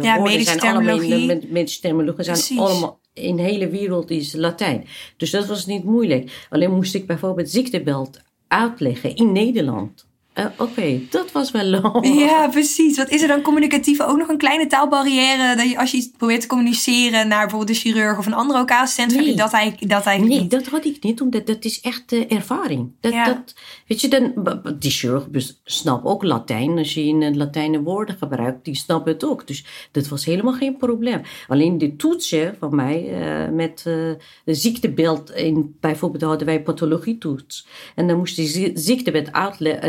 Ja, 0.02 0.16
woorden 0.16 0.22
medische 0.24 0.60
zijn 0.60 0.76
allemaal 0.76 0.96
in 0.96 1.00
de 1.00 1.08
terminologie. 1.08 1.26
med- 1.28 1.52
medische 1.52 1.82
terminologie 1.82 2.24
zijn 2.24 2.36
Precies. 2.38 2.58
allemaal 2.60 3.00
in 3.14 3.36
de 3.36 3.42
hele 3.42 3.70
wereld 3.70 4.10
is 4.12 4.34
Latijn. 4.34 4.86
Dus 5.18 5.30
dat 5.32 5.46
was 5.46 5.66
niet 5.66 5.84
moeilijk. 5.84 6.48
Alleen 6.50 6.72
moest 6.76 6.96
ik 6.96 7.08
bijvoorbeeld 7.08 7.50
ziektebeeld 7.50 8.20
uitleggen 8.48 9.16
in 9.16 9.32
Nederland. 9.32 10.08
Eh, 10.40 10.46
Oké, 10.58 11.00
dat 11.10 11.32
was 11.32 11.52
wel 11.52 11.66
lang. 11.80 12.20
Ja, 12.20 12.48
precies. 12.48 12.98
Wat 12.98 13.10
is 13.10 13.22
er 13.22 13.28
dan 13.28 13.42
communicatief 13.42 14.02
ook 14.02 14.18
nog 14.18 14.28
een 14.28 14.38
kleine 14.38 14.68
taalbarrière? 14.68 15.56
Dat 15.56 15.70
je 15.70 15.78
als 15.80 15.92
je 15.92 15.98
iets 15.98 16.10
probeert 16.18 16.42
te 16.42 16.48
communiceren 16.48 17.28
naar 17.28 17.40
bijvoorbeeld 17.48 17.68
de 17.84 17.90
chirurg 17.90 18.18
of 18.18 18.26
een 18.26 18.34
andere 18.34 18.60
OK-assistent. 18.60 19.16
Nee. 19.16 19.36
dat 19.36 19.52
eigenlijk, 19.54 19.90
dat 19.92 20.06
eigenlijk 20.06 20.36
Nee, 20.36 20.42
niet? 20.42 20.52
dat 20.52 20.66
had 20.74 20.86
ik 20.86 21.04
niet, 21.04 21.22
omdat 21.22 21.48
dat 21.48 21.66
is 21.66 21.82
echt 21.82 22.12
eh, 22.12 22.32
ervaring. 22.32 22.92
Dat, 23.00 23.12
Ja. 23.14 23.26
dat, 23.26 23.56
weet 23.88 24.02
je, 24.02 24.08
dan, 24.08 24.34
die 24.80 24.92
chirurg 24.92 25.28
snapt 25.64 26.06
ook 26.06 26.24
Latijn. 26.24 26.78
Als 26.78 26.94
je 26.94 27.04
in 27.04 27.22
het 27.22 27.36
Latijnen 27.36 27.84
woorden 27.84 28.16
gebruikt, 28.18 28.66
die 28.66 28.76
snapt 28.76 29.08
het 29.08 29.24
ook. 29.26 29.48
Dus 29.48 29.66
dat 29.92 30.08
was 30.08 30.26
helemaal 30.26 30.54
geen 30.54 30.78
probleem. 30.78 31.22
Alleen 31.48 31.78
de 31.78 31.96
toetsen 31.96 32.56
van 32.60 32.76
mij 32.76 33.08
eh, 33.22 33.50
met 33.54 33.82
de 33.84 34.18
ziektebeeld. 34.54 35.32
In, 35.32 35.76
bijvoorbeeld 35.80 36.24
hadden 36.24 36.48
wij 36.48 36.62
pathologietoets. 36.62 37.68
En 37.96 38.08
dan 38.08 38.18
moest 38.18 38.36
je 38.36 38.44
zie- 38.46 38.72
ziektebeeld, 38.74 39.32
uitle- 39.32 39.80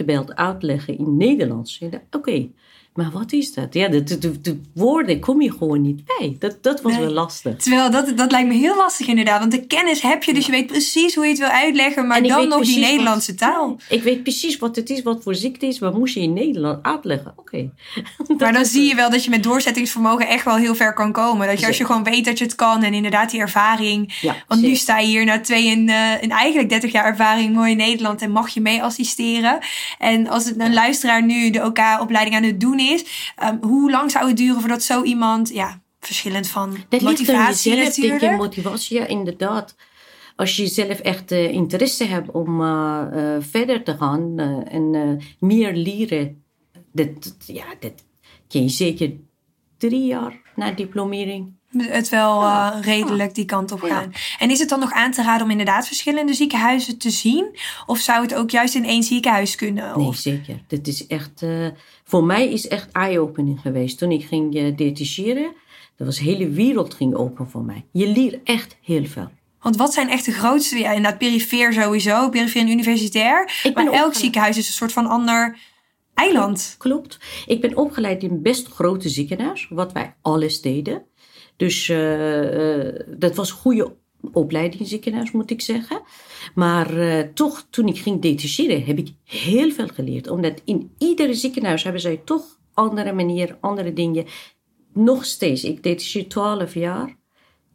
ziektebeeld 0.00 0.34
uitleggen 0.34 0.98
in 0.98 1.16
Nederlands. 1.16 1.84
Oké, 2.10 2.48
Maar 3.00 3.10
wat 3.10 3.32
is 3.32 3.54
dat? 3.54 3.74
Ja, 3.74 3.88
de, 3.88 4.02
de, 4.04 4.40
de 4.40 4.60
woorden 4.74 5.20
kom 5.20 5.42
je 5.42 5.52
gewoon 5.52 5.82
niet 5.82 6.02
bij. 6.18 6.36
Dat, 6.38 6.62
dat 6.62 6.80
was 6.82 6.92
Nee. 6.92 7.00
wel 7.00 7.12
lastig. 7.12 7.56
Terwijl 7.56 7.90
dat, 7.90 8.16
dat 8.16 8.30
lijkt 8.30 8.48
me 8.48 8.54
heel 8.54 8.76
lastig 8.76 9.06
inderdaad. 9.06 9.38
Want 9.38 9.52
de 9.52 9.66
kennis 9.66 10.00
heb 10.02 10.22
je, 10.22 10.34
dus 10.34 10.46
je 10.46 10.52
weet 10.52 10.66
precies 10.66 11.14
hoe 11.14 11.24
je 11.24 11.30
het 11.30 11.38
wil 11.38 11.48
uitleggen. 11.48 12.06
Maar 12.06 12.22
dan 12.22 12.48
nog 12.48 12.64
die 12.64 12.80
wat- 12.80 12.90
Nederlandse 12.90 13.34
taal. 13.34 13.76
Ik 13.88 14.02
weet 14.02 14.22
precies 14.22 14.58
wat 14.58 14.76
het 14.76 14.90
is, 14.90 15.02
wat 15.02 15.22
voor 15.22 15.34
ziekte 15.34 15.66
is. 15.66 15.78
Maar 15.78 15.92
moest 15.92 16.14
je 16.14 16.20
in 16.20 16.32
Nederland 16.32 16.82
uitleggen? 16.82 17.32
Oké. 17.36 17.70
Maar 18.38 18.52
dan 18.52 18.64
zie 18.64 18.84
je 18.88 18.94
wel 18.94 19.10
dat 19.10 19.24
je 19.24 19.30
met 19.30 19.42
doorzettingsvermogen 19.42 20.28
echt 20.28 20.44
wel 20.44 20.56
heel 20.56 20.74
ver 20.74 20.94
kan 20.94 21.12
komen. 21.12 21.46
Dat 21.46 21.60
je 21.60 21.66
als 21.66 21.78
je 21.78 21.84
gewoon 21.86 22.04
weet 22.04 22.24
dat 22.24 22.38
je 22.38 22.44
het 22.44 22.54
kan 22.54 22.82
en 22.82 22.94
inderdaad 22.94 23.30
die 23.30 23.40
ervaring. 23.40 24.18
Ja, 24.20 24.34
Want 24.48 24.60
nu 24.62 24.74
sta 24.74 24.98
je 24.98 25.06
hier 25.06 25.24
na 25.24 25.40
twee 25.40 25.70
en, 25.70 25.88
eh, 25.88 26.22
en 26.22 26.30
eigenlijk 26.30 26.68
30 26.68 26.92
jaar 26.92 27.04
ervaring 27.04 27.54
mooi 27.54 27.70
in 27.70 27.76
Nederland 27.76 28.22
en 28.22 28.30
mag 28.30 28.48
je 28.48 28.60
mee 28.60 28.82
assisteren. 28.82 29.58
En 29.98 30.28
als 30.28 30.52
een 30.56 30.72
luisteraar 30.74 31.22
nu 31.24 31.50
de 31.50 31.64
OK-opleiding 31.64 32.36
aan 32.36 32.42
het 32.42 32.60
doen 32.60 32.78
is, 32.78 32.89
ehm, 33.36 33.56
hoe 33.60 33.90
lang 33.90 34.10
zou 34.10 34.26
het 34.28 34.36
duren 34.36 34.60
voordat 34.60 34.82
zo 34.82 35.02
iemand, 35.02 35.48
ja, 35.48 35.80
verschillend 36.00 36.46
van 36.48 36.76
Dat 36.88 37.00
motivatie 37.00 37.70
jezelf, 37.70 37.94
denk 37.94 38.06
natuurlijk. 38.10 38.32
ik, 38.32 38.38
motivatie. 38.38 38.98
Ja, 38.98 39.06
inderdaad. 39.06 39.74
Als 40.36 40.56
je 40.56 40.66
zelf 40.66 40.98
echt 40.98 41.32
eh, 41.32 41.50
interesse 41.52 42.04
hebt 42.04 42.30
om 42.30 42.62
eh, 42.62 43.02
eh, 43.36 43.42
verder 43.42 43.84
te 43.84 43.96
gaan 43.96 44.38
en 44.68 45.20
meer 45.38 45.74
leren, 45.74 46.44
dat, 46.92 47.34
ja, 47.46 47.64
dat 47.80 47.92
kun 48.48 48.62
je 48.62 48.68
zeker 48.68 49.12
drie 49.78 50.04
jaar 50.06 50.40
na 50.56 50.70
diplomering. 50.70 51.58
het 51.76 52.08
wel 52.08 52.40
Ja. 52.40 52.72
eh, 52.74 52.82
redelijk 52.82 53.34
die 53.34 53.44
kant 53.44 53.72
op 53.72 53.80
Ja. 53.82 53.88
gaan. 53.88 54.12
En 54.38 54.50
is 54.50 54.58
het 54.58 54.68
dan 54.68 54.80
nog 54.80 54.92
aan 54.92 55.10
te 55.10 55.22
raden 55.22 55.44
om 55.44 55.50
inderdaad 55.50 55.86
verschillende 55.86 56.34
ziekenhuizen 56.34 56.98
te 56.98 57.10
zien? 57.10 57.56
Of 57.86 57.98
zou 57.98 58.22
het 58.22 58.34
ook 58.34 58.50
juist 58.50 58.74
in 58.74 58.84
één 58.84 59.02
ziekenhuis 59.02 59.54
kunnen? 59.54 59.98
Nee, 59.98 60.14
zeker. 60.14 60.62
Dat 60.68 60.86
is 60.86 61.06
echt, 61.06 61.42
voor 62.10 62.24
mij 62.24 62.48
is 62.48 62.68
echt 62.68 62.92
eye-opening 62.92 63.60
geweest. 63.60 63.98
Toen 63.98 64.10
ik 64.10 64.24
ging 64.24 64.56
uh, 64.56 64.76
detacheren, 64.76 65.52
dat 65.96 66.06
was 66.06 66.18
de 66.18 66.24
hele 66.24 66.48
wereld 66.48 66.94
ging 66.94 67.14
open 67.14 67.50
voor 67.50 67.64
mij. 67.64 67.86
Je 67.92 68.06
leert 68.06 68.42
echt 68.44 68.76
heel 68.82 69.04
veel. 69.04 69.30
Want 69.60 69.76
wat 69.76 69.92
zijn 69.92 70.08
echt 70.08 70.24
de 70.24 70.32
grootste? 70.32 70.78
Ja, 70.78 70.92
inderdaad, 70.92 71.18
perifeer 71.18 71.72
sowieso, 71.72 72.28
perifeer 72.28 72.62
en 72.62 72.68
universitair. 72.68 73.60
Ik 73.62 73.74
ben 73.74 73.84
maar 73.84 73.94
elk 73.94 74.14
ziekenhuis 74.14 74.58
is 74.58 74.66
een 74.66 74.74
soort 74.74 74.92
van 74.92 75.06
ander 75.06 75.58
eiland. 76.14 76.74
Klopt. 76.78 77.18
Ik 77.46 77.60
ben 77.60 77.76
opgeleid 77.76 78.22
in 78.22 78.42
best 78.42 78.68
grote 78.68 79.08
ziekenhuis, 79.08 79.66
wat 79.68 79.92
wij 79.92 80.14
alles 80.22 80.60
deden. 80.60 81.02
Dus 81.56 81.88
eh, 81.88 82.86
eh, 82.86 82.94
dat 83.06 83.34
was 83.34 83.50
goede 83.50 83.96
opleiding 84.32 84.88
ziekenhuis, 84.88 85.30
moet 85.30 85.50
ik 85.50 85.60
zeggen. 85.60 86.02
Maar 86.54 86.96
eh, 86.96 87.28
toch, 87.34 87.66
toen 87.70 87.86
ik 87.86 87.98
ging 87.98 88.22
detacheren, 88.22 88.84
heb 88.84 88.98
ik 88.98 89.12
heel 89.24 89.70
veel 89.70 89.88
geleerd. 89.88 90.28
Omdat 90.28 90.62
in 90.64 90.90
iedere 90.98 91.34
ziekenhuis 91.34 91.82
hebben 91.82 92.00
zij 92.00 92.20
toch 92.24 92.58
andere 92.74 93.12
manieren, 93.12 93.58
andere 93.60 93.92
dingen. 93.92 94.26
Nog 94.92 95.24
steeds, 95.24 95.64
ik 95.64 95.82
detacheer 95.82 96.28
12 96.28 96.74
jaar. 96.74 97.16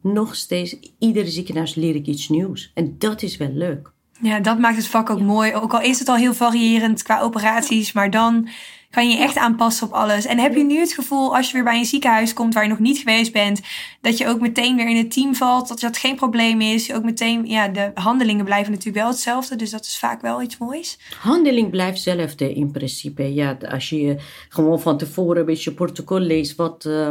Nog 0.02 0.34
steeds, 0.34 0.76
iedere 0.98 1.28
ziekenhuis 1.28 1.74
leer 1.74 1.94
ik 1.94 2.06
iets 2.06 2.28
nieuws. 2.28 2.70
En 2.74 2.94
dat 2.98 3.22
is 3.22 3.36
wel 3.36 3.52
leuk. 3.52 3.94
Ja, 4.20 4.40
dat 4.40 4.58
maakt 4.58 4.76
het 4.76 4.86
vak 4.86 5.10
ook 5.10 5.20
mooi. 5.20 5.54
Ook 5.54 5.74
al 5.74 5.80
is 5.80 5.98
het 5.98 6.08
al 6.08 6.16
heel 6.16 6.34
variërend 6.34 7.02
qua 7.02 7.20
operaties, 7.20 7.92
maar 7.92 8.10
dan 8.10 8.48
kan 8.90 9.08
je 9.08 9.16
je 9.16 9.22
echt 9.22 9.36
aanpassen 9.36 9.86
op 9.86 9.92
alles. 9.92 10.24
En 10.24 10.38
heb 10.38 10.54
je 10.54 10.64
nu 10.64 10.78
het 10.78 10.92
gevoel, 10.92 11.36
als 11.36 11.46
je 11.46 11.52
weer 11.52 11.64
bij 11.64 11.78
een 11.78 11.84
ziekenhuis 11.84 12.32
komt 12.32 12.54
waar 12.54 12.62
je 12.62 12.68
nog 12.68 12.78
niet 12.78 12.98
geweest 12.98 13.32
bent, 13.32 13.60
dat 14.00 14.18
je 14.18 14.26
ook 14.26 14.40
meteen 14.40 14.76
weer 14.76 14.88
in 14.88 14.96
het 14.96 15.10
team 15.10 15.34
valt, 15.34 15.68
dat 15.68 15.80
dat 15.80 15.98
geen 15.98 16.16
probleem 16.16 16.60
is? 16.60 16.92
Ook 16.92 17.04
meteen, 17.04 17.46
ja, 17.46 17.68
de 17.68 17.90
handelingen 17.94 18.44
blijven 18.44 18.70
natuurlijk 18.70 18.98
wel 18.98 19.08
hetzelfde, 19.08 19.56
dus 19.56 19.70
dat 19.70 19.84
is 19.84 19.98
vaak 19.98 20.20
wel 20.20 20.42
iets 20.42 20.58
moois. 20.58 20.98
Handeling 21.20 21.70
blijft 21.70 22.04
hetzelfde 22.04 22.54
in 22.54 22.70
principe. 22.70 23.34
Ja, 23.34 23.58
als 23.68 23.88
je 23.88 24.16
gewoon 24.48 24.80
van 24.80 24.98
tevoren 24.98 25.40
een 25.40 25.46
beetje 25.46 25.72
protocol 25.72 26.18
leest 26.18 26.54
wat 26.54 26.84
uh, 26.84 27.10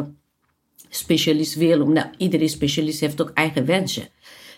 specialist 0.90 1.56
wil. 1.56 1.82
Omdat 1.82 2.08
iedere 2.18 2.48
specialist 2.48 3.00
heeft 3.00 3.22
ook 3.22 3.32
eigen 3.34 3.66
wensen. 3.66 4.08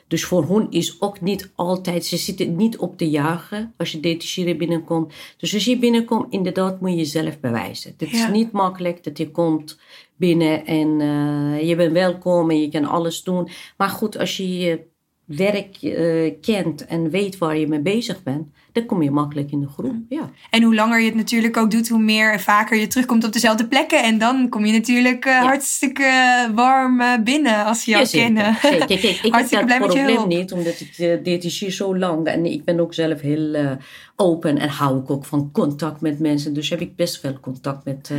Dus 0.07 0.25
voor 0.25 0.47
hen 0.47 0.67
is 0.69 1.01
ook 1.01 1.21
niet 1.21 1.51
altijd, 1.55 2.05
ze 2.05 2.17
zitten 2.17 2.55
niet 2.55 2.77
op 2.77 2.97
te 2.97 3.09
jagen 3.09 3.73
als 3.77 3.91
je 3.91 3.99
detacheren 3.99 4.57
binnenkomt. 4.57 5.13
Dus 5.37 5.53
als 5.53 5.65
je 5.65 5.77
binnenkomt, 5.79 6.33
inderdaad 6.33 6.81
moet 6.81 6.89
je 6.89 6.95
jezelf 6.95 7.39
bewijzen. 7.39 7.93
Het 7.97 8.09
Ja. 8.09 8.25
is 8.25 8.31
niet 8.31 8.51
makkelijk 8.51 9.03
dat 9.03 9.17
je 9.17 9.31
komt 9.31 9.79
binnen 10.15 10.65
en 10.65 10.99
uh, 10.99 11.67
je 11.67 11.75
bent 11.75 11.91
welkom 11.91 12.49
en 12.49 12.61
je 12.61 12.69
kan 12.69 12.85
alles 12.85 13.23
doen. 13.23 13.47
Maar 13.77 13.89
goed, 13.89 14.17
als 14.17 14.37
je 14.37 14.57
je 14.57 14.79
werk 15.25 15.81
uh, 15.81 16.33
kent 16.41 16.85
en 16.85 17.09
weet 17.09 17.37
waar 17.37 17.57
je 17.57 17.67
mee 17.67 17.79
bezig 17.81 18.23
bent, 18.23 18.47
dan 18.77 18.85
kom 18.85 19.01
je 19.01 19.11
makkelijk 19.11 19.51
in 19.51 19.59
de 19.59 19.67
groep. 19.67 19.95
Ja. 20.09 20.29
En 20.49 20.63
hoe 20.63 20.75
langer 20.75 20.99
je 20.99 21.05
het 21.05 21.15
natuurlijk 21.15 21.57
ook 21.57 21.71
doet, 21.71 21.89
hoe 21.89 21.99
meer 21.99 22.31
en 22.31 22.39
vaker 22.39 22.77
je 22.77 22.87
terugkomt 22.87 23.23
op 23.23 23.33
dezelfde 23.33 23.67
plekken. 23.67 24.03
En 24.03 24.17
dan 24.17 24.49
kom 24.49 24.65
je 24.65 24.73
natuurlijk 24.73 25.25
uh, 25.25 25.33
ja. 25.33 25.43
hartstikke 25.43 26.11
warm 26.55 27.01
uh, 27.01 27.13
binnen 27.23 27.65
als 27.65 27.85
je 27.85 27.91
jou 27.91 28.03
ja, 28.03 28.09
kennen. 28.09 28.55
Zeker. 28.61 28.85
Kijk, 28.87 29.03
ik 29.03 29.33
hartstikke 29.33 29.73
heb 29.73 29.81
dat 29.81 29.93
probleem 29.93 30.27
niet, 30.27 30.51
omdat 30.51 30.79
ik 30.79 30.97
uh, 30.97 31.23
detacheer 31.23 31.71
zo 31.71 31.97
lang. 31.97 32.27
En 32.27 32.45
ik 32.45 32.63
ben 32.63 32.79
ook 32.79 32.93
zelf 32.93 33.21
heel 33.21 33.77
open 34.15 34.57
en 34.57 34.69
hou 34.69 34.99
ik 34.99 35.09
ook 35.09 35.25
van 35.25 35.51
contact 35.51 36.01
met 36.01 36.19
mensen. 36.19 36.53
Dus 36.53 36.69
heb 36.69 36.81
ik 36.81 36.95
best 36.95 37.19
veel 37.19 37.39
contact 37.39 37.85
met 37.85 38.11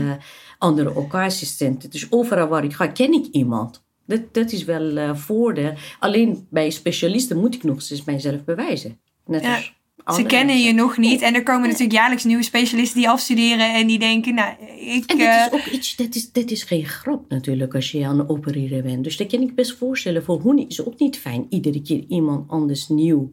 andere 0.59 0.94
OK-assistenten. 0.94 1.90
Dus 1.90 2.06
overal 2.12 2.48
waar 2.48 2.64
ik 2.64 2.72
ga, 2.72 2.86
ken 2.86 3.12
ik 3.12 3.26
iemand. 3.26 3.86
Dat, 4.06 4.20
dat 4.32 4.52
is 4.52 4.64
wel 4.64 5.16
voordeel. 5.16 5.72
Alleen 5.98 6.46
bij 6.50 6.70
specialisten 6.70 7.38
moet 7.38 7.54
ik 7.54 7.64
nog 7.64 7.76
eens 7.76 8.04
mijzelf 8.04 8.44
bewijzen. 8.44 9.00
Net 9.26 9.44
als 9.44 9.78
Ze 10.14 10.22
kennen 10.22 10.61
je 10.61 10.72
nog 10.72 10.96
niet. 10.96 11.22
En 11.22 11.34
er 11.34 11.42
komen 11.42 11.62
natuurlijk 11.68 11.92
jaarlijks 11.92 12.24
nieuwe 12.24 12.42
specialisten 12.42 13.00
die 13.00 13.09
afstuderen. 13.09 13.74
En 13.74 13.86
die 13.86 13.98
denken, 13.98 14.34
nou, 14.34 14.52
ik... 14.76 15.11
En 15.11 15.18
dat 15.18 15.26
uh, 15.26 15.46
is 15.46 15.52
ook 15.52 15.66
iets, 15.66 15.96
dat 15.96 16.14
is, 16.14 16.32
dat 16.32 16.50
is 16.50 16.62
geen 16.62 16.84
grap 16.84 17.24
natuurlijk 17.28 17.74
als 17.74 17.90
je 17.90 18.06
aan 18.06 18.18
het 18.18 18.28
opereren 18.28 18.82
bent. 18.82 19.04
Dus 19.04 19.16
dat 19.16 19.26
kan 19.26 19.40
ik 19.40 19.54
best 19.54 19.76
voorstellen. 19.76 20.24
Voor 20.24 20.42
hun 20.42 20.68
is 20.68 20.76
het 20.76 20.86
ook 20.86 20.98
niet 20.98 21.18
fijn 21.18 21.46
iedere 21.48 21.82
keer 21.82 22.04
iemand 22.09 22.50
anders 22.50 22.88
nieuw 22.88 23.32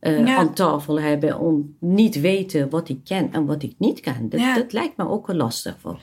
uh, 0.00 0.26
Ja. 0.26 0.36
aan 0.36 0.54
tafel 0.54 1.00
hebben. 1.00 1.38
Om 1.40 1.76
niet 1.80 2.20
weten 2.20 2.70
wat 2.70 2.88
ik 2.88 2.98
ken 3.04 3.32
en 3.32 3.46
wat 3.46 3.62
ik 3.62 3.74
niet 3.78 4.00
kan. 4.00 4.28
Dat, 4.28 4.40
Ja. 4.40 4.54
dat 4.54 4.72
lijkt 4.72 4.96
me 4.96 5.08
ook 5.08 5.26
wel 5.26 5.36
lastig 5.36 5.76
voor. 5.80 6.00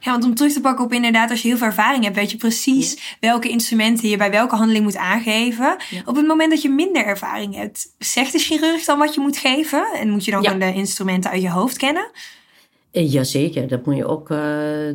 Ja, 0.00 0.10
want 0.10 0.24
om 0.24 0.34
terug 0.34 0.52
te 0.52 0.60
pakken 0.60 0.84
op 0.84 0.92
inderdaad, 0.92 1.30
als 1.30 1.42
je 1.42 1.48
heel 1.48 1.56
veel 1.56 1.66
ervaring 1.66 2.04
hebt, 2.04 2.16
weet 2.16 2.30
je 2.30 2.36
precies 2.36 3.16
welke 3.20 3.48
instrumenten 3.48 4.08
je 4.08 4.16
bij 4.16 4.30
welke 4.30 4.56
handeling 4.56 4.84
moet 4.84 4.96
aangeven. 4.96 5.76
Op 6.04 6.16
het 6.16 6.26
moment 6.26 6.50
dat 6.50 6.62
je 6.62 6.68
minder 6.68 7.04
ervaring 7.04 7.54
hebt, 7.54 7.94
zegt 7.98 8.32
de 8.32 8.38
chirurg 8.38 8.84
dan 8.84 8.98
wat 8.98 9.14
je 9.14 9.20
moet 9.20 9.36
geven? 9.36 9.86
En 9.92 10.10
moet 10.10 10.24
je 10.24 10.30
dan 10.30 10.42
Ja. 10.42 10.50
gewoon 10.50 10.72
de 10.72 10.78
instrumenten 10.78 11.30
uit 11.30 11.42
je 11.42 11.50
hoofd 11.50 11.76
kennen? 11.76 12.10
Eh, 12.90 13.12
Jazeker, 13.12 13.68
dat 13.68 13.86
moet 13.86 13.96
je 13.96 14.06
ook 14.06 14.30
uh, 14.30 14.38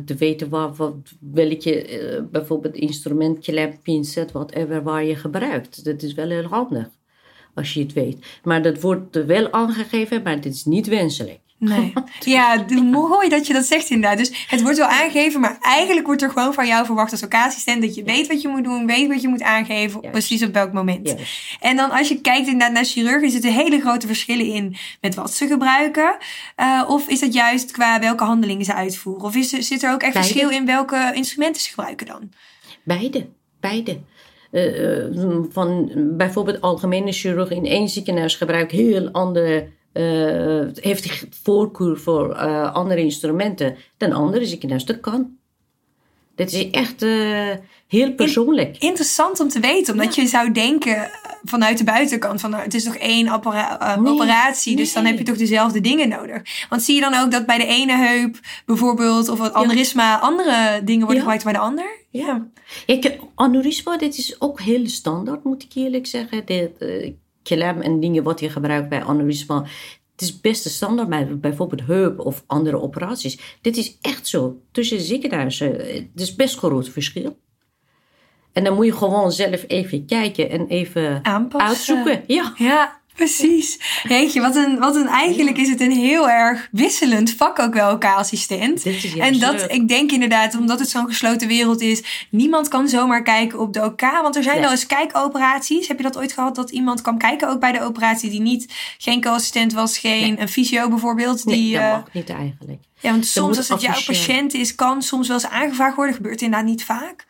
te 0.04 0.14
weten 0.18 0.48
waar, 0.48 0.74
wat, 0.74 0.94
welke 1.32 2.00
uh, 2.16 2.20
bijvoorbeeld 2.30 2.74
instrument, 2.74 3.38
klem, 3.44 3.78
pincet, 3.82 4.32
whatever, 4.32 4.82
waar 4.82 5.04
je 5.04 5.16
gebruikt. 5.16 5.84
Dat 5.84 6.02
is 6.02 6.14
wel 6.14 6.28
heel 6.28 6.44
handig 6.44 6.86
als 7.54 7.74
je 7.74 7.80
het 7.80 7.92
weet. 7.92 8.26
Maar 8.42 8.62
dat 8.62 8.80
wordt 8.80 9.24
wel 9.26 9.52
aangegeven, 9.52 10.22
maar 10.22 10.34
het 10.34 10.46
is 10.46 10.64
niet 10.64 10.86
wenselijk. 10.86 11.38
Nee. 11.58 11.92
Ja, 12.20 12.64
mooi 12.82 13.28
dat 13.28 13.46
je 13.46 13.52
dat 13.52 13.64
zegt 13.64 13.90
inderdaad. 13.90 14.18
Dus 14.18 14.46
het 14.46 14.62
wordt 14.62 14.78
wel 14.78 14.86
aangegeven, 14.86 15.40
maar 15.40 15.56
eigenlijk 15.60 16.06
wordt 16.06 16.22
er 16.22 16.30
gewoon 16.30 16.54
van 16.54 16.66
jou 16.66 16.86
verwacht 16.86 17.12
als 17.12 17.28
assistent 17.28 17.82
dat 17.82 17.94
je 17.94 18.04
weet 18.04 18.26
wat 18.26 18.42
je 18.42 18.48
moet 18.48 18.64
doen, 18.64 18.86
weet 18.86 19.08
wat 19.08 19.22
je 19.22 19.28
moet 19.28 19.42
aangeven, 19.42 20.00
precies 20.10 20.42
op 20.42 20.52
welk 20.52 20.72
moment. 20.72 21.14
En 21.60 21.76
dan 21.76 21.90
als 21.90 22.08
je 22.08 22.20
kijkt 22.20 22.46
inderdaad 22.46 22.72
naar 22.72 22.84
chirurgen, 22.84 23.30
zitten 23.30 23.52
hele 23.52 23.80
grote 23.80 24.06
verschillen 24.06 24.46
in 24.46 24.76
met 25.00 25.14
wat 25.14 25.34
ze 25.34 25.46
gebruiken. 25.46 26.16
Uh, 26.60 26.84
of 26.88 27.08
is 27.08 27.20
dat 27.20 27.34
juist 27.34 27.70
qua 27.70 28.00
welke 28.00 28.24
handelingen 28.24 28.64
ze 28.64 28.74
uitvoeren? 28.74 29.24
Of 29.24 29.36
is 29.36 29.48
zit 29.48 29.82
er 29.82 29.92
ook 29.92 30.02
echt 30.02 30.12
Beide. 30.12 30.28
verschil 30.28 30.50
in 30.50 30.66
welke 30.66 31.10
instrumenten 31.14 31.62
ze 31.62 31.68
gebruiken 31.68 32.06
dan? 32.06 32.32
Beide, 32.82 33.26
beide. 33.60 34.00
Uh, 34.50 35.42
van 35.50 35.92
bijvoorbeeld 36.16 36.60
algemene 36.60 37.12
chirurg 37.12 37.50
in 37.50 37.66
één 37.66 37.88
ziekenhuis 37.88 38.36
gebruikt 38.36 38.72
heel 38.72 39.08
andere 39.10 39.68
uh, 39.94 40.66
heeft 40.74 41.26
voorkeur 41.42 41.98
voor 41.98 42.30
uh, 42.30 42.74
andere 42.74 43.00
instrumenten 43.00 43.76
dan 43.96 44.12
andere 44.12 44.46
ziekenhuizen. 44.46 44.92
Dat 44.92 45.00
kan. 45.00 45.36
Dat 46.34 46.52
is 46.52 46.70
echt 46.70 47.02
uh, 47.02 47.50
heel 47.88 48.12
persoonlijk. 48.12 48.76
Interessant 48.78 49.40
om 49.40 49.48
te 49.48 49.60
weten, 49.60 49.92
omdat 49.92 50.14
ja. 50.14 50.22
je 50.22 50.28
zou 50.28 50.52
denken 50.52 51.10
vanuit 51.44 51.78
de 51.78 51.84
buitenkant 51.84 52.40
van 52.40 52.50
nou, 52.50 52.62
het 52.62 52.74
is 52.74 52.84
toch 52.84 52.96
één 52.96 53.24
nee, 53.24 54.12
operatie, 54.12 54.76
dus 54.76 54.92
dan 54.92 55.04
heb 55.04 55.18
je 55.18 55.24
toch 55.24 55.36
dezelfde 55.36 55.80
dingen 55.80 56.08
nodig. 56.08 56.42
Want 56.68 56.82
zie 56.82 56.94
je 56.94 57.00
dan 57.00 57.14
ook 57.14 57.30
dat 57.30 57.46
bij 57.46 57.58
de 57.58 57.66
ene 57.66 57.96
heup 57.96 58.38
bijvoorbeeld 58.66 59.28
of 59.28 59.40
het 59.40 59.52
aneurysma 59.52 60.10
ja. 60.10 60.18
andere 60.18 60.80
dingen 60.84 61.06
worden 61.06 61.24
ja. 61.24 61.30
gebruikt 61.30 61.44
bij 61.44 61.52
de 61.52 61.58
ander? 61.58 61.98
Ja. 62.10 62.46
Ik, 62.86 63.18
aneurysma, 63.34 63.96
dit 63.96 64.18
is 64.18 64.40
ook 64.40 64.60
heel 64.60 64.88
standaard, 64.88 65.44
moet 65.44 65.62
ik 65.62 65.70
eerlijk 65.74 66.06
zeggen. 66.06 66.46
De, 66.46 67.14
klem 67.44 67.80
en 67.80 68.00
dingen 68.00 68.22
wat 68.22 68.40
je 68.40 68.50
gebruikt 68.50 68.88
bij 68.88 69.02
aneurysma. 69.02 69.64
Het 70.12 70.22
is 70.22 70.40
best 70.40 70.68
standaard, 70.70 71.08
maar 71.08 71.38
bijvoorbeeld 71.38 71.86
heup 71.86 72.18
of 72.18 72.44
andere 72.46 72.80
operaties. 72.80 73.58
Dit 73.60 73.76
is 73.76 73.98
echt 74.00 74.26
zo. 74.26 74.60
Tussen 74.70 75.00
ziekenhuizen, 75.00 75.70
het 75.76 76.20
is 76.20 76.34
best 76.34 76.58
groot 76.58 76.88
verschil. 76.88 77.36
En 78.52 78.64
dan 78.64 78.74
moet 78.74 78.86
je 78.86 78.92
gewoon 78.92 79.32
zelf 79.32 79.64
even 79.66 80.06
kijken 80.06 80.50
en 80.50 80.66
even 80.66 81.24
Aanpassen. 81.24 81.68
uitzoeken. 81.68 82.24
Ja. 82.26 82.52
ja. 82.56 83.00
Precies. 83.14 83.78
Jeetje, 84.08 84.40
wat 84.40 84.56
een, 84.56 84.78
wat 84.78 84.96
een, 84.96 85.06
eigenlijk 85.06 85.58
is 85.58 85.68
het 85.68 85.80
een 85.80 85.90
heel 85.92 86.28
erg 86.30 86.68
wisselend 86.70 87.30
vak 87.30 87.58
ook 87.58 87.74
wel, 87.74 87.98
is 89.02 89.12
juist 89.14 89.16
En 89.18 89.38
dat, 89.38 89.60
leuk. 89.60 89.70
ik 89.70 89.88
denk 89.88 90.12
inderdaad, 90.12 90.56
omdat 90.58 90.78
het 90.78 90.88
zo'n 90.88 91.06
gesloten 91.06 91.48
wereld 91.48 91.80
is, 91.80 92.26
niemand 92.30 92.68
kan 92.68 92.88
zomaar 92.88 93.22
kijken 93.22 93.58
op 93.60 93.72
de 93.72 93.84
OK. 93.84 94.00
Want 94.00 94.36
er 94.36 94.42
zijn 94.42 94.54
Nee. 94.54 94.62
wel 94.64 94.72
eens 94.72 94.86
kijkoperaties. 94.86 95.88
Heb 95.88 95.96
je 95.96 96.02
dat 96.02 96.18
ooit 96.18 96.32
gehad 96.32 96.54
dat 96.54 96.70
iemand 96.70 97.00
kwam 97.02 97.18
kijken 97.18 97.48
ook 97.48 97.60
bij 97.60 97.72
de 97.72 97.82
operatie 97.82 98.30
die 98.30 98.40
niet 98.40 98.72
geen 98.98 99.20
co-assistent 99.20 99.72
was, 99.72 99.98
geen 99.98 100.40
een 100.40 100.48
fysio 100.48 100.88
bijvoorbeeld? 100.88 101.44
Nee, 101.44 101.56
Die, 101.56 101.72
dat 101.74 101.82
eh, 101.82 101.90
mag 101.90 102.12
niet 102.12 102.30
eigenlijk. 102.30 102.82
ja, 103.00 103.10
want 103.10 103.26
soms 103.26 103.56
als 103.56 103.68
het 103.68 103.80
jouw 103.80 104.02
patiënt 104.06 104.54
is, 104.54 104.74
kan 104.74 105.02
soms 105.02 105.28
wel 105.28 105.36
eens 105.36 105.46
aangevraagd 105.48 105.96
worden. 105.96 106.14
Gebeurt 106.14 106.42
inderdaad 106.42 106.68
niet 106.68 106.84
vaak. 106.84 107.26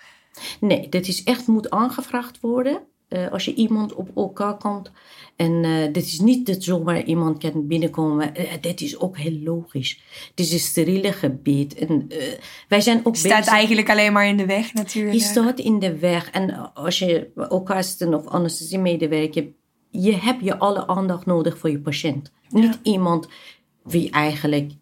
Nee, 0.61 0.89
dit 0.89 1.09
is 1.09 1.23
echt 1.23 1.47
moet 1.47 1.71
aangevraagd 1.71 2.39
worden. 2.41 2.79
eh, 3.09 3.33
als 3.33 3.45
je 3.45 3.55
iemand 3.55 3.95
op 3.95 4.09
elkaar 4.17 4.55
komt. 4.57 4.91
En 5.37 5.65
eh, 5.65 5.93
dit 5.93 6.05
is 6.05 6.21
niet 6.21 6.47
dat 6.47 6.63
zomaar 6.63 7.03
iemand 7.05 7.39
kan 7.39 7.67
binnenkomen. 7.67 8.35
Eh, 8.35 8.45
dit 8.61 8.81
is 8.81 8.99
ook 8.99 9.19
heel 9.19 9.39
logisch. 9.45 10.01
Het 10.31 10.41
is 10.41 10.53
een 10.53 10.59
steriele 10.59 11.13
gebied. 11.13 11.75
En, 11.75 12.07
eh, 12.09 12.19
wij 12.69 12.81
zijn 12.81 13.01
ook 13.05 13.17
staat 13.17 13.39
bezig- 13.39 13.53
eigenlijk 13.53 13.91
alleen 13.91 14.13
maar 14.13 14.27
in 14.27 14.37
de 14.37 14.47
weg 14.47 14.73
natuurlijk. 14.75 15.15
Je 15.15 15.21
staat 15.21 15.59
in 15.59 15.79
de 15.79 15.99
weg. 15.99 16.31
En 16.31 16.75
als 16.75 16.99
je 16.99 17.31
ook 17.49 17.71
assistent 17.71 18.15
of 18.15 18.27
anesthesiemedewerker... 18.27 19.45
Je 19.91 20.17
hebt 20.17 20.45
je 20.45 20.59
alle 20.59 20.87
aandacht 20.87 21.27
nodig 21.27 21.59
voor 21.59 21.71
je 21.71 21.79
patiënt. 21.81 22.33
Niet 22.49 22.79
iemand 22.83 23.29
wie 23.83 24.11
eigenlijk... 24.11 24.73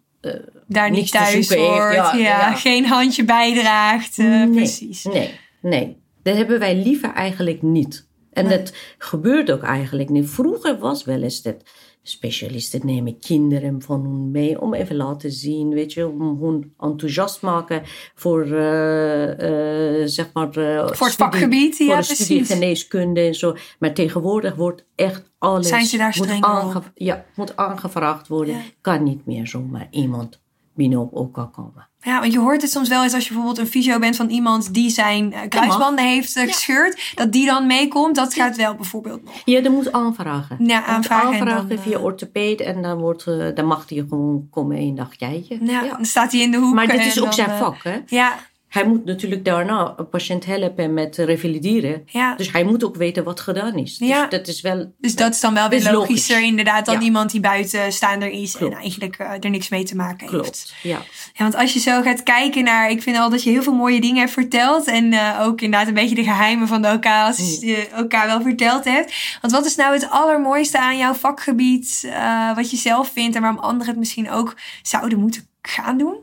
Daar 0.67 0.91
niet 0.91 1.11
thuis 1.11 1.33
heeft. 1.33 1.53
hoort. 1.55 1.93
Ja, 1.93 2.13
Ja, 2.13 2.17
ja. 2.17 2.55
Geen 2.67 2.85
handje 2.85 3.25
bijdraagt. 3.25 4.17
nee, 4.17 4.49
Precies. 4.49 5.03
Nee, 5.03 5.29
nee. 5.61 5.97
Dat 6.23 6.35
hebben 6.35 6.59
wij 6.59 6.75
liever 6.83 7.13
eigenlijk 7.13 7.61
niet. 7.61 8.07
En 8.33 8.49
dat 8.49 8.73
gebeurt 8.97 9.51
ook 9.51 9.61
eigenlijk 9.63 10.09
niet. 10.09 10.29
Vroeger 10.29 10.77
was 10.79 11.03
wel 11.03 11.21
eens 11.21 11.41
dat 11.41 11.55
specialisten 12.05 12.81
nemen 12.85 13.19
kinderen 13.19 13.81
van 13.81 14.01
hun 14.01 14.31
mee 14.31 14.61
om 14.61 14.73
even 14.73 14.95
laten 14.95 15.31
zien, 15.31 15.69
weet 15.73 15.93
je, 15.93 16.07
om 16.07 16.43
hun 16.43 16.73
enthousiast 16.79 17.41
maken 17.41 17.81
voor, 18.15 18.41
eh, 18.45 20.01
eh, 20.01 20.07
zeg 20.07 20.29
maar, 20.33 20.49
eh, 20.57 20.87
Voor 20.91 21.07
het 21.07 21.15
vakgebied, 21.15 21.75
voor 21.75 21.85
ja, 21.85 21.97
de 21.97 22.03
studie 22.03 22.45
geneeskunde 22.45 23.21
en 23.21 23.35
zo. 23.35 23.55
Maar 23.79 23.93
tegenwoordig 23.93 24.55
wordt 24.55 24.85
echt 24.95 25.31
alles 25.37 25.67
Zijn 25.67 25.85
ze 25.85 25.97
daar 25.97 26.15
moet, 26.17 26.29
aange- 26.41 26.77
op? 26.77 26.91
ja, 26.95 27.25
moet 27.35 27.57
aangevraagd 27.57 28.27
worden. 28.27 28.55
Ja. 28.55 28.61
Kan 28.81 29.03
niet 29.03 29.25
meer 29.25 29.47
zomaar 29.47 29.87
iemand 29.91 30.41
binnen. 30.75 31.09
Ja, 32.01 32.19
want 32.19 32.33
je 32.33 32.39
hoort 32.39 32.61
het 32.61 32.71
soms 32.71 32.89
wel 32.89 33.03
eens 33.03 33.13
als 33.13 33.27
je 33.27 33.33
bijvoorbeeld 33.33 33.65
een 33.65 33.71
fysio 33.71 33.99
bent 33.99 34.15
van 34.15 34.29
iemand 34.29 34.73
die 34.73 34.89
zijn 34.89 35.33
eh, 35.33 35.41
kruisbanden 35.49 36.05
heeft 36.05 36.35
eh, 36.35 36.43
gescheurd. 36.43 37.11
Dat 37.15 37.31
die 37.31 37.45
dan 37.45 37.67
meekomt. 37.67 38.15
Dat 38.15 38.33
gaat 38.33 38.55
wel 38.55 38.75
bijvoorbeeld 38.75 39.23
nog. 39.23 39.33
Ja, 39.45 39.61
dat 39.61 39.71
moet 39.71 39.91
aanvragen. 39.91 40.57
Ja, 40.59 40.75
Je 40.75 40.79
moet 40.79 40.87
aanvragen 40.87 41.33
en 41.33 41.39
aanvragen 41.39 41.67
dan, 41.69 41.77
via 41.79 41.97
eh, 41.97 42.03
orthopeed 42.03 42.61
en 42.61 42.81
dan, 42.81 42.97
wordt, 42.99 43.25
dan 43.55 43.65
mag 43.65 43.89
hij 43.89 43.97
gewoon 44.09 44.47
komen 44.51 44.77
één 44.77 44.95
dag 44.95 45.15
kijken. 45.15 45.65
Ja, 45.65 45.83
Ja. 45.83 45.95
dan 45.95 46.05
staat 46.05 46.31
hij 46.31 46.41
in 46.41 46.51
de 46.51 46.57
hoek. 46.57 46.73
Maar 46.73 46.87
dit 46.87 47.05
is 47.05 47.19
ook 47.19 47.25
dan, 47.25 47.33
zijn 47.33 47.57
vak, 47.57 47.83
hè? 47.83 47.99
Ja, 48.05 48.33
Hij 48.73 48.85
moet 48.87 49.05
natuurlijk 49.05 49.45
daarna 49.45 49.93
een 49.97 50.09
patiënt 50.09 50.45
helpen 50.45 50.93
met 50.93 51.17
revalideren. 51.17 52.03
ja. 52.05 52.35
Dus 52.35 52.51
hij 52.51 52.63
moet 52.63 52.83
ook 52.83 52.95
weten 52.95 53.23
wat 53.23 53.39
gedaan 53.39 53.75
is. 53.75 53.95
Ja. 53.99 54.21
Dus 54.21 54.39
dat 54.39 54.47
is 54.47 54.61
wel... 54.61 54.93
Dus 54.97 55.15
dat 55.15 55.33
is 55.33 55.39
dan 55.39 55.53
wel 55.53 55.69
weer 55.69 55.79
is 55.79 55.85
logisch. 55.85 55.99
logischer 56.09 56.41
inderdaad 56.43 56.85
dan 56.85 56.95
Ja. 56.95 57.01
iemand 57.01 57.31
die 57.31 57.39
buiten 57.39 57.91
staander 57.93 58.29
is 58.29 58.55
Klopt. 58.55 58.73
en 58.73 58.79
eigenlijk 58.79 59.15
eh, 59.17 59.31
er 59.39 59.49
niks 59.49 59.69
mee 59.69 59.83
te 59.83 59.95
maken 59.95 60.19
heeft. 60.29 60.31
Klopt, 60.41 60.73
ja. 60.83 60.97
Ja, 61.33 61.43
want 61.43 61.55
als 61.55 61.73
je 61.73 61.79
zo 61.79 62.01
gaat 62.01 62.23
kijken 62.23 62.63
naar, 62.63 62.89
ik 62.89 63.01
vind 63.01 63.17
al 63.17 63.29
dat 63.29 63.43
je 63.43 63.49
heel 63.49 63.63
veel 63.63 63.73
mooie 63.75 64.01
dingen 64.01 64.19
hebt 64.19 64.31
verteld 64.31 64.87
en 64.87 65.13
eh, 65.13 65.39
ook 65.41 65.61
inderdaad 65.61 65.87
een 65.87 65.93
beetje 65.93 66.15
de 66.15 66.23
geheimen 66.23 66.67
van 66.67 66.81
de 66.81 66.91
OK 66.91 67.05
als 67.05 67.37
je 67.61 67.87
OK 67.99 68.11
wel 68.25 68.41
verteld 68.41 68.83
hebt. 68.85 69.13
Want 69.41 69.53
wat 69.53 69.65
is 69.65 69.75
nou 69.75 69.93
het 69.93 70.09
allermooiste 70.09 70.79
aan 70.79 70.97
jouw 70.97 71.13
vakgebied, 71.13 72.03
eh, 72.13 72.55
wat 72.55 72.71
je 72.71 72.77
zelf 72.77 73.11
vindt 73.13 73.35
en 73.35 73.41
waarom 73.41 73.59
anderen 73.59 73.87
het 73.87 73.97
misschien 73.97 74.31
ook 74.31 74.55
zouden 74.81 75.19
moeten 75.19 75.47
gaan 75.61 75.97
doen? 75.97 76.15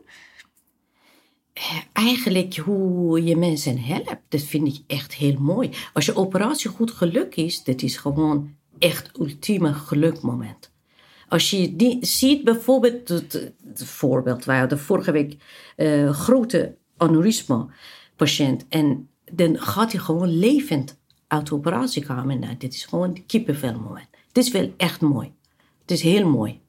Eigenlijk 1.92 2.56
hoe 2.56 3.24
je 3.24 3.36
mensen 3.36 3.78
helpt, 3.78 4.16
dat 4.28 4.42
vind 4.42 4.66
ik 4.66 4.78
echt 4.86 5.14
heel 5.14 5.38
mooi. 5.38 5.70
Als 5.92 6.06
je 6.06 6.16
operatie 6.16 6.70
goed 6.70 6.90
geluk 6.90 7.36
is, 7.36 7.64
dat 7.64 7.82
is 7.82 7.96
gewoon 7.96 8.54
echt 8.78 9.18
ultieme 9.18 9.74
gelukmoment. 9.74 10.70
Als 11.28 11.50
je 11.50 11.76
die 11.76 12.06
ziet, 12.06 12.44
bijvoorbeeld, 12.44 13.08
het, 13.08 13.52
voorbeeld, 13.74 14.44
wij 14.44 14.58
hadden 14.58 14.78
vorige 14.78 15.12
week 15.12 15.36
een 15.76 16.14
grote 16.14 16.76
aneurysma 16.96 17.68
patiënt 18.16 18.66
en 18.68 19.08
dan 19.32 19.58
gaat 19.58 19.92
hij 19.92 20.00
gewoon 20.00 20.38
levend 20.38 20.98
uit 21.26 21.46
de 21.46 21.54
operatiekamer. 21.54 22.38
Nou, 22.38 22.56
dit 22.56 22.74
is 22.74 22.84
gewoon 22.84 23.26
kippenvelmoment. 23.26 24.08
Het 24.28 24.38
is 24.38 24.50
wel 24.50 24.74
echt 24.76 25.00
mooi. 25.00 25.32
Het 25.80 25.90
is 25.90 26.02
heel 26.02 26.28
mooi. 26.28 26.60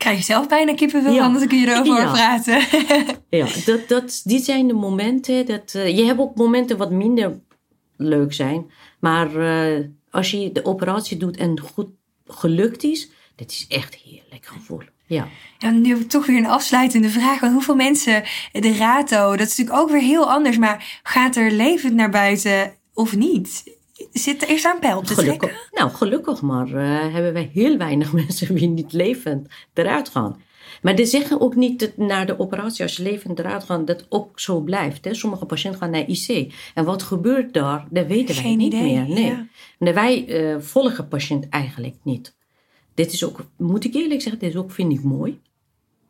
Krijg 0.00 0.24
zelf 0.24 0.48
bijna 0.48 0.74
kippenvel, 0.74 1.12
Ja. 1.12 1.24
anders 1.24 1.46
kun 1.46 1.58
je 1.58 1.66
erover 1.66 2.00
Ja. 2.02 2.10
praten. 2.12 2.62
Ja, 3.38 3.46
dat, 3.64 3.88
dat, 3.88 4.20
die 4.24 4.38
zijn 4.42 4.66
de 4.66 4.74
momenten. 4.74 5.46
Dat, 5.46 5.72
eh, 5.74 5.96
je 5.96 6.04
hebt 6.04 6.18
ook 6.18 6.34
momenten 6.36 6.76
wat 6.76 6.90
minder 6.90 7.40
leuk 7.96 8.32
zijn. 8.32 8.70
Maar 9.00 9.36
eh, 9.36 9.84
als 10.10 10.30
je 10.30 10.52
de 10.52 10.64
operatie 10.64 11.16
doet 11.16 11.36
en 11.36 11.60
goed 11.60 11.88
gelukt 12.26 12.82
is, 12.84 13.10
dat 13.36 13.50
is 13.50 13.66
echt 13.68 13.94
heerlijk 13.94 14.46
gevoel. 14.46 14.80
Ja. 15.06 15.28
Ja, 15.58 15.70
nu 15.70 15.88
heb 15.88 15.98
ik 15.98 16.08
toch 16.08 16.26
weer 16.26 16.36
een 16.38 16.46
afsluitende 16.46 17.08
vraag. 17.10 17.40
Want 17.40 17.52
hoeveel 17.52 17.74
mensen, 17.76 18.22
de 18.52 18.76
rato, 18.76 19.30
dat 19.36 19.46
is 19.46 19.56
natuurlijk 19.56 19.78
ook 19.78 19.90
weer 19.90 20.02
heel 20.02 20.30
anders. 20.30 20.56
Maar 20.58 21.00
gaat 21.02 21.36
er 21.36 21.50
levend 21.50 21.94
naar 21.94 22.10
buiten 22.10 22.72
of 22.94 23.16
niet? 23.16 23.78
Zit, 24.12 24.48
is 24.48 24.62
daar 24.62 24.74
een 24.74 24.80
pijl 24.80 24.98
op 24.98 25.04
te 25.04 25.14
trekken? 25.14 25.48
Gelukkig, 25.48 25.70
nou, 25.72 25.90
gelukkig 25.90 26.40
maar 26.42 26.66
eh, 26.66 27.12
hebben 27.12 27.32
wij 27.32 27.50
heel 27.52 27.76
weinig 27.76 28.12
mensen 28.22 28.54
die 28.54 28.68
niet 28.68 28.92
levend 28.92 29.48
eruit 29.74 30.08
gaan. 30.08 30.42
Maar 30.82 30.96
die 30.96 31.06
zeggen 31.06 31.40
ook 31.40 31.54
niet 31.54 31.78
dat 31.78 31.96
na 31.96 32.24
de 32.24 32.38
operatie, 32.38 32.82
als 32.82 32.96
je 32.96 33.02
levend 33.02 33.38
eruit 33.38 33.64
gaat, 33.64 33.86
dat 33.86 34.06
ook 34.08 34.40
zo 34.40 34.60
blijft. 34.60 35.04
Hè? 35.04 35.14
Sommige 35.14 35.46
patiënten 35.46 35.80
gaan 35.80 35.90
naar 35.90 36.08
IC. 36.08 36.52
En 36.74 36.84
wat 36.84 37.02
gebeurt 37.02 37.52
daar, 37.52 37.86
dat 37.90 38.06
weten 38.06 38.42
wij 38.42 38.54
niet 38.54 38.72
idee, 38.72 38.82
meer. 38.82 39.08
Nee. 39.08 39.24
ja. 39.24 39.46
Nee, 39.78 39.92
wij 39.92 40.26
eh, 40.26 40.60
volgen 40.60 41.08
patiënt 41.08 41.48
eigenlijk 41.48 41.96
niet. 42.02 42.36
Dit 42.94 43.12
is 43.12 43.24
ook, 43.24 43.44
moet 43.56 43.84
ik 43.84 43.94
eerlijk 43.94 44.20
zeggen, 44.22 44.40
dit 44.40 44.50
is 44.50 44.56
ook, 44.56 44.70
vind 44.70 44.92
ik 44.92 45.02
mooi. 45.02 45.40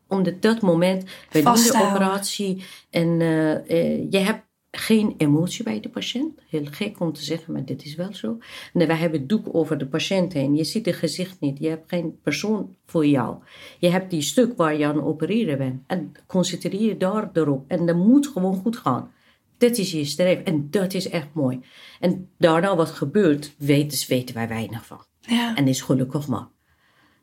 Omdat 0.09 0.43
dat 0.43 0.61
moment, 0.61 1.05
doen 1.31 1.43
de 1.43 1.89
operatie 1.89 2.65
en 2.91 3.21
eh, 3.21 4.11
je 4.11 4.19
hebt 4.19 4.50
geen 4.71 5.15
emotie 5.17 5.65
bij 5.65 5.81
de 5.81 5.89
patiënt. 5.89 6.39
Heel 6.49 6.67
gek 6.71 7.01
om 7.01 7.13
te 7.13 7.25
zeggen, 7.25 7.53
maar 7.53 7.65
dit 7.65 7.85
is 7.85 7.95
wel 7.95 8.15
zo. 8.15 8.39
Nee, 8.73 8.87
wij 8.87 8.97
hebben 8.97 9.21
het 9.21 9.29
doek 9.29 9.55
over 9.55 9.79
de 9.79 9.87
patiënt 9.87 10.33
heen. 10.33 10.55
Je 10.55 10.65
ziet 10.65 10.87
het 10.87 10.95
gezicht 10.95 11.41
niet. 11.41 11.59
Je 11.59 11.69
hebt 11.69 11.89
geen 11.89 12.19
persoon 12.23 12.77
voor 12.87 13.07
jou. 13.07 13.37
Je 13.79 13.89
hebt 13.89 14.11
die 14.11 14.23
stuk 14.23 14.57
waar 14.57 14.77
je 14.77 14.87
aan 14.87 14.97
het 14.97 15.05
opereren 15.05 15.59
bent. 15.59 15.83
En 15.87 16.13
concentreer 16.27 16.83
je 16.83 16.97
daar 16.97 17.31
erop. 17.33 17.65
En 17.69 17.87
dat 17.87 17.97
moet 17.97 18.27
gewoon 18.27 18.57
goed 18.57 18.77
gaan. 18.77 19.11
Dat 19.59 19.79
is 19.79 19.93
je 19.93 20.05
streef. 20.05 20.43
En 20.43 20.71
dat 20.71 20.95
is 20.95 21.09
echt 21.09 21.29
mooi. 21.33 21.61
En 22.01 22.29
daarna 22.39 22.77
wat 22.77 22.91
gebeurt, 22.91 23.55
weten, 23.59 24.09
weten 24.09 24.35
wij 24.35 24.49
weinig 24.49 24.87
van. 24.87 25.05
Ja, 25.21 25.57
En 25.57 25.69
is 25.69 25.81
gelukkig 25.81 26.29
maar. 26.29 26.49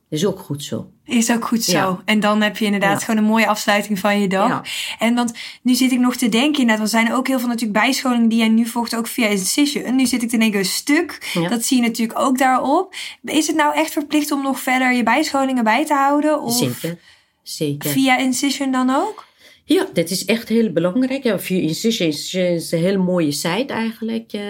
Is 0.09 0.25
ook 0.25 0.39
goed 0.39 0.63
zo. 0.63 0.91
is 1.05 1.31
ook 1.31 1.45
goed 1.47 1.63
zo. 1.63 1.71
Ja. 1.71 2.01
En 2.05 2.19
dan 2.19 2.41
heb 2.41 2.57
je 2.57 2.65
inderdaad 2.65 2.99
Ja. 2.99 3.05
gewoon 3.05 3.23
een 3.23 3.29
mooie 3.29 3.47
afsluiting 3.47 3.99
van 3.99 4.21
je 4.21 4.27
dag. 4.27 4.47
Ja. 4.49 4.61
En 4.99 5.15
want 5.15 5.33
nu 5.61 5.73
zit 5.75 5.91
ik 5.91 5.99
nog 5.99 6.15
te 6.15 6.29
denken, 6.29 6.61
inderdaad, 6.61 6.83
er 6.85 6.89
zijn 6.91 7.13
ook 7.13 7.27
heel 7.27 7.39
veel 7.39 7.47
natuurlijk 7.47 7.79
bijscholingen 7.79 8.29
die 8.29 8.37
jij 8.37 8.47
nu 8.47 8.65
volgt, 8.65 8.95
ook 8.95 9.07
via 9.07 9.27
Incision. 9.27 9.95
Nu 9.95 10.05
zit 10.05 10.23
ik 10.23 10.29
te 10.29 10.37
denken, 10.37 10.59
een 10.59 10.65
stuk, 10.65 11.31
dat 11.49 11.63
zie 11.65 11.81
je 11.81 11.87
natuurlijk 11.87 12.19
ook 12.19 12.37
daarop. 12.37 12.95
Is 13.23 13.47
het 13.47 13.55
nou 13.55 13.75
echt 13.75 13.91
verplicht 13.91 14.31
om 14.31 14.41
nog 14.41 14.59
verder 14.59 14.93
je 14.93 15.03
bijscholingen 15.03 15.63
bij 15.63 15.85
te 15.85 15.93
houden? 15.93 16.41
Of 16.41 16.57
Zeker. 16.57 16.97
Zeker. 17.43 17.89
via 17.89 18.17
Incision 18.17 18.71
dan 18.71 18.89
ook? 18.89 19.25
Ja, 19.63 19.87
dat 19.93 20.09
is 20.09 20.25
echt 20.25 20.47
heel 20.49 20.71
belangrijk. 20.71 21.23
Ja, 21.23 21.39
via 21.39 21.61
Incision 21.61 22.07
is 22.09 22.71
een 22.71 22.79
heel 22.79 22.99
mooie 23.03 23.31
site 23.31 23.73
eigenlijk 23.73 24.33
eh, 24.33 24.41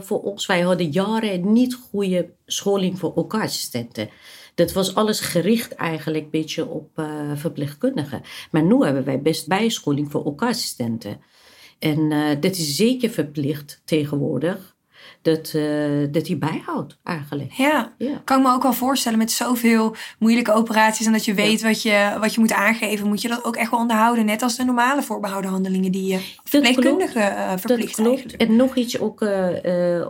voor 0.00 0.20
ons. 0.20 0.46
Wij 0.46 0.60
hadden 0.60 0.90
jaren 0.90 1.52
niet 1.52 1.74
goede 1.90 2.28
scholing 2.46 2.98
voor 2.98 3.12
OK-assistenten. 3.14 4.08
Dat 4.58 4.72
was 4.72 4.94
alles 4.94 5.20
gericht 5.20 5.74
eigenlijk 5.74 6.24
een 6.24 6.30
beetje 6.30 6.66
op 6.66 6.90
eh, 6.94 7.30
verpleegkundigen. 7.34 8.22
Maar 8.50 8.62
nu 8.62 8.84
hebben 8.84 9.04
wij 9.04 9.22
best 9.22 9.48
bijscholing 9.48 10.10
voor 10.10 10.24
OK-assistenten. 10.24 11.20
En 11.78 12.12
eh 12.12 12.40
dat 12.40 12.56
is 12.56 12.76
zeker 12.76 13.10
verplicht 13.10 13.82
tegenwoordig. 13.84 14.76
Dat, 15.22 15.52
eh, 15.54 15.64
dat 16.10 16.24
die 16.24 16.36
bijhoudt 16.36 16.98
eigenlijk. 17.04 17.52
Ja. 17.52 17.92
Ja. 17.98 18.20
Kan 18.24 18.38
ik 18.38 18.46
me 18.46 18.52
ook 18.52 18.62
wel 18.62 18.72
voorstellen 18.72 19.18
met 19.18 19.30
zoveel 19.30 19.94
moeilijke 20.18 20.52
operaties 20.52 21.06
en 21.06 21.12
dat 21.12 21.24
je 21.24 21.34
weet 21.34 21.62
wat, 21.62 21.82
je, 21.82 22.16
wat 22.20 22.34
je 22.34 22.40
moet 22.40 22.52
aangeven, 22.52 23.08
moet 23.08 23.22
je 23.22 23.28
dat 23.28 23.44
ook 23.44 23.56
echt 23.56 23.70
wel 23.70 23.80
onderhouden. 23.80 24.24
Net 24.24 24.42
als 24.42 24.56
de 24.56 24.64
normale 24.64 25.02
voorbehouden 25.02 25.50
handelingen 25.50 25.92
die 25.92 26.06
je 26.12 26.18
verpleegkundige 26.44 27.18
eh, 27.20 27.50
Dat 27.50 27.60
verplicht 27.60 27.94
klopt. 27.94 28.36
En 28.36 28.56
nog 28.56 28.76
iets 28.76 29.00
ook 29.00 29.22
eh, 29.22 29.48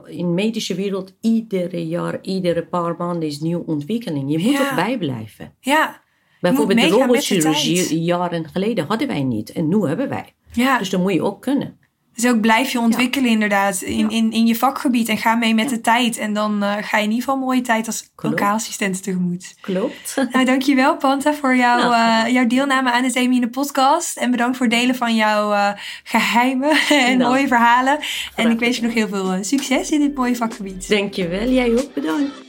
in 0.07 0.27
de 0.27 0.33
medische 0.35 0.75
wereld. 0.75 1.15
Iedere 1.21 1.87
jaar, 1.87 2.19
iedere 2.23 2.65
paar 2.65 2.95
maanden 2.99 3.29
is 3.29 3.41
nieuwe 3.41 3.67
ontwikkeling. 3.67 4.31
Je 4.31 4.39
moet 4.39 4.53
Ja. 4.53 4.69
ook 4.71 4.75
bijblijven. 4.75 5.55
Ja, 5.61 6.01
Bijvoorbeeld 6.41 6.81
de 6.81 6.89
robotchirurgie 6.89 8.03
jaren 8.03 8.49
geleden 8.53 8.87
hadden 8.89 9.09
wij 9.09 9.23
niet. 9.23 9.53
En 9.53 9.69
nu 9.69 9.87
hebben 9.87 10.09
wij. 10.09 10.35
ja. 10.53 10.79
Dus 10.79 10.91
dat 10.91 11.01
moet 11.01 11.13
je 11.13 11.23
ook 11.23 11.43
kunnen. 11.43 11.79
Dus 12.21 12.31
ook 12.31 12.41
blijf 12.41 12.73
je 12.73 12.81
ontwikkelen 12.81 13.31
inderdaad 13.31 13.83
in, 13.83 14.11
in, 14.11 14.33
in 14.33 14.47
je 14.47 14.57
vakgebied 14.57 15.09
en 15.09 15.19
ga 15.19 15.35
mee 15.35 15.55
met 15.55 15.69
de 15.69 15.81
tijd. 15.81 16.16
En 16.16 16.33
dan 16.33 16.62
uh, 16.62 16.77
ga 16.81 16.97
je 16.97 17.05
in 17.05 17.11
ieder 17.11 17.19
geval 17.19 17.35
een 17.35 17.41
mooie 17.41 17.61
tijd 17.61 17.87
als 17.87 18.11
lokaalassistent 18.16 19.03
tegemoet. 19.03 19.55
Klopt. 19.61 20.16
Nou, 20.33 20.45
dankjewel 20.45 20.97
Panta 20.97 21.35
voor 21.35 21.57
jou, 21.57 21.81
nou, 21.81 22.27
uh, 22.27 22.33
jouw 22.33 22.47
deelname 22.47 22.93
aan 22.93 23.03
de 23.03 23.11
Zemine 23.11 23.49
podcast. 23.49 24.16
En 24.16 24.31
bedankt 24.31 24.57
voor 24.57 24.66
het 24.66 24.75
delen 24.75 24.95
van 24.95 25.14
jouw 25.14 25.53
uh, 25.53 25.71
geheimen 26.05 26.71
en 26.89 27.19
nou, 27.19 27.31
mooie 27.31 27.49
verhalen. 27.49 27.99
En 28.35 28.51
ik 28.51 28.59
wens 28.59 28.77
je 28.77 28.83
nog 28.83 28.95
heel 28.95 29.09
veel 29.09 29.45
succes 29.45 29.91
in 29.91 30.01
dit 30.01 30.14
mooie 30.14 30.37
vakgebied. 30.37 30.89
Dankjewel, 30.89 31.49
jij 31.49 31.73
ook 31.73 31.95
bedankt. 31.95 32.48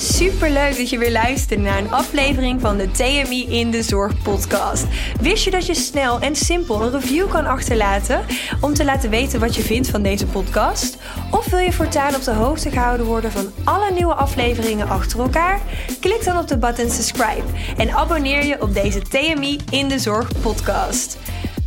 Super 0.00 0.50
leuk 0.50 0.76
dat 0.76 0.90
je 0.90 0.98
weer 0.98 1.12
luistert 1.12 1.60
naar 1.60 1.78
een 1.78 1.92
aflevering 1.92 2.60
van 2.60 2.76
de 2.76 2.90
TMI 2.90 3.46
in 3.48 3.70
de 3.70 3.82
Zorg 3.82 4.22
podcast. 4.22 4.86
Wist 5.20 5.44
je 5.44 5.50
dat 5.50 5.66
je 5.66 5.74
snel 5.74 6.20
en 6.20 6.36
simpel 6.36 6.82
een 6.82 6.90
review 6.90 7.30
kan 7.30 7.46
achterlaten 7.46 8.20
om 8.60 8.74
te 8.74 8.84
laten 8.84 9.10
weten 9.10 9.40
wat 9.40 9.54
je 9.54 9.62
vindt 9.62 9.88
van 9.88 10.02
deze 10.02 10.26
podcast? 10.26 10.96
Of 11.30 11.50
wil 11.50 11.58
je 11.58 11.72
voortaan 11.72 12.14
op 12.14 12.24
de 12.24 12.32
hoogte 12.32 12.70
gehouden 12.70 13.06
worden 13.06 13.32
van 13.32 13.52
alle 13.64 13.92
nieuwe 13.92 14.14
afleveringen 14.14 14.88
achter 14.88 15.20
elkaar? 15.20 15.60
Klik 16.00 16.24
dan 16.24 16.38
op 16.38 16.48
de 16.48 16.58
button 16.58 16.90
subscribe 16.90 17.46
en 17.76 17.90
abonneer 17.90 18.44
je 18.44 18.62
op 18.62 18.74
deze 18.74 19.00
TMI 19.00 19.58
in 19.70 19.88
de 19.88 19.98
Zorg 19.98 20.28
podcast. 20.40 21.18